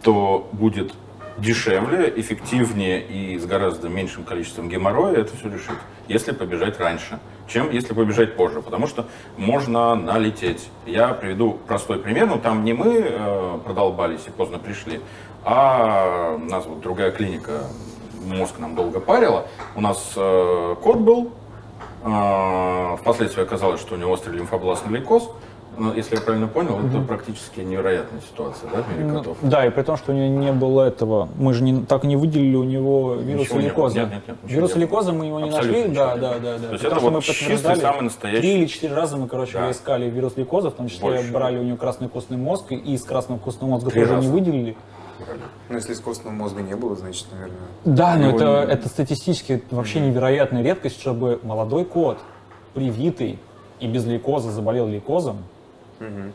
то 0.03 0.47
будет 0.53 0.93
дешевле, 1.37 2.11
эффективнее 2.15 3.01
и 3.01 3.37
с 3.37 3.45
гораздо 3.45 3.89
меньшим 3.89 4.23
количеством 4.23 4.69
геморроя 4.69 5.15
это 5.15 5.35
все 5.35 5.49
решить, 5.49 5.77
если 6.11 6.31
побежать 6.31 6.79
раньше, 6.79 7.19
чем 7.47 7.71
если 7.71 7.93
побежать 7.93 8.35
позже, 8.35 8.61
потому 8.61 8.87
что 8.87 9.05
можно 9.37 9.95
налететь. 9.95 10.69
Я 10.85 11.09
приведу 11.09 11.57
простой 11.67 11.99
пример, 11.99 12.27
но 12.27 12.37
там 12.37 12.63
не 12.63 12.73
мы 12.73 12.99
э, 12.99 13.59
продолбались 13.65 14.21
и 14.27 14.29
поздно 14.29 14.59
пришли, 14.59 15.01
а 15.43 16.35
у 16.35 16.49
нас 16.49 16.65
вот 16.65 16.81
другая 16.81 17.11
клиника, 17.11 17.63
мозг 18.25 18.59
нам 18.59 18.75
долго 18.75 18.99
парила. 18.99 19.47
У 19.75 19.81
нас 19.81 20.13
э, 20.15 20.75
кот 20.81 20.97
был, 20.99 21.31
э, 22.03 22.97
впоследствии 22.99 23.43
оказалось, 23.43 23.81
что 23.81 23.95
у 23.95 23.97
него 23.97 24.11
острый 24.11 24.35
лимфобластный 24.37 24.93
лейкоз, 24.97 25.29
но, 25.77 25.93
если 25.93 26.15
я 26.15 26.21
правильно 26.21 26.47
понял, 26.47 26.79
это 26.85 26.99
практически 27.01 27.61
невероятная 27.61 28.21
ситуация, 28.21 28.69
да, 28.69 28.83
в 28.83 28.89
мире 28.93 29.05
Ну, 29.05 29.17
котов? 29.19 29.37
да, 29.41 29.65
и 29.65 29.69
при 29.69 29.81
том, 29.83 29.97
что 29.97 30.11
у 30.11 30.15
него 30.15 30.27
не 30.39 30.51
было 30.51 30.83
этого, 30.83 31.29
мы 31.37 31.53
же 31.53 31.63
не, 31.63 31.83
так 31.85 32.03
и 32.03 32.07
не 32.07 32.15
выделили 32.17 32.55
у 32.55 32.63
него 32.63 33.15
вирус 33.15 33.51
не 33.53 33.59
лейкоза. 33.61 33.99
Нет, 33.99 34.09
нет, 34.11 34.23
нет, 34.27 34.37
ничего 34.43 34.55
вирус 34.55 34.75
лейкоза 34.75 35.13
мы 35.13 35.25
его 35.27 35.39
не 35.39 35.49
Абсолютно 35.49 35.77
нашли, 35.79 35.95
да, 35.95 36.15
да, 36.17 36.39
да, 36.39 36.57
да. 36.57 36.67
То 36.67 36.73
есть 36.73 36.83
Потому 36.83 36.85
это 36.85 36.95
что 36.95 36.99
вот 37.05 37.13
мы 37.13 37.21
чистый, 37.21 37.39
подтверждали, 37.41 37.79
самый 37.79 38.01
настоящий. 38.03 38.41
Три 38.41 38.53
или 38.57 38.65
четыре 38.65 38.93
раза 38.93 39.17
мы, 39.17 39.27
короче, 39.27 39.53
Да. 39.53 39.71
искали 39.71 40.09
вирус 40.09 40.35
лейкоза, 40.37 40.69
в 40.71 40.73
том 40.73 40.87
числе 40.89 41.01
Больше. 41.09 41.31
брали 41.31 41.57
у 41.57 41.63
него 41.63 41.77
красный 41.77 42.09
костный 42.09 42.37
мозг, 42.37 42.71
и 42.71 42.75
из 42.75 43.03
красного 43.03 43.39
костного 43.39 43.71
мозга 43.71 43.91
Три 43.91 44.01
тоже 44.01 44.15
раза. 44.15 44.27
не 44.27 44.33
выделили. 44.33 44.75
Ну, 45.69 45.75
если 45.75 45.93
из 45.93 45.99
костного 45.99 46.33
мозга 46.33 46.61
не 46.61 46.75
было, 46.75 46.95
значит, 46.95 47.27
наверное... 47.31 47.57
Да, 47.85 48.15
но 48.17 48.29
это, 48.35 48.65
не- 48.67 48.73
это 48.73 48.89
статистически 48.89 49.63
вообще 49.71 49.99
невероятная 50.01 50.63
редкость, 50.63 50.99
чтобы 50.99 51.39
молодой 51.43 51.85
кот, 51.85 52.17
привитый 52.73 53.39
и 53.79 53.87
без 53.87 54.05
лейкоза 54.05 54.51
заболел 54.51 54.87
лейкозом, 54.87 55.37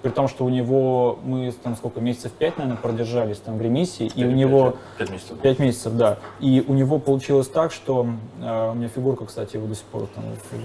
при 0.03 0.11
том, 0.11 0.29
что 0.29 0.45
у 0.45 0.49
него, 0.49 1.19
мы 1.25 1.53
там 1.63 1.77
сколько, 1.77 2.01
месяцев 2.01 2.33
пять, 2.33 2.57
наверное, 2.59 2.81
продержались 2.81 3.39
там 3.39 3.59
в 3.59 3.63
ремиссии, 3.63 4.11
и 4.15 4.25
у 4.25 4.31
него... 4.31 4.77
Пять 4.99 5.11
месяцев. 5.11 5.39
Пять 5.41 5.59
месяцев, 5.59 5.93
да. 5.95 6.19
И 6.41 6.65
у 6.67 6.75
него 6.75 6.99
получилось 6.99 7.49
так, 7.49 7.73
что 7.73 8.07
э, 8.41 8.71
у 8.71 8.75
меня 8.75 8.89
фигурка, 8.89 9.27
кстати, 9.27 9.57
его 9.57 9.67
до 9.67 9.75
сих 9.75 9.85
пор 9.85 10.07
там 10.15 10.25
в- 10.25 10.57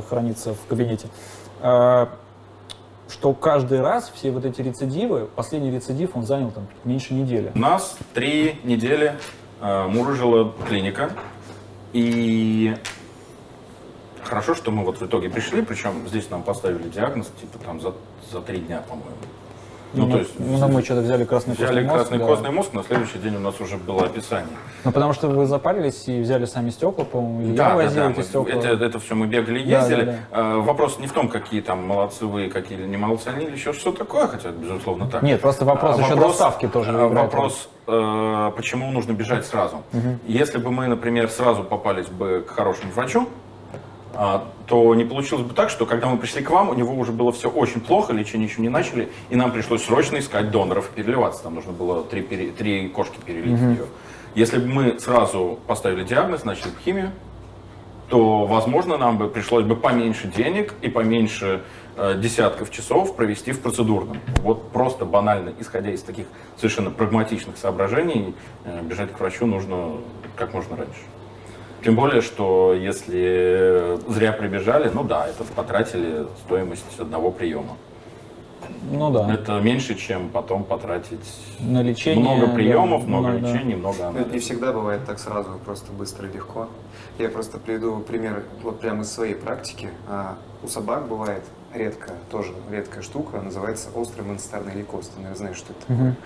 в- 0.00 0.08
хранится 0.08 0.54
в 0.54 0.66
кабинете, 0.68 1.08
э, 1.60 2.06
что 3.08 3.32
каждый 3.34 3.80
раз 3.80 4.10
все 4.14 4.30
вот 4.30 4.44
эти 4.44 4.60
рецидивы, 4.62 5.26
последний 5.34 5.70
рецидив 5.70 6.16
он 6.16 6.24
занял 6.24 6.50
там 6.50 6.66
меньше 6.84 7.14
недели. 7.14 7.52
У 7.54 7.58
нас 7.58 7.96
три 8.14 8.58
недели 8.64 9.14
э, 9.60 9.86
мурыжила 9.88 10.52
клиника. 10.68 11.10
И 11.92 12.74
хорошо, 14.24 14.54
что 14.54 14.70
мы 14.70 14.82
вот 14.84 14.98
в 14.98 15.02
итоге 15.04 15.28
пришли, 15.28 15.60
причем 15.60 16.08
здесь 16.08 16.30
нам 16.30 16.42
поставили 16.42 16.88
диагноз, 16.88 17.30
типа 17.38 17.58
там 17.62 17.80
за, 17.82 17.92
за 18.32 18.40
три 18.40 18.58
дня, 18.58 18.82
по-моему. 18.88 19.10
Ну, 19.94 20.06
мы, 20.06 20.12
то 20.12 20.18
есть 20.20 20.32
ну, 20.38 20.68
мы 20.68 20.82
что-то 20.82 21.02
взяли 21.02 21.24
красный 21.24 21.54
взяли 21.54 21.66
костный 21.68 21.82
мозг, 21.84 21.94
красный 21.98 22.18
да. 22.18 22.24
костный 22.26 22.50
мозг, 22.50 22.72
на 22.72 22.82
следующий 22.82 23.18
день 23.18 23.36
у 23.36 23.40
нас 23.40 23.60
уже 23.60 23.76
было 23.76 24.06
описание. 24.06 24.48
Ну, 24.84 24.90
потому 24.90 25.12
что 25.12 25.28
вы 25.28 25.44
запарились 25.44 26.08
и 26.08 26.18
взяли 26.22 26.46
сами 26.46 26.70
стекла, 26.70 27.04
по-моему, 27.04 27.50
я 27.50 27.56
Да, 27.56 27.68
да, 27.68 27.74
возил 27.76 28.02
да, 28.04 28.10
эти 28.10 28.16
мы- 28.16 28.22
стекла. 28.24 28.44
это, 28.48 28.68
это 28.86 28.98
все 29.00 29.14
мы 29.14 29.26
бегали, 29.26 29.62
Да, 29.62 29.80
ездили. 29.80 30.04
да, 30.04 30.38
Э, 30.38 30.56
Вопрос 30.60 30.98
не 30.98 31.06
в 31.08 31.12
том, 31.12 31.28
какие 31.28 31.60
там 31.60 31.86
молодцы 31.86 32.24
вы, 32.24 32.48
какие 32.48 32.78
не 32.78 32.96
молодцы 32.96 33.28
они, 33.28 33.44
или 33.44 33.52
еще 33.52 33.74
что 33.74 33.92
такое, 33.92 34.28
хотя, 34.28 34.48
безусловно, 34.48 35.08
так. 35.08 35.22
Нет, 35.22 35.42
просто 35.42 35.66
вопрос 35.66 35.98
А, 35.98 36.02
еще 36.02 36.16
доставки 36.16 36.66
тоже 36.68 36.90
а, 36.92 37.08
играет. 37.08 37.12
Вопрос, 37.30 37.68
э, 37.86 38.52
почему 38.56 38.90
нужно 38.92 39.12
бежать 39.12 39.44
сразу. 39.44 39.82
Если 40.26 40.56
бы 40.56 40.70
мы, 40.70 40.86
например, 40.86 41.28
сразу 41.28 41.64
попались 41.64 42.06
бы 42.06 42.46
к 42.48 42.52
хорошему 42.52 42.92
врачу, 42.92 43.28
а, 43.28 43.41
то 44.66 44.94
не 44.94 45.04
получилось 45.04 45.44
бы 45.44 45.54
так, 45.54 45.70
что 45.70 45.86
когда 45.86 46.08
мы 46.08 46.18
пришли 46.18 46.42
к 46.42 46.50
вам, 46.50 46.68
у 46.70 46.74
него 46.74 46.94
уже 46.94 47.12
было 47.12 47.32
все 47.32 47.48
очень 47.50 47.80
плохо, 47.80 48.12
лечение 48.12 48.48
еще 48.48 48.60
не 48.60 48.68
начали, 48.68 49.08
и 49.30 49.36
нам 49.36 49.50
пришлось 49.52 49.84
срочно 49.84 50.18
искать 50.18 50.50
доноров 50.50 50.90
и 50.94 51.02
переливаться. 51.02 51.42
Там 51.42 51.54
нужно 51.54 51.72
было 51.72 52.02
три, 52.04 52.22
пере- 52.22 52.50
три 52.50 52.88
кошки 52.88 53.18
перелить 53.24 53.58
в 53.58 53.62
нее. 53.62 53.84
Если 54.34 54.58
бы 54.58 54.66
мы 54.66 54.98
сразу 55.00 55.58
поставили 55.66 56.04
диагноз, 56.04 56.44
начали 56.44 56.68
бы 56.70 56.76
химию, 56.84 57.10
то, 58.08 58.44
возможно, 58.46 58.98
нам 58.98 59.16
бы 59.16 59.28
пришлось 59.28 59.64
бы 59.64 59.74
поменьше 59.74 60.28
денег 60.28 60.74
и 60.82 60.88
поменьше 60.88 61.62
э, 61.96 62.18
десятков 62.18 62.70
часов 62.70 63.16
провести 63.16 63.52
в 63.52 63.60
процедурном. 63.60 64.18
Вот 64.42 64.70
просто 64.70 65.06
банально, 65.06 65.52
исходя 65.58 65.90
из 65.90 66.02
таких 66.02 66.26
совершенно 66.56 66.90
прагматичных 66.90 67.56
соображений, 67.56 68.34
э, 68.64 68.82
бежать 68.82 69.12
к 69.12 69.20
врачу 69.20 69.46
нужно 69.46 69.92
как 70.36 70.52
можно 70.52 70.76
раньше. 70.76 71.00
Тем 71.84 71.96
более, 71.96 72.20
что 72.20 72.74
если 72.74 73.98
зря 74.08 74.32
прибежали, 74.32 74.90
ну 74.92 75.02
да, 75.04 75.26
это 75.26 75.44
потратили 75.44 76.26
стоимость 76.44 76.84
одного 76.98 77.30
приема. 77.30 77.76
Ну 78.90 79.10
да, 79.10 79.32
Это 79.32 79.60
меньше, 79.60 79.94
чем 79.94 80.28
потом 80.28 80.64
потратить 80.64 81.20
на 81.60 81.82
лечение. 81.82 82.22
много 82.22 82.46
да, 82.46 82.54
приемов, 82.54 83.06
много 83.06 83.28
ну, 83.30 83.38
да. 83.40 83.48
лечений, 83.52 83.74
много 83.74 83.96
Ну, 83.98 84.04
это 84.10 84.12
не 84.14 84.24
анализов. 84.24 84.42
всегда 84.42 84.72
бывает 84.72 85.04
так 85.06 85.18
сразу, 85.18 85.58
просто 85.64 85.92
быстро 85.92 86.28
и 86.28 86.32
легко. 86.32 86.68
Я 87.18 87.28
просто 87.28 87.58
приведу 87.58 87.98
пример 88.00 88.42
вот 88.62 88.80
прямо 88.80 89.02
из 89.02 89.12
своей 89.12 89.34
практики. 89.34 89.88
А, 90.08 90.36
у 90.62 90.68
собак 90.68 91.08
бывает 91.08 91.42
редко, 91.74 92.12
тоже 92.30 92.52
редкая 92.70 93.02
штука, 93.02 93.40
называется 93.40 93.88
острый 93.94 94.22
монстарный 94.22 94.74
лейкоз. 94.74 95.08
Ты, 95.08 95.16
наверное, 95.16 95.36
знаешь, 95.36 95.56
что 95.56 95.72
это 95.72 95.80
такое. 95.86 96.16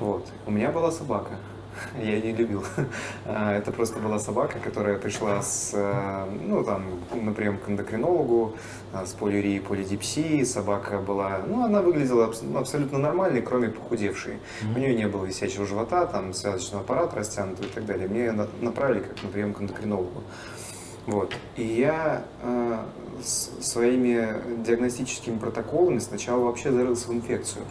Вот. 0.00 0.26
У 0.46 0.50
меня 0.50 0.70
была 0.70 0.90
собака. 0.90 1.34
Я 1.98 2.16
ее 2.16 2.22
не 2.22 2.32
любил. 2.32 2.64
А, 3.26 3.56
Это 3.56 3.72
просто 3.72 3.98
была 4.00 4.18
собака, 4.18 4.58
которая 4.58 4.98
пришла 4.98 5.42
с, 5.42 5.70
э, 5.72 6.24
ну, 6.42 6.62
там, 6.62 6.84
на 7.14 7.32
прием 7.32 7.58
к 7.58 7.68
эндокринологу, 7.68 8.54
а, 8.92 9.06
с 9.06 9.12
полиурией, 9.12 9.60
полидипсией. 9.60 10.44
Собака 10.44 10.98
была, 10.98 11.40
ну, 11.46 11.64
она 11.64 11.80
выглядела 11.80 12.32
ну, 12.42 12.58
абсолютно 12.58 12.98
нормальной, 12.98 13.42
кроме 13.42 13.68
похудевшей. 13.68 14.38
У 14.74 14.78
нее 14.78 14.94
не 14.94 15.08
было 15.08 15.24
висячего 15.24 15.66
живота, 15.66 16.06
там, 16.06 16.32
связочного 16.34 16.84
аппарата 16.84 17.16
растянутого 17.16 17.66
и 17.66 17.70
так 17.70 17.86
далее. 17.86 18.08
Мне 18.08 18.32
на- 18.32 18.48
направили 18.60 19.00
как 19.00 19.22
на 19.22 19.28
прием 19.30 19.54
к 19.54 19.60
эндокринологу. 19.60 20.22
Вот. 21.06 21.34
И 21.56 21.62
я 21.62 22.24
э, 22.42 22.78
с 23.22 23.50
своими 23.60 24.62
диагностическими 24.64 25.38
протоколами 25.38 25.98
сначала 25.98 26.44
вообще 26.44 26.72
зарылся 26.72 27.08
в 27.08 27.14
инфекцию. 27.14 27.64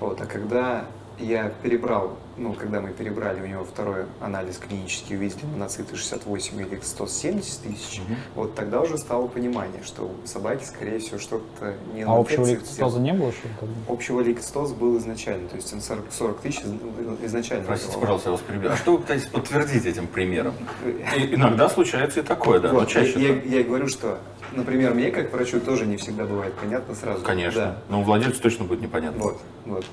Вот. 0.00 0.20
А 0.20 0.26
когда 0.26 0.86
я 1.24 1.50
перебрал, 1.62 2.16
ну, 2.36 2.52
когда 2.54 2.80
мы 2.80 2.90
перебрали 2.90 3.40
у 3.42 3.46
него 3.46 3.64
второй 3.64 4.04
анализ 4.20 4.58
клинический, 4.58 5.16
увидели 5.16 5.44
моноциты 5.46 5.96
68 5.96 6.60
или 6.60 6.80
170 6.82 7.60
тысяч, 7.62 8.00
вот 8.34 8.54
тогда 8.54 8.80
уже 8.80 8.98
стало 8.98 9.26
понимание, 9.28 9.82
что 9.84 10.04
у 10.04 10.26
собаки, 10.26 10.64
скорее 10.64 10.98
всего, 10.98 11.18
что-то 11.18 11.74
не 11.94 12.02
А 12.02 12.18
общего 12.18 12.44
лейкоцитоза 12.44 13.00
не 13.00 13.12
было, 13.12 13.32
что 13.32 13.48
ли? 13.48 13.54
тогда? 13.60 13.74
Общего 13.88 14.20
лейкоцитоза 14.20 14.74
был 14.74 14.98
изначально, 14.98 15.48
то 15.48 15.56
есть 15.56 15.72
он 15.72 15.80
40, 15.80 16.04
40 16.10 16.40
тысяч 16.40 16.60
из- 16.60 17.26
изначально. 17.26 17.64
Простите, 17.66 17.92
было. 17.94 18.00
пожалуйста, 18.00 18.28
я 18.30 18.32
вас 18.32 18.40
перебью. 18.46 18.70
А 18.70 18.76
что 18.76 18.92
вы 18.92 18.98
пытаетесь 18.98 19.26
подтвердить 19.26 19.86
этим 19.86 20.06
примером? 20.06 20.54
И 21.16 21.34
иногда 21.34 21.68
случается 21.68 22.20
и 22.20 22.22
такое, 22.22 22.60
да, 22.60 22.72
но 22.72 22.80
Вот, 22.80 22.88
чаще 22.88 23.20
я, 23.20 23.34
я 23.42 23.60
и 23.60 23.62
говорю, 23.62 23.88
что, 23.88 24.18
например, 24.52 24.94
мне 24.94 25.10
как 25.10 25.32
врачу 25.32 25.60
тоже 25.60 25.86
не 25.86 25.96
всегда 25.96 26.24
бывает 26.24 26.54
понятно 26.54 26.94
сразу. 26.94 27.22
Конечно. 27.24 27.60
Да. 27.60 27.78
Но 27.88 28.02
владельцу 28.02 28.40
точно 28.42 28.64
будет 28.64 28.80
непонятно. 28.80 29.22
Вот, 29.22 29.40
вот. 29.66 29.84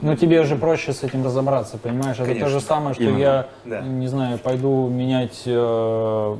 Ну, 0.00 0.16
тебе 0.16 0.42
же 0.44 0.56
проще 0.56 0.92
с 0.92 1.02
этим 1.04 1.24
разобраться, 1.24 1.78
понимаешь? 1.78 2.16
Это 2.16 2.24
то 2.26 2.32
Конечно. 2.34 2.48
же 2.48 2.60
самое, 2.60 2.94
что 2.94 3.04
Именно. 3.04 3.18
я, 3.18 3.46
Да. 3.64 3.80
не 3.82 4.08
знаю, 4.08 4.38
пойду 4.38 4.88
менять, 4.88 5.42
э, 5.46 6.36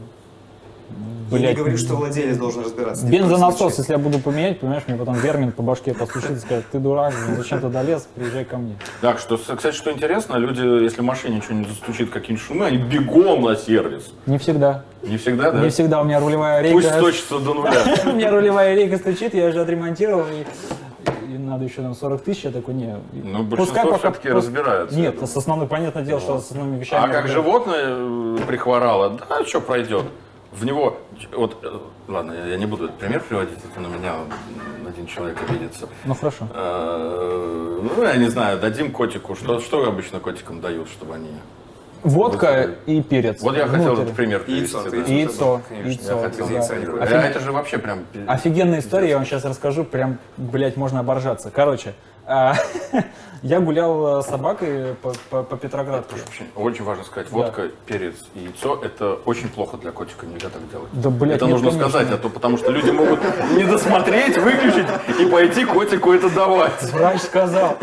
Я 1.30 1.38
не 1.38 1.44
блядь, 1.44 1.56
говорю, 1.56 1.76
что 1.78 1.94
владелец 1.94 2.36
должен 2.36 2.64
разбираться. 2.64 3.06
бензонасос, 3.06 3.78
если 3.78 3.92
я 3.92 3.98
буду 3.98 4.18
поменять, 4.18 4.58
понимаешь, 4.60 4.82
мне 4.88 4.96
потом 4.98 5.14
Вермин 5.14 5.52
по 5.52 5.62
башке 5.62 5.94
постучит 5.94 6.32
и 6.32 6.36
скажет, 6.36 6.66
ты 6.72 6.78
дурак, 6.80 7.14
ну 7.28 7.36
зачем 7.36 7.60
туда 7.60 7.82
лез, 7.82 8.06
приезжай 8.14 8.44
ко 8.44 8.58
мне. 8.58 8.74
Так, 9.00 9.18
что, 9.18 9.36
кстати, 9.38 9.74
что 9.74 9.90
интересно, 9.92 10.36
люди, 10.36 10.60
если 10.82 11.00
в 11.00 11.04
машине 11.04 11.40
что-нибудь 11.40 11.68
застучит, 11.68 12.10
какие-нибудь 12.10 12.44
шумы, 12.44 12.66
они 12.66 12.76
бегом 12.78 13.42
на 13.42 13.56
сервис. 13.56 14.12
Не 14.26 14.36
всегда. 14.38 14.82
Не 15.02 15.16
всегда, 15.16 15.52
да? 15.52 15.60
Не 15.60 15.68
всегда 15.70 16.00
у 16.02 16.04
меня 16.04 16.20
рулевая 16.20 16.60
Пусть 16.72 16.86
рейка. 16.86 16.98
сточится 16.98 17.38
до 17.38 17.54
нуля. 17.54 17.72
У 18.06 18.10
меня 18.12 18.30
рулевая 18.30 18.74
рейка 18.74 18.98
стучит, 18.98 19.34
я 19.34 19.46
уже 19.46 19.60
отремонтировал, 19.62 20.24
и, 20.26 20.44
и 21.34 21.38
надо 21.38 21.64
еще 21.64 21.82
там 21.82 21.94
40 21.94 22.22
тысяч, 22.22 22.44
я 22.44 22.50
такой, 22.50 22.74
не. 22.74 22.96
Ну, 23.12 23.42
большинство 23.42 23.96
всё-таки 23.98 24.28
пос- 24.28 24.34
разбираются, 24.34 24.96
я 24.98 25.10
Нет, 25.10 25.28
с 25.28 25.36
основным, 25.36 25.68
понятное 25.68 26.02
дело, 26.04 26.20
что 26.20 26.38
с 26.38 26.50
основными 26.50 26.78
вещами. 26.80 27.04
А 27.04 27.08
как 27.08 27.24
разбираются. 27.24 27.34
животное 27.34 28.38
э, 28.42 28.46
прихворало, 28.46 29.18
да, 29.28 29.44
что 29.44 29.60
пройдет. 29.60 30.04
В 30.52 30.64
него, 30.66 30.98
вот, 31.34 31.56
э, 31.62 31.78
ладно, 32.08 32.32
я 32.46 32.56
не 32.58 32.66
буду 32.66 32.84
этот 32.84 32.98
пример 32.98 33.20
приводить, 33.26 33.58
это 33.70 33.80
на 33.80 33.86
меня 33.86 34.14
один 34.86 35.06
человек 35.06 35.38
обидится. 35.48 35.88
Ну 36.04 36.14
хорошо. 36.14 36.46
Э, 36.54 37.80
Ну, 37.82 38.02
я 38.04 38.16
не 38.16 38.28
знаю, 38.28 38.60
дадим 38.60 38.92
котику, 38.92 39.34
что, 39.34 39.58
что 39.60 39.84
обычно 39.88 40.20
котикам 40.20 40.60
дают, 40.60 40.88
чтобы 40.88 41.14
они... 41.14 41.30
Водка 42.02 42.70
и 42.86 43.00
перец. 43.02 43.40
Вот 43.42 43.56
я 43.56 43.66
хотел 43.66 43.94
этот 43.94 44.14
пример 44.14 44.40
привести. 44.40 44.76
Яйцо, 44.76 44.90
да. 44.90 44.96
Яйцо, 45.12 45.60
Конечно, 45.68 45.88
яйцо. 45.88 46.16
Я 46.16 46.28
хотел 46.28 46.46
да. 46.48 46.52
яйца 46.54 46.74
не 46.76 46.84
А 46.84 46.90
купить. 46.90 47.10
это 47.12 47.40
же 47.40 47.52
вообще 47.52 47.78
прям... 47.78 48.00
Офигенная 48.26 48.80
история, 48.80 49.10
я 49.10 49.16
вам 49.16 49.26
сейчас 49.26 49.44
расскажу, 49.44 49.84
прям, 49.84 50.18
блядь, 50.36 50.76
можно 50.76 51.00
оборжаться. 51.00 51.50
Короче, 51.54 51.94
а, 52.26 52.54
я 53.42 53.60
гулял 53.60 54.18
э, 54.18 54.22
с 54.22 54.26
собакой 54.26 54.94
по, 55.02 55.12
по- 55.30 55.42
по 55.42 55.56
Петроградке. 55.56 56.14
Очень, 56.14 56.46
очень 56.54 56.84
важно 56.84 57.04
сказать, 57.04 57.30
водка, 57.30 57.70
перец 57.86 58.14
и 58.34 58.40
яйцо– 58.40 58.78
это 58.82 59.14
очень 59.24 59.48
плохо 59.48 59.76
для 59.76 59.90
котика, 59.90 60.26
нельзя 60.26 60.48
так 60.48 60.68
делать. 60.70 60.88
Да, 60.92 61.10
блядь, 61.10 61.36
это 61.36 61.46
нет, 61.46 61.54
нужно 61.54 61.70
конечно. 61.70 61.90
сказать, 61.90 62.10
а 62.12 62.18
то 62.18 62.28
потому 62.28 62.56
что 62.58 62.70
люди 62.70 62.90
могут 62.90 63.20
не 63.56 63.64
досмотреть, 63.64 64.38
выключить 64.38 64.86
и 65.20 65.26
пойти 65.26 65.64
котику 65.64 66.12
это 66.12 66.30
давать. 66.30 66.82
Врач 66.92 67.20
сказал. 67.22 67.76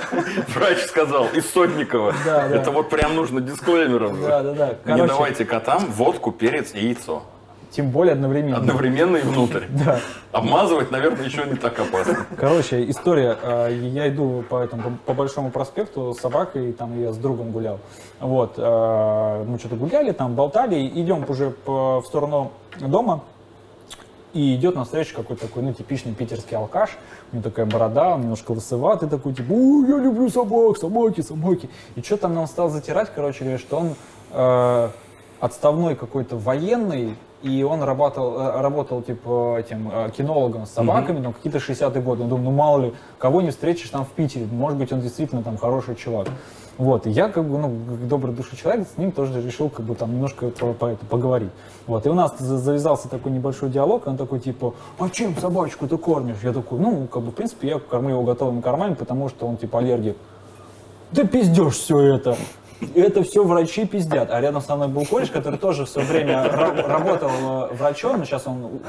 Врач 0.56 0.80
сказал, 0.86 1.28
из 1.34 1.50
Сотникова. 1.52 2.14
Да, 2.26 2.48
да. 2.48 2.56
Это 2.56 2.72
вот 2.72 2.90
прям 2.90 3.16
нужно 3.16 3.42
дисклеймером. 3.42 4.22
Да, 4.22 4.42
да, 4.44 4.54
да. 4.54 4.68
Не 4.70 4.76
Короче, 4.86 5.08
давайте 5.08 5.46
котам 5.46 5.86
водку, 5.92 6.32
перец 6.32 6.74
и 6.74 6.80
яйцо. 6.80 7.24
Тем 7.72 7.90
более 7.92 8.14
одновременно. 8.14 8.58
Одновременно 8.58 9.18
и 9.18 9.22
внутрь. 9.24 9.66
Да. 9.70 10.00
Обмазывать, 10.32 10.92
наверное, 10.92 11.26
еще 11.26 11.46
не 11.46 11.56
так 11.56 11.80
опасно. 11.80 12.26
Короче, 12.38 12.90
история. 12.90 13.38
э, 13.42 13.78
Я 13.82 14.10
иду 14.10 14.44
по 14.50 14.58
этому 14.60 14.98
по- 15.06 15.14
большому 15.14 15.52
проспекту 15.52 16.14
с 16.14 16.20
собакой, 16.20 16.72
там 16.74 17.00
я 17.02 17.12
с 17.12 17.18
другом 17.18 17.52
гулял. 17.52 17.80
Вот, 18.20 18.56
э, 18.58 19.44
мы 19.48 19.58
что-то 19.60 19.76
гуляли, 19.76 20.12
там 20.12 20.36
болтали, 20.36 20.88
идем 20.88 21.26
уже 21.28 21.52
по- 21.52 22.02
в 22.02 22.06
сторону 22.08 22.52
дома. 22.80 23.22
И 24.32 24.56
идет 24.56 24.76
навстречу 24.76 25.16
какой-то 25.16 25.48
такой, 25.48 25.64
ну, 25.64 25.74
типичный 25.74 26.14
питерский 26.14 26.56
алкаш. 26.56 26.98
У 27.32 27.38
него 27.38 27.44
такая 27.50 27.66
борода, 27.66 28.14
он 28.14 28.22
немножко 28.22 28.52
лысоватый 28.52 29.10
такой, 29.10 29.34
типа, 29.34 29.52
«Ой, 29.52 29.88
я 29.90 29.98
люблю 29.98 30.30
собак, 30.30 30.78
собаки, 30.78 31.22
собаки. 31.22 31.68
И 31.96 32.02
что 32.04 32.16
там 32.18 32.36
нам 32.36 32.46
стал 32.46 32.70
затирать, 32.70 33.12
короче 33.16 33.40
говоря, 33.44 33.58
что 33.58 33.78
он 33.78 33.96
э, 34.32 34.90
отставной 35.40 35.96
какой-то 35.96 36.38
военный, 36.38 37.16
и 37.42 37.64
он 37.64 37.84
работал, 37.84 38.40
э, 38.40 38.62
работал 38.62 39.02
типа 39.02 39.58
этим 39.60 39.90
э, 39.92 40.10
кинологом 40.16 40.66
с 40.66 40.72
собаками, 40.72 41.20
ну, 41.20 41.32
какие-то 41.32 41.60
60-е 41.60 42.02
годы. 42.02 42.24
Я 42.24 42.30
думаю, 42.30 42.46
ну, 42.46 42.52
мало 42.52 42.82
ли, 42.82 42.94
кого 43.18 43.42
не 43.42 43.52
встретишь 43.52 43.90
там 43.90 44.06
в 44.06 44.10
Питере, 44.10 44.46
может 44.52 44.78
быть, 44.78 44.92
он 44.92 45.02
действительно 45.02 45.42
там 45.44 45.58
хороший 45.58 45.96
чувак. 45.96 46.28
Вот, 46.78 47.08
и 47.08 47.10
я, 47.10 47.28
как 47.28 47.44
бы, 47.46 47.58
ну, 47.58 47.68
как 47.88 48.08
добрый 48.08 48.34
души 48.34 48.56
человек, 48.56 48.88
с 48.88 48.98
ним 48.98 49.12
тоже 49.12 49.42
решил, 49.42 49.70
как 49.70 49.86
бы, 49.86 49.96
там, 49.96 50.14
немножко 50.14 50.48
по, 50.48 50.72
по 50.74 50.86
это, 50.86 51.06
поговорить. 51.06 51.52
Вот, 51.88 52.06
и 52.06 52.10
у 52.10 52.14
нас 52.14 52.38
за- 52.40 52.58
завязался 52.58 53.10
такой 53.10 53.34
небольшой 53.34 53.70
диалог, 53.70 54.08
он 54.08 54.16
такой, 54.16 54.40
типа, 54.40 54.74
а 54.98 55.10
чем 55.10 55.36
собачку 55.36 55.88
ты 55.90 55.98
кормишь? 55.98 56.38
Я 56.42 56.54
такой, 56.54 56.80
ну, 56.80 57.06
как 57.08 57.24
бы, 57.24 57.32
в 57.32 57.36
принципе, 57.36 57.68
я 57.68 57.80
кормлю 57.80 58.12
его 58.12 58.24
готовыми 58.24 58.62
кормами, 58.62 58.94
потому 58.94 59.28
что 59.28 59.46
он, 59.46 59.58
типа, 59.58 59.80
аллергик. 59.80 60.16
Да 61.12 61.26
пиздешь 61.26 61.76
все 61.76 62.00
это. 62.00 62.38
Это 62.96 63.24
все 63.24 63.44
врачи 63.44 63.86
пиздят. 63.86 64.32
А 64.32 64.40
рядом 64.40 64.62
со 64.62 64.76
мной 64.76 64.88
был 64.88 65.06
кореш, 65.06 65.30
который 65.30 65.60
тоже 65.60 65.86
все 65.86 66.02
время 66.02 66.46
ра- 66.46 66.88
работал 66.88 67.30
э, 67.30 67.74
врачом, 67.76 68.20
но 68.20 68.26
сейчас 68.26 68.48
он 68.48 68.80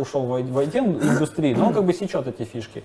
ушел 0.00 0.26
в 0.26 0.34
IT-индустрию, 0.34 1.56
но 1.58 1.68
он 1.68 1.74
как 1.74 1.84
бы 1.84 1.92
сечет 1.94 2.26
эти 2.26 2.44
фишки. 2.44 2.82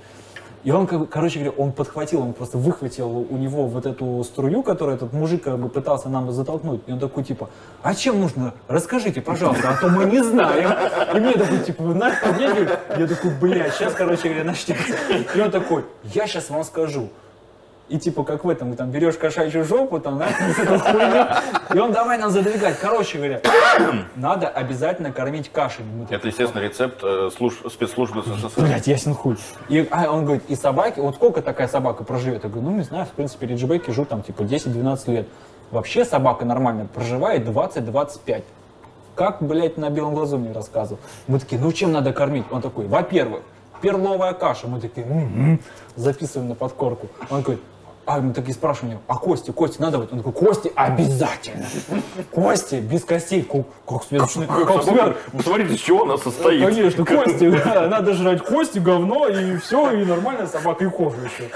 И 0.64 0.72
он, 0.72 0.88
короче 0.88 1.40
говоря, 1.40 1.56
он 1.58 1.74
подхватил, 1.74 2.22
он 2.22 2.32
просто 2.32 2.58
выхватил 2.58 3.28
у 3.30 3.36
него 3.36 3.68
вот 3.68 3.86
эту 3.86 4.24
струю, 4.24 4.64
которую 4.64 4.96
этот 4.96 5.12
мужик 5.12 5.44
как 5.44 5.60
бы 5.60 5.68
пытался 5.68 6.08
нам 6.08 6.32
затолкнуть. 6.32 6.80
И 6.88 6.94
он 6.94 7.00
такой, 7.00 7.26
типа, 7.26 7.50
а 7.82 7.94
чем 7.94 8.22
нужно? 8.22 8.54
Расскажите, 8.70 9.20
пожалуйста, 9.20 9.72
а 9.72 9.82
то 9.82 9.90
мы 9.90 10.06
не 10.06 10.24
знаем. 10.24 10.70
И 11.14 11.20
мне 11.20 11.34
такой, 11.34 11.60
типа, 11.60 11.84
подъедете? 11.84 12.80
Я 12.98 13.08
такой, 13.08 13.32
блядь, 13.42 13.74
сейчас, 13.74 13.94
короче 13.94 14.30
говоря, 14.30 14.46
начнется. 14.46 14.94
И 15.36 15.42
он 15.42 15.52
такой, 15.52 15.84
я 16.14 16.28
сейчас 16.28 16.50
вам 16.50 16.64
скажу. 16.64 17.10
И 17.90 18.00
типа, 18.00 18.24
как 18.24 18.46
в 18.46 18.50
этом, 18.50 18.76
там 18.76 18.92
берешь 18.92 19.16
кошачью 19.18 19.66
жопу, 19.66 20.00
там, 20.00 20.18
да, 20.18 20.30
и 21.74 21.78
он 21.78 21.92
давай 21.92 22.18
нам 22.18 22.32
задвигать. 22.32 22.80
Короче 22.80 23.18
говоря, 23.18 23.42
надо 24.16 24.48
обязательно 24.48 25.12
кормить 25.12 25.52
кашей. 25.52 25.84
Это, 26.10 26.28
естественно, 26.28 26.62
рецепт 26.62 27.04
э, 27.04 27.30
служ- 27.38 27.62
спецслужбы 27.70 28.24
СССР. 28.24 28.62
Блять, 28.62 28.88
ясен 28.88 29.14
хуй. 29.14 29.38
И 29.68 29.86
а, 29.92 30.10
он 30.10 30.24
говорит, 30.24 30.44
и 30.48 30.56
собаки, 30.56 31.00
вот 31.02 31.16
сколько 31.16 31.42
такая 31.42 31.68
собака 31.68 32.04
проживет? 32.06 32.44
Я 32.44 32.50
говорю, 32.50 32.70
ну 32.70 32.78
не 32.78 32.84
знаю, 32.84 33.06
в 33.06 33.10
принципе, 33.10 33.48
риджбеки 33.48 33.92
живут 33.92 34.10
там 34.10 34.24
типа 34.24 34.44
10-12 34.44 35.12
лет. 35.12 35.28
Вообще 35.70 36.06
собака 36.06 36.46
нормально 36.46 36.88
проживает 36.92 37.46
20-25. 37.48 38.44
Как, 39.16 39.42
блядь, 39.44 39.78
на 39.78 39.90
белом 39.90 40.16
глазу 40.16 40.38
мне 40.38 40.52
рассказывал. 40.54 41.00
Мы 41.28 41.40
такие, 41.40 41.62
ну 41.62 41.72
чем 41.72 41.92
надо 41.92 42.14
кормить? 42.14 42.46
Он 42.50 42.62
такой, 42.62 42.88
во-первых, 42.88 43.42
перловая 43.82 44.34
каша. 44.34 44.68
Мы 44.68 44.80
такие, 44.80 45.06
«М-м-м». 45.06 45.60
записываем 45.96 46.50
на 46.50 46.56
подкорку. 46.56 47.08
Он 47.30 47.40
такой, 47.40 47.60
а 48.06 48.20
мы 48.20 48.34
такие 48.34 48.54
спрашиваем, 48.54 49.00
а 49.08 49.16
кости, 49.18 49.52
кости 49.52 49.80
надо? 49.82 49.98
Вот 49.98 50.12
Он 50.12 50.20
такой, 50.20 50.34
кости 50.34 50.72
обязательно. 50.76 51.66
Кости 52.32 52.76
без 52.76 53.04
костей. 53.06 53.44
Как, 53.44 53.66
как 53.88 54.08
как 54.10 54.30
свя- 54.30 54.84
Собака, 54.84 55.16
Посмотрите, 55.32 55.74
из 55.76 55.80
чего 55.80 56.04
она 56.04 56.18
состоит. 56.18 56.66
Конечно, 56.66 57.06
кости, 57.06 57.50
да, 57.64 57.88
надо 57.88 58.14
жрать 58.14 58.44
кости, 58.44 58.80
говно, 58.80 59.28
и 59.28 59.58
все, 59.58 59.92
и 59.92 60.06
нормальная 60.06 60.48
собака, 60.48 60.86
и 60.86 60.90
кожу 60.90 61.18
еще. 61.22 61.50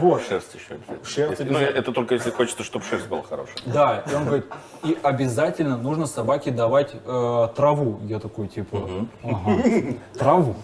Вот. 0.00 0.22
Шерсть 0.28 0.54
еще 0.54 0.74
обязательно. 0.74 1.04
Шерсть 1.04 1.40
Если- 1.40 1.52
Ну, 1.52 1.58
это 1.58 1.92
только 1.92 2.14
если 2.14 2.30
хочется, 2.30 2.64
чтобы 2.64 2.84
шерсть 2.84 3.06
была 3.08 3.22
хорошая. 3.22 3.56
Да, 3.66 4.04
и 4.10 4.14
он 4.14 4.24
говорит, 4.24 4.46
и 4.84 4.98
обязательно 5.02 5.76
нужно 5.76 6.06
собаке 6.06 6.50
давать 6.50 6.92
э, 7.04 7.48
траву. 7.56 8.00
Я 8.04 8.18
такой, 8.18 8.48
типа, 8.48 8.78
ага, 9.22 9.62
траву. 10.18 10.54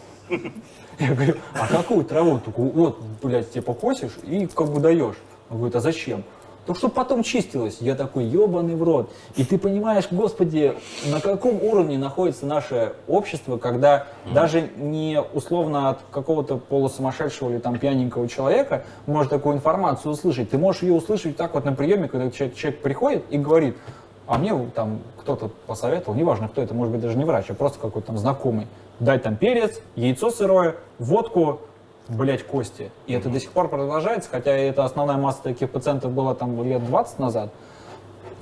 Я 0.98 1.14
говорю, 1.14 1.34
а 1.54 1.66
какую 1.68 2.04
траву? 2.04 2.38
Такой, 2.38 2.70
вот, 2.70 2.98
блядь, 3.22 3.50
типа 3.52 3.74
косишь 3.74 4.18
и 4.24 4.46
как 4.46 4.68
бы 4.68 4.80
даешь. 4.80 5.16
Он 5.50 5.58
говорит, 5.58 5.76
а 5.76 5.80
зачем? 5.80 6.24
Ну, 6.66 6.74
чтобы 6.74 6.92
потом 6.92 7.22
чистилось. 7.22 7.78
Я 7.80 7.94
такой, 7.94 8.24
ебаный 8.24 8.74
в 8.74 8.82
рот. 8.82 9.10
И 9.36 9.44
ты 9.44 9.56
понимаешь, 9.56 10.04
господи, 10.10 10.74
на 11.06 11.18
каком 11.18 11.62
уровне 11.62 11.96
находится 11.96 12.44
наше 12.44 12.92
общество, 13.06 13.56
когда 13.56 14.06
даже 14.34 14.68
не 14.76 15.18
условно 15.32 15.88
от 15.88 16.00
какого-то 16.10 16.58
полусумасшедшего 16.58 17.50
или 17.50 17.58
там 17.58 17.78
пьяненького 17.78 18.28
человека 18.28 18.84
может 19.06 19.30
такую 19.30 19.56
информацию 19.56 20.12
услышать. 20.12 20.50
Ты 20.50 20.58
можешь 20.58 20.82
ее 20.82 20.92
услышать 20.92 21.38
так 21.38 21.54
вот 21.54 21.64
на 21.64 21.72
приеме, 21.72 22.06
когда 22.06 22.30
человек, 22.30 22.54
человек 22.54 22.82
приходит 22.82 23.24
и 23.30 23.38
говорит, 23.38 23.78
а 24.26 24.36
мне 24.36 24.52
там 24.74 25.00
кто-то 25.22 25.50
посоветовал, 25.66 26.18
неважно 26.18 26.48
кто 26.48 26.60
это, 26.60 26.74
может 26.74 26.92
быть 26.92 27.00
даже 27.00 27.16
не 27.16 27.24
врач, 27.24 27.46
а 27.48 27.54
просто 27.54 27.78
какой-то 27.78 28.08
там 28.08 28.18
знакомый, 28.18 28.66
дать 29.00 29.22
там 29.22 29.36
перец, 29.36 29.80
яйцо 29.96 30.30
сырое, 30.30 30.76
водку, 30.98 31.60
блять, 32.08 32.44
кости. 32.46 32.90
И 33.06 33.12
это 33.14 33.28
до 33.28 33.38
сих 33.40 33.50
пор 33.50 33.68
продолжается, 33.68 34.28
хотя 34.30 34.50
это 34.52 34.84
основная 34.84 35.16
масса 35.16 35.42
таких 35.42 35.70
пациентов 35.70 36.12
была 36.12 36.34
там 36.34 36.62
лет 36.64 36.84
20 36.84 37.18
назад. 37.18 37.50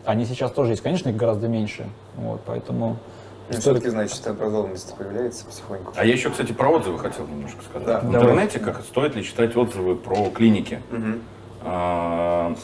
Они 0.04 0.24
сейчас 0.24 0.52
тоже 0.52 0.72
есть, 0.72 0.82
конечно, 0.82 1.08
их 1.08 1.16
гораздо 1.16 1.48
меньше. 1.48 1.86
Вот, 2.16 2.40
поэтому... 2.46 2.96
Ну, 3.48 3.58
Все-таки, 3.58 3.88
значит, 3.90 4.26
оправданность 4.26 4.92
появляется 4.96 5.44
потихоньку. 5.46 5.92
А 5.94 6.04
я 6.04 6.12
еще, 6.12 6.30
кстати, 6.30 6.50
про 6.52 6.68
отзывы 6.68 6.98
хотел 6.98 7.26
немножко 7.28 7.62
сказать. 7.62 7.86
Да. 7.86 8.00
В 8.00 8.10
Давай. 8.10 8.20
интернете 8.30 8.58
как 8.58 8.80
стоит 8.82 9.14
ли 9.14 9.22
читать 9.22 9.56
отзывы 9.56 9.94
про 9.94 10.30
клиники? 10.30 10.80
А, 11.62 12.54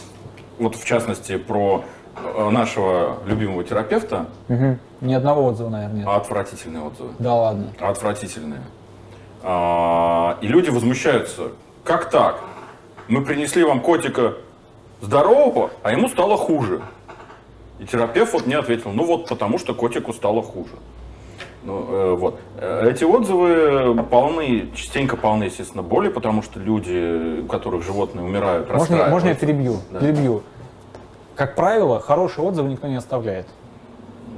Вот 0.59 0.77
в 0.77 0.85
частности 0.85 1.37
про 1.39 1.85
э, 2.17 2.51
нашего 2.51 3.19
любимого 3.27 3.65
терапевта 3.65 4.27
Мгм. 4.49 4.79
Ни 5.03 5.15
одного 5.15 5.45
отзыва, 5.47 5.69
наверное, 5.69 5.97
нет. 5.99 6.09
отвратительные 6.09 6.83
отзывы. 6.85 7.11
Да 7.19 7.35
ладно. 7.35 7.67
Отвратительные. 7.81 8.63
А, 9.43 10.39
И 10.41 10.47
люди 10.47 10.71
возмущаются. 10.71 11.49
Как 11.85 12.09
так? 12.09 12.39
Мы 13.09 13.25
принесли 13.25 13.65
вам 13.65 13.81
котика 13.81 14.35
здорового, 15.01 15.71
а 15.83 15.91
ему 15.91 16.09
стало 16.09 16.37
хуже. 16.37 16.81
И 17.81 17.85
терапевт 17.85 18.33
вот 18.33 18.47
мне 18.47 18.57
ответил, 18.59 18.93
ну 18.93 19.05
вот 19.05 19.29
потому 19.29 19.59
что 19.59 19.75
котику 19.75 20.13
стало 20.13 20.41
хуже. 20.41 20.71
Ну, 21.65 21.85
э, 21.91 22.15
вот. 22.15 22.39
Э, 22.59 22.89
Эти 22.89 23.03
отзывы 23.03 24.01
полны, 24.05 24.71
частенько 24.75 25.17
полны, 25.17 25.45
естественно, 25.45 25.83
боли, 25.83 26.09
потому 26.11 26.43
что 26.43 26.61
люди, 26.61 27.41
у 27.43 27.47
которых 27.47 27.83
животные 27.85 28.25
умирают, 28.25 28.71
Можно, 28.73 29.07
можно 29.09 29.29
я 29.31 29.35
перебью? 29.35 29.79
Да. 29.91 29.99
перебью? 29.99 30.43
Как 31.35 31.57
правило, 31.57 31.99
хорошие 31.99 32.45
отзывы 32.45 32.69
никто 32.69 32.87
не 32.87 32.97
оставляет. 32.97 33.47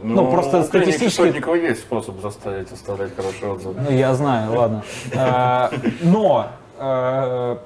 Ну, 0.05 0.31
просто 0.31 0.61
у 0.61 0.65
клиники 0.65 0.91
статистически- 0.91 1.23
Сотникова 1.23 1.55
есть 1.55 1.81
способ 1.81 2.21
заставить 2.21 2.71
оставлять 2.71 3.17
хорошие 3.17 3.53
отзывы. 3.53 3.75
Ну, 3.81 3.91
я 3.97 4.15
знаю, 4.15 4.53
ладно. 4.53 4.83
А, 5.17 5.71
Но 6.03 6.49
э, 6.79 7.57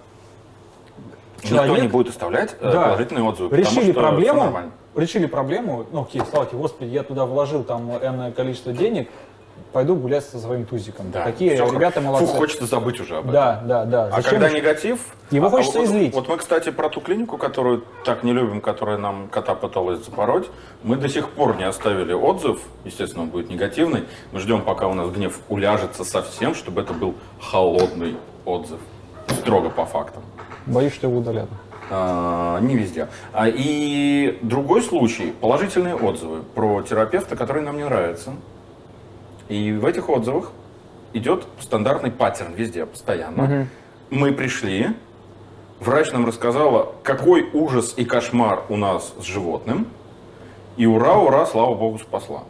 Никто 1.42 1.56
не 1.56 1.66
человек 1.66 1.90
будет 1.90 2.08
оставлять 2.10 2.56
э, 2.60 2.70
Да. 2.72 2.84
положительные 2.84 3.24
отзывы, 3.24 3.56
решили 3.56 3.90
что 3.90 4.00
проблему, 4.00 4.52
решили 4.94 5.26
проблему, 5.26 5.86
ну 5.90 6.02
окей, 6.02 6.22
слава 6.30 6.46
тебе, 6.46 6.58
господи, 6.58 6.88
я 6.90 7.02
туда 7.02 7.26
вложил 7.26 7.64
там 7.64 7.90
энное 7.96 8.30
количество 8.30 8.72
денег, 8.72 9.08
пойду 9.72 9.94
гулять 9.96 10.24
со 10.24 10.38
своим 10.38 10.64
тузиком. 10.64 11.10
Да. 11.10 11.24
Такие 11.24 11.54
Всё 11.54 11.72
ребята 11.72 12.00
молодцы. 12.00 12.26
Фу, 12.26 12.32
хочется 12.34 12.66
забыть 12.66 13.00
уже 13.00 13.16
об 13.16 13.24
этом. 13.24 13.32
Да, 13.32 13.62
да, 13.64 13.84
да. 13.84 14.04
А 14.06 14.22
Зачем 14.22 14.40
когда 14.40 14.50
негатив... 14.50 15.00
Его 15.30 15.46
а- 15.46 15.48
а 15.48 15.50
хочется 15.50 15.78
вот, 15.78 15.86
излить. 15.86 16.14
Вот 16.14 16.28
мы, 16.28 16.36
кстати, 16.38 16.70
про 16.70 16.88
ту 16.88 17.00
клинику, 17.00 17.36
которую 17.36 17.84
так 18.04 18.22
не 18.22 18.32
любим, 18.32 18.60
которая 18.60 18.98
нам 18.98 19.28
кота 19.28 19.54
пыталась 19.54 20.04
запороть, 20.04 20.48
мы 20.82 20.96
до 20.96 21.08
сих 21.08 21.28
пор 21.30 21.56
не 21.56 21.64
оставили 21.64 22.12
отзыв. 22.12 22.60
Естественно, 22.84 23.24
он 23.24 23.30
будет 23.30 23.50
негативный. 23.50 24.04
Мы 24.32 24.40
ждем, 24.40 24.62
пока 24.62 24.88
у 24.88 24.94
нас 24.94 25.10
гнев 25.10 25.38
уляжется 25.48 26.04
совсем, 26.04 26.54
чтобы 26.54 26.80
это 26.80 26.94
был 26.94 27.14
холодный 27.40 28.16
отзыв. 28.44 28.78
Строго 29.28 29.70
по 29.70 29.84
фактам. 29.84 30.22
Боюсь, 30.66 30.94
что 30.94 31.06
его 31.08 31.18
удалят. 31.18 31.48
А, 31.90 32.60
не 32.60 32.76
везде. 32.76 33.08
А, 33.32 33.48
и 33.48 34.38
другой 34.42 34.82
случай, 34.82 35.32
положительные 35.40 35.94
отзывы 35.94 36.42
про 36.54 36.82
терапевта, 36.82 37.36
который 37.36 37.62
нам 37.62 37.76
не 37.76 37.84
нравится. 37.84 38.32
И 39.48 39.72
в 39.72 39.84
этих 39.86 40.08
отзывах 40.08 40.52
идет 41.12 41.46
стандартный 41.60 42.10
паттерн 42.10 42.54
везде, 42.54 42.86
постоянно. 42.86 43.66
Мы 44.10 44.32
пришли, 44.32 44.88
врач 45.80 46.12
нам 46.12 46.26
рассказала, 46.26 46.94
какой 47.02 47.48
ужас 47.52 47.94
и 47.96 48.04
кошмар 48.04 48.62
у 48.68 48.76
нас 48.76 49.14
с 49.18 49.22
животным. 49.22 49.86
И 50.76 50.86
ура, 50.86 51.18
ура, 51.18 51.44
слава 51.46 51.74
богу, 51.74 51.98
спасла. 51.98 52.44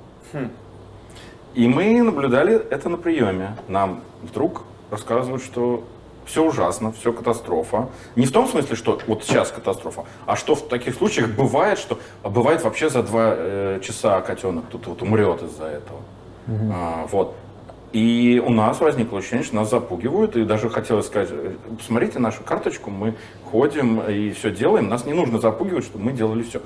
И 1.55 1.67
мы 1.67 2.03
наблюдали 2.03 2.55
это 2.55 2.89
на 2.89 2.97
приеме. 2.97 3.57
Нам 3.69 4.03
вдруг 4.23 4.63
рассказывают, 4.91 5.43
что 5.43 5.85
все 6.29 6.45
ужасно, 6.45 6.93
все 6.93 7.13
катастрофа. 7.13 7.89
Не 8.15 8.27
в 8.27 8.33
том 8.33 8.47
смысле, 8.47 8.77
что 8.77 9.01
вот 9.07 9.25
сейчас 9.25 9.51
катастрофа, 9.51 10.05
а 10.27 10.37
что 10.37 10.55
в 10.55 10.69
таких 10.69 10.95
случаях 10.95 11.31
бывает, 11.31 11.79
что 11.79 11.99
а 12.23 12.29
бывает 12.29 12.63
вообще 12.63 12.91
за 12.91 13.03
два 13.03 13.33
э, 13.35 13.81
часа 13.83 14.21
котенок 14.21 14.67
тут 14.71 14.87
вот 14.87 15.01
умрет 15.03 15.43
из-за 15.43 15.65
этого. 15.65 16.01
А, 16.73 17.07
вот. 17.11 17.35
И 17.93 18.43
у 18.45 18.51
нас 18.51 18.81
возникло 18.81 19.19
ощущение, 19.19 19.45
что 19.45 19.57
нас 19.57 19.71
запугивают, 19.71 20.37
и 20.37 20.45
даже 20.45 20.69
хотелось 20.69 21.07
сказать, 21.07 21.31
э, 21.33 21.53
посмотрите 21.79 22.19
нашу 22.19 22.43
карточку, 22.43 22.91
мы 22.91 23.15
ходим 23.51 24.01
и 24.01 24.31
все 24.33 24.51
делаем, 24.51 24.89
нас 24.89 25.07
не 25.07 25.15
нужно 25.15 25.41
запугивать, 25.41 25.85
чтобы 25.85 26.05
мы 26.05 26.13
делали 26.13 26.43
все. 26.43 26.61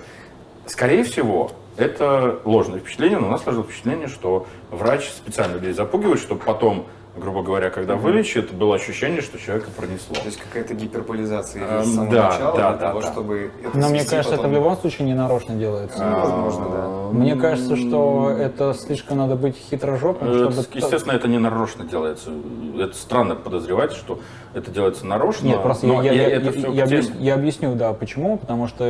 Скорее 0.66 1.04
всего, 1.04 1.52
это 1.76 2.40
ложное 2.44 2.80
впечатление, 2.80 3.18
но 3.18 3.28
у 3.28 3.30
нас 3.30 3.42
сложилось 3.42 3.68
впечатление, 3.68 4.08
что 4.08 4.46
врач 4.70 5.10
специально 5.10 5.54
людей 5.54 5.72
запугивает, 5.72 6.20
чтобы 6.20 6.40
потом, 6.44 6.86
грубо 7.16 7.42
говоря, 7.42 7.68
когда 7.70 7.94
вылечит, 7.94 8.52
было 8.52 8.74
ощущение, 8.76 9.20
что 9.20 9.38
человека 9.38 9.68
пронесло. 9.76 10.14
То 10.14 10.24
есть 10.26 10.38
какая-то 10.38 10.74
гиперболизация 10.74 11.62
Эм, 11.62 11.84
с 11.84 11.94
самого 11.94 12.10
да, 12.12 12.28
начала 12.30 12.56
да, 12.56 12.70
для 12.70 12.78
да, 12.78 12.88
того, 12.88 13.00
да. 13.02 13.12
чтобы 13.12 13.50
это 13.62 13.78
Но 13.78 13.88
мне 13.90 13.98
кажется, 14.04 14.18
это 14.34 14.36
потом. 14.36 14.50
в 14.50 14.54
любом 14.54 14.76
случае 14.78 15.06
не 15.06 15.14
нарочно 15.14 15.54
делается. 15.54 16.02
Ну, 16.02 16.18
возможно, 16.20 16.64
да. 16.70 16.88
Мне 17.18 17.36
кажется, 17.36 17.76
что 17.76 18.30
это 18.30 18.72
слишком 18.74 19.18
надо 19.18 19.36
быть 19.36 19.56
хитрожопым, 19.56 20.28
Э, 20.28 20.34
чтобы... 20.50 20.66
Естественно, 20.72 21.12
это 21.12 21.28
не 21.28 21.38
нарочно 21.38 21.84
делается. 21.84 22.30
Это 22.78 22.94
странно 22.96 23.36
подозревать, 23.36 23.92
что 23.92 24.18
это 24.54 24.70
делается 24.70 25.04
нарочно. 25.06 25.46
Нет, 25.46 25.62
просто 25.62 25.86
но 25.86 26.02
я, 26.02 26.12
я- 26.12 26.28
это 26.30 26.50
я- 26.58 26.68
я 26.70 26.84
объяс- 26.84 27.12
я 27.20 27.34
объясню, 27.34 27.74
да, 27.74 27.92
почему. 27.92 28.38
Потому 28.38 28.68
что 28.68 28.84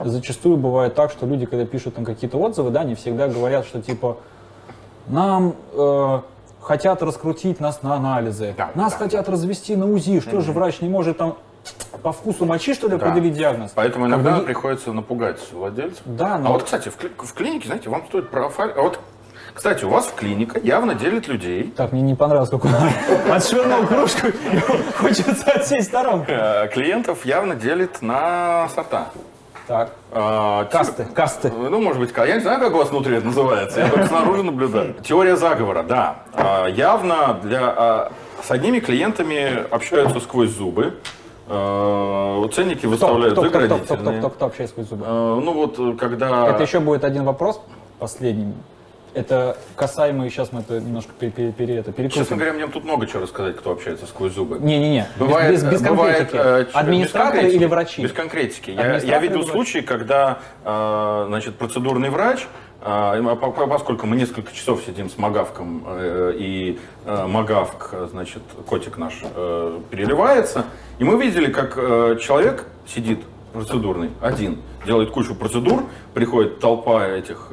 э, 0.00 0.04
зачастую 0.08 0.56
бывает 0.56 0.94
так, 0.94 1.10
что 1.10 1.26
люди, 1.26 1.44
когда 1.44 1.66
пишут 1.66 1.96
там 1.96 2.06
какие-то 2.06 2.38
отзывы, 2.38 2.70
да, 2.70 2.82
не 2.82 2.94
всегда 2.94 3.28
говорят, 3.28 3.66
что 3.66 3.82
типа 3.82 4.16
нам 5.06 5.54
э, 5.74 6.20
хотят 6.64 7.02
раскрутить 7.02 7.60
нас 7.60 7.82
на 7.82 7.94
анализы, 7.94 8.54
Да, 8.56 8.70
нас 8.74 8.92
да. 8.92 8.98
хотят 8.98 9.28
развести 9.28 9.76
на 9.76 9.86
УЗИ, 9.90 10.20
что 10.20 10.40
же 10.40 10.52
врач 10.52 10.80
не 10.80 10.88
может 10.88 11.18
там 11.18 11.36
по 12.02 12.12
вкусу 12.12 12.44
мочи, 12.44 12.74
что 12.74 12.88
ли, 12.88 12.96
Да. 12.96 13.06
определить 13.06 13.34
диагноз? 13.34 13.72
Поэтому 13.74 14.04
Как 14.06 14.14
иногда 14.14 14.36
бы- 14.38 14.44
приходится 14.44 14.92
напугать 14.92 15.38
владельцев. 15.52 16.02
Да, 16.04 16.38
но... 16.38 16.48
А 16.48 16.52
вот, 16.52 16.64
кстати, 16.64 16.88
в, 16.88 16.96
кли- 16.98 17.12
в 17.16 17.32
клинике, 17.32 17.66
знаете, 17.68 17.88
вам 17.88 18.04
стоит 18.06 18.30
профайль... 18.30 18.72
А 18.76 18.82
вот, 18.82 18.98
кстати, 19.54 19.84
у 19.84 19.88
вас 19.90 20.06
в 20.06 20.14
клиника 20.14 20.58
явно 20.58 20.94
делит 20.94 21.28
людей. 21.28 21.72
Так, 21.76 21.92
мне 21.92 22.02
не 22.02 22.14
понравилось, 22.14 22.50
как 22.50 22.64
он 22.64 22.72
отшвырнул 23.30 23.86
кружку, 23.86 24.26
хочется 24.98 25.52
отсесть 25.52 25.88
сторонку. 25.88 26.26
э, 26.30 26.68
Клиентов 26.68 27.24
явно 27.24 27.54
делит 27.54 28.02
на 28.02 28.68
сорта. 28.74 29.08
Так, 29.66 29.92
А, 30.12 30.64
касты, 30.66 31.04
касты. 31.14 31.50
Ну, 31.50 31.80
может 31.80 31.98
быть, 31.98 32.12
я 32.14 32.34
не 32.34 32.40
знаю, 32.40 32.60
как 32.60 32.74
у 32.74 32.76
вас 32.78 32.90
внутри 32.90 33.16
это 33.16 33.26
называется, 33.26 33.80
я 33.80 33.88
только 33.88 34.06
снаружи 34.06 34.42
наблюдаю. 34.42 34.94
Теория 35.02 35.36
заговора, 35.36 35.82
да. 35.82 36.16
А, 36.34 36.66
Явно 36.66 37.40
для, 37.42 37.60
а, 37.74 38.12
с 38.42 38.50
одними 38.50 38.78
клиентами 38.80 39.66
общаются 39.70 40.20
сквозь 40.20 40.50
зубы. 40.50 40.94
А, 41.48 42.46
Ценники 42.48 42.80
Кто, 42.80 42.88
выставляют 42.90 43.32
кто, 43.32 43.42
кто, 43.42 43.50
кто, 43.50 43.58
кто, 43.58 43.66
кто, 43.76 43.86
заградительные. 43.86 44.18
кто, 44.18 44.30
кто 44.30 44.46
общается 44.46 44.72
сквозь 44.74 44.88
зубы? 44.88 45.04
А, 45.08 45.40
Ну 45.40 45.52
вот, 45.52 45.78
э, 45.78 45.96
когда... 45.98 46.48
Это 46.48 46.62
еще 46.62 46.80
будет 46.80 47.04
один 47.04 47.24
вопрос, 47.24 47.60
последний. 47.98 48.52
Это 49.14 49.56
касаемо, 49.76 50.28
сейчас 50.28 50.50
мы 50.52 50.60
это 50.60 50.80
немножко 50.80 51.12
пере, 51.18 51.30
пере, 51.30 51.52
пере- 51.52 51.74
это, 51.76 51.92
Честно 51.92 52.02
перекрутим. 52.08 52.36
говоря, 52.36 52.52
мне 52.52 52.66
тут 52.66 52.84
много 52.84 53.06
чего 53.06 53.22
рассказать, 53.22 53.56
кто 53.56 53.70
общается 53.70 54.06
сквозь 54.06 54.32
зубы. 54.32 54.58
Не-не-не, 54.58 55.06
Бывает, 55.16 55.52
без, 55.52 55.62
без, 55.62 55.70
без 55.80 55.82
бывает, 55.88 56.16
конкретики. 56.30 56.36
э, 56.44 56.64
ч- 56.64 56.68
без 56.70 56.74
Администраторы 56.76 57.32
конкретики. 57.32 57.56
или 57.60 57.66
врачи? 57.66 58.02
Без 58.02 58.12
конкретики. 58.12 58.70
Я, 58.70 58.80
Администраторы 58.80 59.12
я 59.12 59.18
видел 59.20 59.46
случаи, 59.46 59.78
когда 59.78 60.38
э, 60.64 61.24
значит, 61.28 61.54
процедурный 61.54 62.10
врач, 62.10 62.40
э, 62.40 62.46
а 62.86 63.36
по- 63.36 63.52
по- 63.52 63.66
поскольку 63.68 64.06
мы 64.08 64.16
несколько 64.16 64.52
часов 64.52 64.82
сидим 64.84 65.08
с 65.08 65.16
Магавком, 65.16 65.86
и 66.34 66.78
Магавк, 67.06 67.94
значит, 68.10 68.42
котик 68.66 68.98
наш, 68.98 69.14
переливается, 69.90 70.64
и 70.98 71.04
мы 71.04 71.22
видели, 71.22 71.52
как 71.52 71.74
человек 72.20 72.66
сидит 72.86 73.20
процедурный, 73.52 74.10
один, 74.20 74.58
делает 74.84 75.10
кучу 75.10 75.36
процедур, 75.36 75.84
приходит 76.14 76.58
толпа 76.58 77.06
этих 77.06 77.48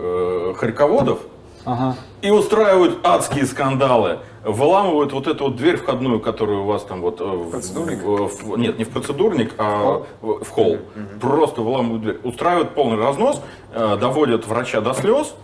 хорьководов, 0.57 1.20
Ага. 1.66 1.95
и 2.22 2.30
устраивают 2.32 2.99
адские 3.05 3.45
скандалы. 3.45 4.20
Выламывают 4.43 5.14
вот 5.14 5.28
эту 5.28 5.43
вот 5.45 5.55
дверь 5.55 5.78
входную, 5.78 6.20
которую 6.20 6.64
у 6.64 6.66
вас 6.66 6.84
там 6.84 7.01
вот... 7.01 7.22
э, 7.22 7.24
в- 7.24 7.51
Процедурник? 7.51 8.03
в- 8.03 8.43
в- 8.43 8.57
нет, 8.57 8.78
не 8.80 8.84
в 8.86 8.89
процедурник, 8.89 9.53
а 9.59 10.01
в, 10.22 10.43
в 10.43 10.49
холл. 10.49 10.78
Просто 11.20 11.62
выламывают 11.62 12.01
дверь. 12.01 12.20
Устраивают 12.24 12.72
полный 12.72 12.97
разнос, 12.97 13.41
э, 13.74 13.97
доводят 13.99 14.47
врача 14.47 14.82
до 14.82 14.93
слез. 14.93 15.36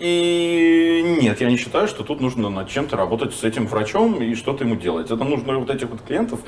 И 0.00 1.18
нет, 1.22 1.40
я 1.40 1.48
не 1.48 1.56
считаю, 1.56 1.86
что 1.86 2.02
тут 2.02 2.20
нужно 2.20 2.48
над 2.48 2.68
чем-то 2.68 2.96
работать 2.96 3.34
с 3.34 3.44
этим 3.44 3.66
врачом 3.66 4.20
и 4.22 4.34
что-то 4.34 4.64
ему 4.64 4.74
делать. 4.74 5.06
Это 5.10 5.22
нужно 5.22 5.58
вот 5.58 5.70
этих 5.70 5.90
вот 5.90 6.00
клиентов 6.00 6.40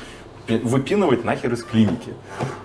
выпинывать 0.48 1.24
нахер 1.24 1.52
из 1.52 1.62
клиники. 1.62 2.12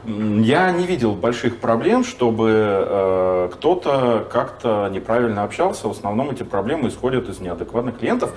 Я 0.05 0.71
не 0.71 0.85
видел 0.85 1.13
больших 1.13 1.57
проблем, 1.57 2.03
чтобы 2.03 2.51
э, 2.51 3.49
кто-то 3.53 4.27
как-то 4.31 4.89
неправильно 4.91 5.43
общался. 5.43 5.87
В 5.87 5.91
основном 5.91 6.31
эти 6.31 6.43
проблемы 6.43 6.89
исходят 6.89 7.29
из 7.29 7.39
неадекватных 7.39 7.99
клиентов. 7.99 8.33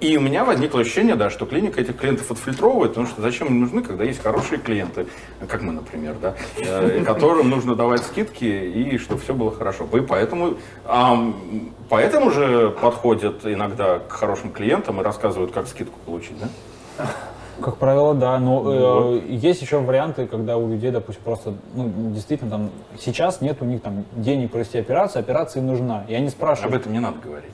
И 0.00 0.16
у 0.16 0.20
меня 0.20 0.44
возникло 0.44 0.80
ощущение, 0.80 1.14
да, 1.14 1.30
что 1.30 1.46
клиника 1.46 1.80
этих 1.80 1.96
клиентов 1.96 2.30
отфильтровывает, 2.30 2.90
потому 2.92 3.06
что 3.06 3.22
зачем 3.22 3.48
им 3.48 3.60
нужны, 3.60 3.82
когда 3.82 4.04
есть 4.04 4.22
хорошие 4.22 4.58
клиенты, 4.58 5.06
как 5.48 5.62
мы, 5.62 5.72
например, 5.72 6.16
да, 6.20 6.34
э, 6.58 7.02
которым 7.04 7.50
нужно 7.50 7.74
давать 7.74 8.02
скидки 8.02 8.44
и 8.44 8.98
чтобы 8.98 9.20
все 9.20 9.34
было 9.34 9.50
хорошо. 9.50 9.86
И 9.92 10.00
поэтому, 10.00 10.56
ам, 10.86 11.70
поэтому 11.88 12.30
же 12.30 12.70
подходят 12.80 13.46
иногда 13.46 13.98
к 13.98 14.12
хорошим 14.12 14.50
клиентам 14.50 15.00
и 15.00 15.04
рассказывают, 15.04 15.52
как 15.52 15.68
скидку 15.68 15.98
получить, 16.04 16.36
да? 16.38 17.06
Как 17.60 17.76
правило, 17.76 18.14
да. 18.14 18.38
Но 18.38 19.16
э, 19.16 19.22
есть 19.28 19.62
еще 19.62 19.78
варианты, 19.78 20.26
когда 20.26 20.56
у 20.56 20.68
людей, 20.68 20.90
допустим, 20.90 21.22
просто, 21.24 21.54
ну, 21.74 21.90
действительно, 22.12 22.50
там, 22.50 22.70
сейчас 22.98 23.40
нет 23.40 23.58
у 23.60 23.64
них 23.64 23.82
там 23.82 24.04
денег 24.12 24.50
провести 24.50 24.78
операцию, 24.78 25.20
операция 25.20 25.60
им 25.60 25.68
нужна. 25.68 26.04
И 26.08 26.14
они 26.14 26.26
Об 26.26 26.32
спрашивают, 26.32 26.82
этом 26.82 26.92
не 26.92 27.00
надо 27.00 27.18
говорить. 27.22 27.52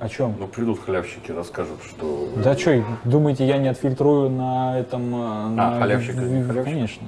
о 0.00 0.08
чем? 0.08 0.34
Ну, 0.38 0.46
придут 0.46 0.80
халявщики, 0.84 1.30
расскажут, 1.32 1.78
что... 1.86 2.28
Да 2.36 2.56
что, 2.56 2.82
думаете, 3.04 3.46
я 3.46 3.58
не 3.58 3.68
отфильтрую 3.68 4.30
на 4.30 4.78
этом... 4.78 5.14
э, 5.14 5.48
на- 5.50 5.78
халявщик 5.78 6.16
халявщик? 6.16 7.02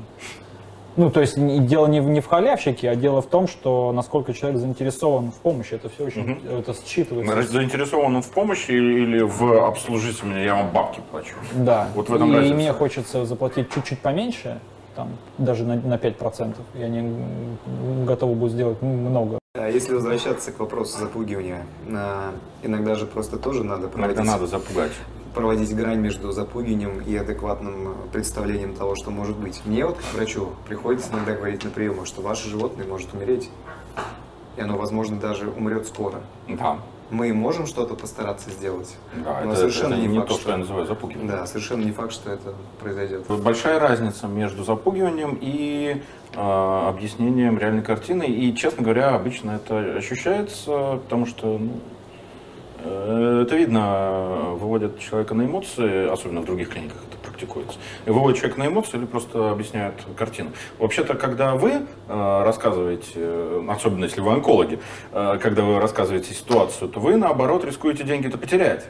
Ну, 0.96 1.10
то 1.10 1.20
есть 1.20 1.36
дело 1.66 1.86
не 1.86 2.00
в, 2.00 2.08
не 2.08 2.20
в 2.20 2.26
халявщике, 2.26 2.88
а 2.90 2.94
дело 2.96 3.20
в 3.20 3.26
том, 3.26 3.48
что 3.48 3.92
насколько 3.92 4.32
человек 4.32 4.60
заинтересован 4.60 5.32
в 5.32 5.36
помощи. 5.36 5.74
Это 5.74 5.88
все 5.88 6.04
очень, 6.04 6.40
это 6.48 6.72
считывается. 6.72 7.42
Заинтересован 7.42 8.16
он 8.16 8.22
в 8.22 8.30
помощи 8.30 8.70
или, 8.70 9.02
или 9.02 9.20
в 9.22 9.66
обслужите 9.66 10.24
меня, 10.24 10.42
я 10.42 10.54
вам 10.54 10.70
бабки 10.70 11.00
плачу? 11.10 11.34
Да. 11.54 11.88
Вот 11.94 12.08
в 12.08 12.14
этом 12.14 12.32
и 12.32 12.36
разница. 12.36 12.54
мне 12.54 12.72
хочется 12.72 13.24
заплатить 13.24 13.72
чуть-чуть 13.72 13.98
поменьше, 13.98 14.60
там, 14.94 15.08
даже 15.38 15.64
на, 15.64 15.74
на 15.76 15.94
5%. 15.94 16.54
Я 16.74 16.88
не 16.88 17.00
м, 17.00 18.04
готов 18.06 18.36
буду 18.36 18.50
сделать 18.50 18.80
много. 18.80 19.38
А 19.56 19.68
Если 19.68 19.94
возвращаться 19.94 20.52
к 20.52 20.60
вопросу 20.60 20.98
запугивания, 20.98 21.62
а, 21.92 22.32
иногда 22.62 22.94
же 22.94 23.06
просто 23.06 23.36
тоже 23.36 23.64
надо 23.64 23.82
Иногда 23.82 23.98
проводить, 23.98 24.24
надо 24.24 24.46
запугать. 24.46 24.92
Проводить 25.34 25.74
грань 25.74 25.98
между 25.98 26.32
запугиванием 26.32 27.00
и 27.00 27.16
адекватным 27.16 27.96
представлением 28.12 28.74
того, 28.74 28.94
что 28.94 29.10
может 29.10 29.36
быть. 29.36 29.60
Мне 29.64 29.84
вот, 29.84 29.96
как 29.96 30.14
врачу, 30.14 30.50
приходится 30.66 31.12
иногда 31.12 31.34
говорить 31.34 31.64
на 31.64 31.70
приемах, 31.70 32.06
что 32.06 32.22
ваше 32.22 32.48
животное 32.48 32.86
может 32.86 33.12
умереть, 33.12 33.50
и 34.56 34.60
оно, 34.60 34.78
возможно, 34.78 35.18
даже 35.18 35.48
умрет 35.48 35.86
скоро. 35.86 36.20
Да, 36.48 36.78
Мы 37.10 37.32
можем 37.32 37.66
что-то 37.66 37.94
постараться 37.94 38.50
сделать, 38.50 38.96
да 39.24 39.40
но 39.42 39.50
это, 39.50 39.60
совершенно 39.60 39.94
это 39.94 40.02
не 40.02 40.08
не 40.08 40.18
факт, 40.18 40.28
то, 40.28 40.38
что... 40.38 40.50
я 40.52 40.56
называю 40.56 40.86
запугиванием. 40.86 41.30
Да, 41.30 41.46
совершенно 41.46 41.84
не 41.84 41.92
факт, 41.92 42.12
что 42.12 42.30
это 42.30 42.54
произойдет. 42.80 43.26
Большая 43.28 43.80
разница 43.80 44.28
между 44.28 44.62
запугиванием 44.62 45.36
и 45.40 46.02
э, 46.34 46.38
объяснением 46.38 47.58
реальной 47.58 47.82
картины. 47.82 48.24
И, 48.24 48.54
честно 48.54 48.84
говоря, 48.84 49.14
обычно 49.14 49.50
это 49.52 49.96
ощущается, 49.96 51.00
потому 51.04 51.26
что 51.26 51.58
ну, 51.58 51.80
это 52.84 53.56
видно, 53.56 53.78
э, 53.80 54.56
выводят 54.58 54.98
человека 54.98 55.34
на 55.34 55.42
эмоции, 55.44 56.08
особенно 56.08 56.40
в 56.40 56.44
других 56.44 56.70
клиниках 56.70 56.98
это 57.08 57.16
практикуется. 57.18 57.78
Выводят 58.06 58.38
человека 58.38 58.60
на 58.60 58.66
эмоции 58.66 58.96
или 58.98 59.04
просто 59.06 59.50
объясняют 59.50 59.94
картину. 60.16 60.50
Вообще-то, 60.78 61.14
когда 61.14 61.54
вы 61.54 61.82
э, 62.08 62.42
рассказываете, 62.44 63.10
э, 63.16 63.66
особенно 63.68 64.04
если 64.04 64.20
вы 64.20 64.32
онкологи, 64.32 64.78
э, 65.12 65.38
когда 65.42 65.62
вы 65.62 65.80
рассказываете 65.80 66.34
ситуацию, 66.34 66.88
то 66.88 67.00
вы, 67.00 67.16
наоборот, 67.16 67.64
рискуете 67.64 68.04
деньги-то 68.04 68.38
потерять. 68.38 68.84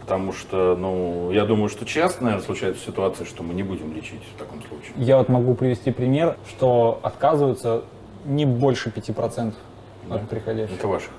Потому 0.00 0.32
что, 0.34 0.76
ну, 0.76 1.30
я 1.30 1.46
думаю, 1.46 1.70
что 1.70 1.86
часто, 1.86 2.24
наверное, 2.24 2.44
случается 2.44 2.84
ситуация, 2.84 3.24
что 3.24 3.42
мы 3.42 3.54
не 3.54 3.62
будем 3.62 3.94
лечить 3.94 4.20
в 4.34 4.38
таком 4.38 4.60
случае. 4.62 4.92
Я 4.96 5.16
вот 5.16 5.30
могу 5.30 5.54
привести 5.54 5.90
пример, 5.92 6.36
что 6.50 7.00
отказываются 7.02 7.84
не 8.26 8.44
больше 8.44 8.90
5% 8.90 9.54
Да. 10.08 10.16
от 10.16 10.28
приходящих. 10.28 10.76
Это 10.76 10.88
ваших. 10.88 11.10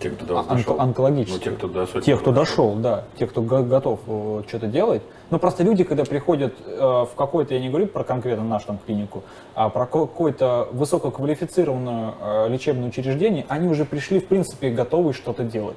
Те, 0.00 0.10
кто 0.10 0.26
до 0.26 0.34
вас 0.34 0.46
Онко- 0.46 0.56
дошел. 0.56 0.74
Ну, 0.76 0.82
онкологических. 0.82 1.42
те, 1.42 1.50
кто 1.52 1.68
до 1.68 1.86
Те, 1.86 2.16
кто 2.16 2.32
дошел. 2.32 2.74
да, 2.74 3.04
те, 3.18 3.26
кто 3.26 3.40
го- 3.42 3.62
готов 3.62 4.00
э, 4.06 4.42
что-то 4.46 4.66
делать. 4.66 5.02
Но 5.30 5.38
просто 5.38 5.62
люди, 5.64 5.84
когда 5.84 6.04
приходят 6.04 6.54
э, 6.66 6.78
в 6.80 7.10
какой-то, 7.16 7.54
я 7.54 7.60
не 7.60 7.68
говорю 7.68 7.86
про 7.86 8.04
конкретно 8.04 8.44
нашу 8.44 8.66
там 8.66 8.78
клинику, 8.86 9.22
а 9.54 9.68
про 9.70 9.86
ко- 9.86 10.06
какое-то 10.06 10.68
высококвалифицированное 10.72 12.14
э, 12.20 12.48
лечебное 12.48 12.88
учреждение, 12.88 13.44
они 13.48 13.68
уже 13.68 13.84
пришли, 13.84 14.20
в 14.20 14.26
принципе, 14.26 14.70
готовы 14.70 15.12
что-то 15.12 15.42
делать. 15.44 15.76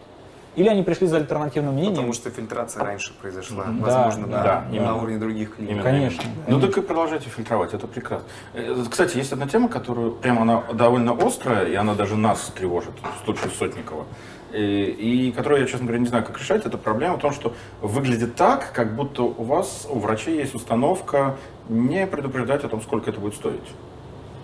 Или 0.59 0.67
они 0.67 0.83
пришли 0.83 1.07
за 1.07 1.15
альтернативным 1.17 1.73
мнением. 1.73 1.93
Потому 1.95 2.11
что 2.11 2.29
фильтрация 2.31 2.83
раньше 2.83 3.13
произошла, 3.13 3.63
Мгм. 3.63 3.81
возможно, 3.81 4.27
Да, 4.27 4.37
на, 4.37 4.43
да, 4.43 4.83
на 4.85 4.95
уровне 4.97 5.17
других 5.17 5.55
клиник. 5.55 5.71
Именно, 5.71 5.83
Конечно, 5.83 6.21
именно. 6.23 6.43
Ну 6.47 6.67
так 6.67 6.77
и 6.77 6.81
продолжайте 6.81 7.29
фильтровать, 7.29 7.73
это 7.73 7.87
прекрасно. 7.87 8.27
Э, 8.53 8.75
Кстати, 8.91 9.15
есть 9.15 9.31
одна 9.31 9.47
тема, 9.47 9.69
которую 9.69 10.11
прямо 10.11 10.41
она 10.41 10.63
довольно 10.73 11.13
острая, 11.13 11.65
и 11.65 11.75
она 11.75 11.93
даже 11.95 12.17
нас 12.17 12.51
тревожит, 12.57 12.91
в 13.21 13.23
случае 13.23 13.51
Сотникова. 13.57 14.03
И, 14.51 15.27
и 15.29 15.31
которую 15.31 15.61
я, 15.61 15.67
честно 15.67 15.85
говоря, 15.85 15.99
не 16.01 16.07
знаю, 16.07 16.25
как 16.25 16.37
решать. 16.37 16.65
Это 16.65 16.77
проблема 16.77 17.15
в 17.15 17.19
том, 17.21 17.31
что 17.31 17.53
выглядит 17.81 18.35
так, 18.35 18.73
как 18.73 18.95
будто 18.95 19.23
у 19.23 19.43
вас, 19.43 19.87
у 19.89 19.97
врачей 19.99 20.39
есть 20.39 20.55
установка 20.55 21.37
не 21.69 22.05
предупреждать 22.05 22.65
о 22.65 22.67
том, 22.67 22.81
сколько 22.81 23.09
это 23.11 23.21
будет 23.21 23.35
стоить. 23.35 23.63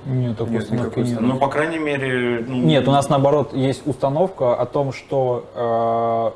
Нет, 0.06 0.38
такой 0.38 0.54
Нет, 0.54 0.64
установки 0.64 1.00
нет. 1.00 1.22
Ну, 1.22 1.40
по 1.40 1.48
крайней 1.48 1.80
мере... 1.80 2.46
ну, 2.48 2.56
Нет, 2.56 2.88
у 2.88 2.92
нас 2.92 3.10
наоборот 3.10 3.54
есть 3.54 3.88
установка 3.88 4.56
о 4.56 4.66
том, 4.66 4.94
что 4.94 6.34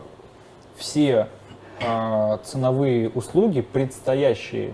э, 0.75 0.79
все 0.79 1.27
э, 1.79 2.37
ценовые 2.43 3.09
услуги, 3.09 3.61
предстоящие, 3.61 4.73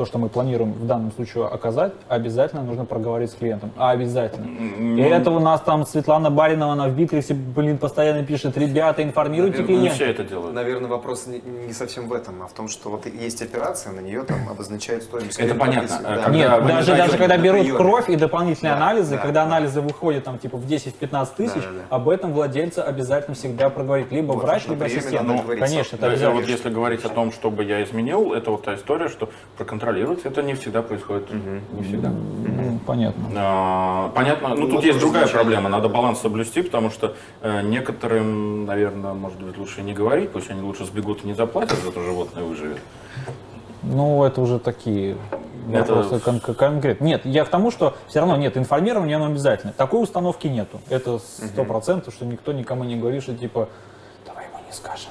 то, 0.00 0.06
что 0.06 0.16
мы 0.18 0.30
планируем 0.30 0.72
в 0.72 0.86
данном 0.86 1.12
случае 1.12 1.44
оказать, 1.46 1.92
обязательно 2.08 2.62
нужно 2.62 2.86
проговорить 2.86 3.30
с 3.32 3.34
клиентом. 3.34 3.70
А 3.76 3.90
обязательно. 3.90 4.46
м, 4.46 4.96
И 4.96 5.02
это 5.02 5.30
у 5.30 5.38
нас 5.40 5.60
там 5.60 5.84
Светлана 5.84 6.30
Баринова, 6.30 6.72
она 6.72 6.88
в 6.88 6.92
Битриксе, 6.94 7.34
блин, 7.34 7.76
постоянно 7.76 8.22
пишет, 8.24 8.56
ребята, 8.56 9.02
информируйте 9.02 9.58
Наверное, 9.58 9.74
Не 9.76 9.80
клиента. 9.88 9.94
все 9.96 10.10
это 10.10 10.24
делают. 10.24 10.54
Наверное, 10.54 10.88
вопрос 10.88 11.26
не, 11.26 11.42
не 11.66 11.74
совсем 11.74 12.08
в 12.08 12.14
этом, 12.14 12.42
а 12.42 12.46
в 12.46 12.52
том, 12.54 12.68
что 12.68 12.88
вот 12.88 13.04
есть 13.04 13.42
операция, 13.42 13.92
на 13.92 14.00
нее 14.00 14.22
там 14.22 14.38
обозначают 14.48 15.02
стоимость. 15.02 15.38
Это 15.38 15.54
понятно. 15.54 15.82
если- 15.82 16.00
Э, 16.00 16.16
да. 16.16 16.22
когда 16.22 16.38
Нет, 16.38 16.66
даже, 16.66 16.96
даже 16.96 17.18
когда 17.18 17.36
берут 17.36 17.60
приеме. 17.60 17.76
кровь 17.78 18.08
и 18.08 18.16
дополнительные 18.16 18.72
Да, 18.72 18.76
анализы, 18.78 19.16
да, 19.16 19.20
когда 19.20 19.40
да. 19.42 19.46
анализы 19.48 19.80
выходят 19.82 20.24
там 20.24 20.38
типа 20.38 20.56
в 20.56 20.64
10-15 20.66 21.34
тысяч, 21.36 21.56
Да, 21.56 21.60
да, 21.60 21.78
да. 21.90 21.96
об 21.96 22.08
этом 22.08 22.32
владельца 22.32 22.82
обязательно 22.82 23.34
всегда 23.34 23.68
проговорит. 23.68 24.10
Либо 24.12 24.32
Вот, 24.32 24.44
врач, 24.44 24.66
либо 24.66 24.86
ассистент. 24.86 25.28
Ну, 25.28 25.42
конечно, 25.58 25.96
это 25.96 26.06
Да, 26.06 26.06
обязательно. 26.12 26.40
вот 26.40 26.48
если 26.48 26.70
говорить 26.70 27.04
о 27.04 27.10
том, 27.10 27.32
чтобы 27.32 27.64
я 27.64 27.82
изменил, 27.84 28.32
это 28.32 28.50
вот 28.50 28.62
та 28.64 28.74
история, 28.76 29.08
что 29.08 29.28
проконтролировать 29.58 29.89
это 29.98 30.42
не 30.42 30.54
всегда 30.54 30.82
происходит. 30.82 31.28
Не 31.72 31.82
всегда. 31.82 32.08
Ну, 32.10 32.78
Понятно. 32.86 33.24
А, 33.36 34.08
Понятно. 34.14 34.48
Ну, 34.48 34.56
Ну, 34.56 34.68
тут 34.68 34.84
есть 34.84 34.98
другая 35.00 35.24
значение. 35.24 35.42
проблема. 35.44 35.68
Надо 35.68 35.88
баланс 35.88 36.20
соблюсти, 36.20 36.62
потому 36.62 36.90
что 36.90 37.14
э, 37.42 37.62
некоторым, 37.62 38.64
наверное, 38.66 39.12
может 39.14 39.40
быть, 39.42 39.58
лучше 39.58 39.82
не 39.82 39.92
говорить, 39.92 40.30
пусть 40.30 40.50
они 40.50 40.62
лучше 40.62 40.84
сбегут 40.84 41.24
и 41.24 41.26
не 41.26 41.34
заплатят, 41.34 41.78
зато 41.84 42.00
животное 42.02 42.44
выживет. 42.44 42.78
Ну, 43.82 44.24
это 44.24 44.40
уже 44.40 44.58
такие 44.58 45.16
Это- 45.72 45.94
вопросы 45.94 46.20
кон- 46.20 46.40
кон- 46.40 46.54
конкретно. 46.54 47.04
Нет, 47.04 47.22
я 47.24 47.44
к 47.44 47.48
тому, 47.48 47.70
что 47.70 47.96
все 48.08 48.20
равно 48.20 48.36
нет, 48.36 48.56
информирования 48.56 49.16
оно 49.16 49.26
обязательно. 49.26 49.72
Такой 49.72 50.02
установки 50.02 50.46
нету. 50.48 50.80
Это 50.90 51.18
сто 51.18 51.64
процентов, 51.64 52.12
что 52.14 52.24
никто 52.26 52.52
никому 52.52 52.84
не 52.84 52.96
говорит, 52.96 53.22
что 53.22 53.34
типа, 53.34 53.68
давай 54.26 54.44
ему 54.46 54.58
не 54.66 54.72
скажем. 54.72 55.10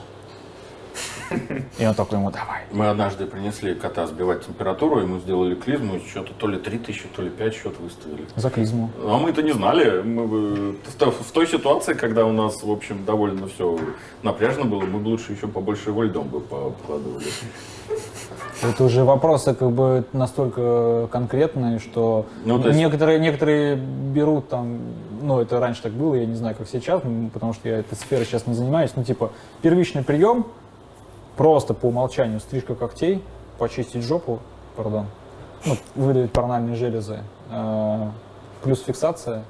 И 1.77 1.85
он 1.85 1.93
такой 1.95 2.17
ему, 2.19 2.31
давай. 2.31 2.61
Мы 2.71 2.87
однажды 2.87 3.25
принесли 3.25 3.73
кота 3.75 4.07
сбивать 4.07 4.45
температуру, 4.45 4.99
ему 4.99 5.19
сделали 5.19 5.55
клизму, 5.55 5.95
и 5.97 5.99
что-то 6.07 6.33
то 6.33 6.47
ли 6.47 6.57
3 6.57 6.77
тысячи, 6.79 7.07
то 7.15 7.21
ли 7.21 7.29
5 7.29 7.53
счет 7.53 7.79
выставили. 7.79 8.25
За 8.35 8.49
клизму. 8.49 8.89
А 9.03 9.17
мы 9.17 9.29
это 9.29 9.41
не 9.43 9.51
знали. 9.53 10.01
Мы 10.01 10.25
в, 10.73 10.95
то- 10.97 11.11
в 11.11 11.31
той 11.31 11.47
ситуации, 11.47 11.93
когда 11.93 12.25
у 12.25 12.31
нас, 12.31 12.61
в 12.63 12.71
общем, 12.71 13.05
довольно 13.05 13.47
все 13.47 13.77
напряжно 14.23 14.65
было, 14.65 14.81
мы 14.81 14.99
бы 14.99 15.09
лучше 15.09 15.33
еще 15.33 15.47
побольше 15.47 15.89
его 15.89 16.03
льдом 16.03 16.27
бы 16.27 16.39
покладывали. 16.41 17.25
Это 18.61 18.83
уже 18.83 19.03
вопросы 19.03 19.53
как 19.53 19.71
бы 19.71 20.03
настолько 20.13 21.07
конкретные, 21.11 21.79
что 21.79 22.25
Ну, 22.45 22.61
есть- 22.63 22.77
некоторые, 22.77 23.17
некоторые 23.19 23.75
берут 23.77 24.49
там, 24.49 24.79
ну 25.21 25.39
это 25.39 25.59
раньше 25.59 25.81
так 25.83 25.93
было, 25.93 26.15
я 26.15 26.25
не 26.25 26.35
знаю, 26.35 26.55
как 26.57 26.67
сейчас, 26.67 27.01
потому 27.33 27.53
что 27.53 27.69
я 27.69 27.77
этой 27.79 27.95
сферой 27.95 28.25
сейчас 28.25 28.47
не 28.47 28.53
занимаюсь, 28.53 28.91
ну 28.95 29.03
типа 29.03 29.31
первичный 29.61 30.03
прием, 30.03 30.45
просто 31.39 31.73
по 31.73 31.85
умолчанию 31.85 32.41
стрижка 32.41 32.75
когтей, 32.75 33.23
почистить 33.59 34.03
жопу, 34.03 34.39
пардон, 34.75 35.05
ну, 35.65 35.77
выдавить 35.95 36.33
парнальные 36.33 36.75
железы, 36.75 37.19
э, 37.49 38.09
плюс 38.61 38.83
фиксация. 38.83 39.43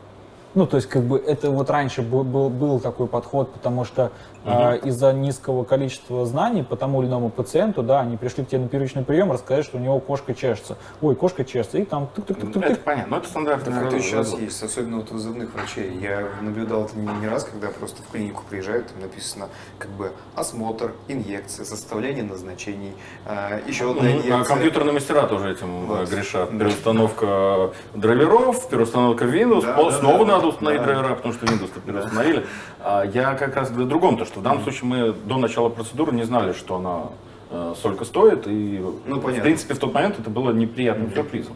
Ну, 0.54 0.68
то 0.68 0.78
есть, 0.78 0.88
как 0.88 1.02
бы, 1.02 1.18
это 1.18 1.50
вот 1.50 1.72
раньше 1.72 2.04
был, 2.04 2.24
был, 2.24 2.52
был 2.52 2.80
такой 2.80 3.08
подход, 3.08 3.52
потому 3.52 3.86
что 3.86 4.12
э, 4.46 4.78
из-за 4.86 5.14
низкого 5.14 5.64
количества 5.64 6.26
знаний 6.26 6.64
по 6.64 6.76
тому 6.76 7.02
или 7.02 7.10
иному 7.10 7.30
пациенту, 7.30 7.84
да, 7.84 8.00
они 8.02 8.18
пришли 8.18 8.44
к 8.44 8.48
тебе 8.50 8.62
на 8.62 8.68
первичный 8.68 9.04
прием, 9.04 9.32
рассказать, 9.32 9.66
что 9.66 9.78
у 9.78 9.80
него 9.80 10.00
кошка 10.00 10.34
чешется. 10.34 10.78
Ой, 11.02 11.16
кошка 11.16 11.44
чешется, 11.46 11.78
и 11.78 11.86
там 11.86 12.10
Это 12.16 12.34
тык-тык-тык-тык. 12.34 12.78
понятно, 12.84 13.12
но 13.12 13.18
это 13.18 13.28
стандартная 13.30 13.74
Так 13.74 13.82
это 13.84 13.90
фраза. 13.92 13.98
и 13.98 14.10
сейчас 14.10 14.40
есть, 14.40 14.64
особенно 14.64 14.98
вот 14.98 15.12
у 15.12 15.14
вызывных 15.16 15.54
врачей. 15.54 15.92
Я 16.02 16.28
наблюдал 16.42 16.86
это 16.86 16.98
не, 16.98 17.08
не 17.20 17.28
раз, 17.28 17.44
когда 17.44 17.68
просто 17.70 18.02
в 18.04 18.08
клинику 18.12 18.44
приезжают, 18.50 18.88
там 18.88 19.02
написано 19.02 19.48
как 19.78 19.90
бы 19.92 20.12
осмотр, 20.36 20.94
инъекция, 21.08 21.66
составление 21.66 22.24
назначений, 22.24 22.94
а, 23.26 23.60
еще 23.68 23.92
одна 23.92 24.04
Ну, 24.04 24.10
инъекция. 24.10 24.40
а 24.42 24.44
компьютерные 24.46 24.94
мастера 24.94 25.28
тоже 25.28 25.52
этим 25.52 25.86
Вот. 25.86 26.10
э, 26.10 26.16
грешат. 26.16 26.50
Да. 26.52 26.66
Переустановка 26.66 27.72
драйверов, 27.96 28.68
переустановка 28.70 29.26
Windows, 29.26 29.62
Да, 29.62 29.76
да, 29.76 29.92
снова 29.92 30.26
да, 30.26 30.34
надо 30.36 30.48
установить 30.48 30.82
да. 30.82 30.88
драйвера, 30.88 31.16
потому 31.16 31.34
что 31.34 31.46
Windows 31.46 31.70
то 31.74 31.80
переустановили. 31.80 32.40
А 32.40 32.46
я 32.84 33.36
как 33.36 33.56
раз 33.56 33.70
говорю 33.70 33.86
о 33.86 33.90
другом, 33.90 34.18
то 34.18 34.26
что 34.26 34.40
в 34.40 34.44
данном 34.44 34.64
случае 34.64 34.86
мы 34.86 35.12
до 35.14 35.38
начала 35.38 35.70
процедуры 35.70 36.14
не 36.14 36.24
знали, 36.24 36.54
что 36.54 36.76
она 36.76 37.04
э, 37.52 37.74
столько 37.78 38.06
стоит, 38.06 38.48
и 38.48 38.80
Ну, 39.06 39.16
в 39.18 39.22
понятно. 39.22 39.44
принципе 39.44 39.74
в 39.74 39.80
тот 39.80 39.94
момент 39.94 40.20
это 40.20 40.30
было 40.30 40.52
неприятным 40.52 41.14
сюрпризом. 41.14 41.54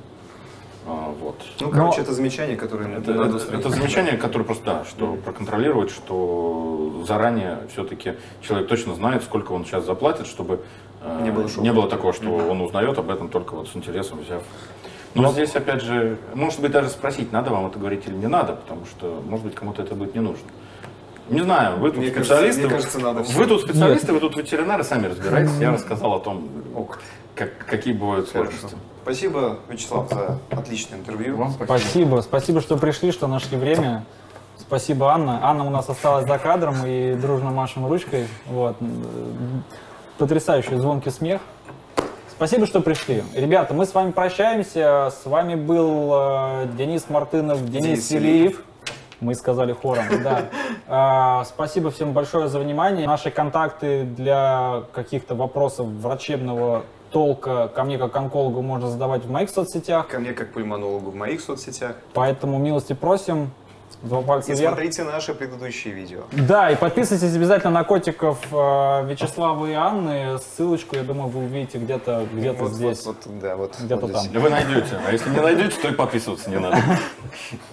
А, 0.86 1.14
вот. 1.22 1.36
Ну, 1.62 1.70
короче, 1.70 2.02
это 2.02 2.12
замечание, 2.14 2.58
которое 2.58 2.98
Это, 2.98 3.14
надо 3.14 3.38
это- 3.38 3.56
это 3.56 3.70
замечание, 3.70 4.18
которое 4.18 4.44
просто, 4.44 4.66
да, 4.66 4.86
что 4.86 5.16
проконтролировать, 5.24 5.92
что 5.92 7.04
заранее 7.08 7.60
все-таки 7.72 8.16
человек 8.42 8.68
точно 8.68 8.94
знает, 8.96 9.24
сколько 9.24 9.54
он 9.54 9.64
сейчас 9.66 9.86
заплатит, 9.86 10.28
чтобы 10.28 10.60
э, 11.02 11.22
Не 11.24 11.32
было 11.32 11.48
не 11.58 11.72
было 11.72 11.88
такого, 11.90 12.12
что 12.12 12.30
он 12.36 12.60
узнает 12.62 12.98
об 12.98 13.10
этом 13.10 13.30
только 13.30 13.54
вот 13.56 13.68
с 13.70 13.76
интересом 13.76 14.20
взяв. 14.20 14.42
Но 15.16 15.32
здесь, 15.32 15.56
опять 15.56 15.82
же, 15.84 16.18
может 16.34 16.60
быть, 16.60 16.72
даже 16.72 16.90
спросить, 16.90 17.32
надо 17.32 17.52
вам 17.52 17.68
это 17.68 17.78
говорить 17.78 18.08
или 18.08 18.16
не 18.16 18.28
надо, 18.28 18.54
потому 18.54 18.86
что, 18.86 19.22
может 19.30 19.46
быть, 19.46 19.54
кому-то 19.56 19.82
это 19.84 19.94
будет 19.96 20.16
не 20.16 20.22
нужно. 20.22 20.44
Не 21.30 21.42
знаю, 21.42 21.80
вы 21.80 21.90
тут 21.92 22.00
Мне 22.00 22.12
кажется- 22.12 22.34
специалисты. 22.36 22.62
мне 22.62 22.70
кажется, 22.70 23.00
надо 23.00 23.20
вы 23.20 23.26
всё. 23.26 23.46
тут 23.48 23.62
специалисты, 23.62 24.14
вы 24.14 24.20
тут 24.20 24.36
ветеринары, 24.38 24.84
сами 24.84 25.08
разбирайтесь. 25.08 25.58
Я 25.60 25.72
рассказал 25.72 26.14
о 26.14 26.20
том, 26.20 26.48
как, 27.36 27.58
какие 27.66 27.94
бывают 27.94 28.30
Хорошо. 28.30 28.52
сложности. 28.52 28.78
Спасибо, 29.04 29.58
Вячеслав, 29.70 30.10
за 30.10 30.40
отличное 30.52 31.00
интервью. 31.00 31.36
Вам 31.38 31.52
спасибо. 31.52 31.78
Спасибо, 31.78 32.22
спасибо, 32.22 32.62
что 32.62 32.78
пришли, 32.78 33.12
что 33.12 33.28
нашли 33.28 33.58
время. 33.58 34.06
Спасибо, 34.60 35.12
Анна. 35.12 35.40
Анна 35.44 35.66
у 35.66 35.70
нас 35.70 35.90
осталась 35.90 36.26
за 36.28 36.38
кадром 36.38 36.76
и 36.86 37.14
дружно 37.16 37.52
машем 37.52 37.86
ручкой. 37.88 38.28
Вот. 38.48 38.78
Потрясающий 40.18 40.76
звонкий 40.78 41.10
смех. 41.10 41.42
Спасибо, 42.30 42.66
что 42.66 42.82
пришли. 42.82 43.24
Ребята, 43.36 43.74
мы 43.74 43.86
с 43.86 43.94
вами 43.94 44.12
прощаемся. 44.12 45.12
С 45.12 45.26
вами 45.26 45.56
был 45.56 46.12
э, 46.14 46.68
Денис 46.78 47.06
Мартынов, 47.10 47.64
Денис, 47.70 47.84
Денис 47.86 48.08
Селиев. 48.08 48.62
Мы 49.24 49.36
сказали 49.36 49.72
хором, 49.72 50.04
да. 50.22 50.50
А, 50.86 51.46
Спасибо 51.46 51.92
всем 51.92 52.12
большое 52.12 52.50
за 52.50 52.60
внимание. 52.60 53.08
Наши 53.08 53.32
контакты 53.32 54.04
для 54.04 54.84
каких-то 54.94 55.34
вопросов 55.34 55.88
врачебного 55.88 56.84
толка 57.10 57.70
ко 57.74 57.84
мне 57.86 57.98
как 57.98 58.14
онкологу 58.18 58.62
можно 58.62 58.90
задавать 58.90 59.24
в 59.24 59.32
моих 59.32 59.50
соцсетях. 59.50 60.08
Ко 60.10 60.20
мне 60.20 60.34
как 60.34 60.52
пульмонологу 60.52 61.12
в 61.12 61.16
моих 61.16 61.40
соцсетях. 61.40 61.96
Поэтому 62.14 62.58
милости 62.60 62.92
просим. 62.94 63.52
Два 64.02 64.22
пальца 64.22 64.52
И 64.52 64.56
вверх. 64.56 64.72
смотрите 64.74 65.04
наши 65.06 65.34
предыдущие 65.34 65.94
видео. 65.94 66.24
Да, 66.34 66.70
и 66.72 66.76
подписывайтесь 66.76 67.34
обязательно 67.36 67.72
на 67.72 67.84
котиков 67.86 68.38
э, 68.52 69.06
Вячеслава 69.08 69.66
и 69.68 69.74
Анны. 69.74 70.40
Ссылочку, 70.40 70.96
я 70.98 71.04
думаю, 71.04 71.30
вы 71.30 71.46
увидите 71.46 71.78
где-то 71.78 72.26
где 72.34 72.52
Вот, 72.52 72.72
здесь. 72.72 73.06
вот, 73.06 73.18
вот, 73.26 73.40
да, 73.40 73.56
вот, 73.56 73.76
Где-то 73.80 74.02
вот 74.02 74.12
там. 74.12 74.22
здесь. 74.24 74.42
Вы 74.42 74.50
найдете. 74.50 75.00
А 75.08 75.12
если 75.12 75.30
не 75.30 75.40
найдете, 75.40 75.78
то 75.80 75.88
и 75.88 75.94
подписываться 75.94 76.50
не 76.50 76.58
надо. 76.60 76.78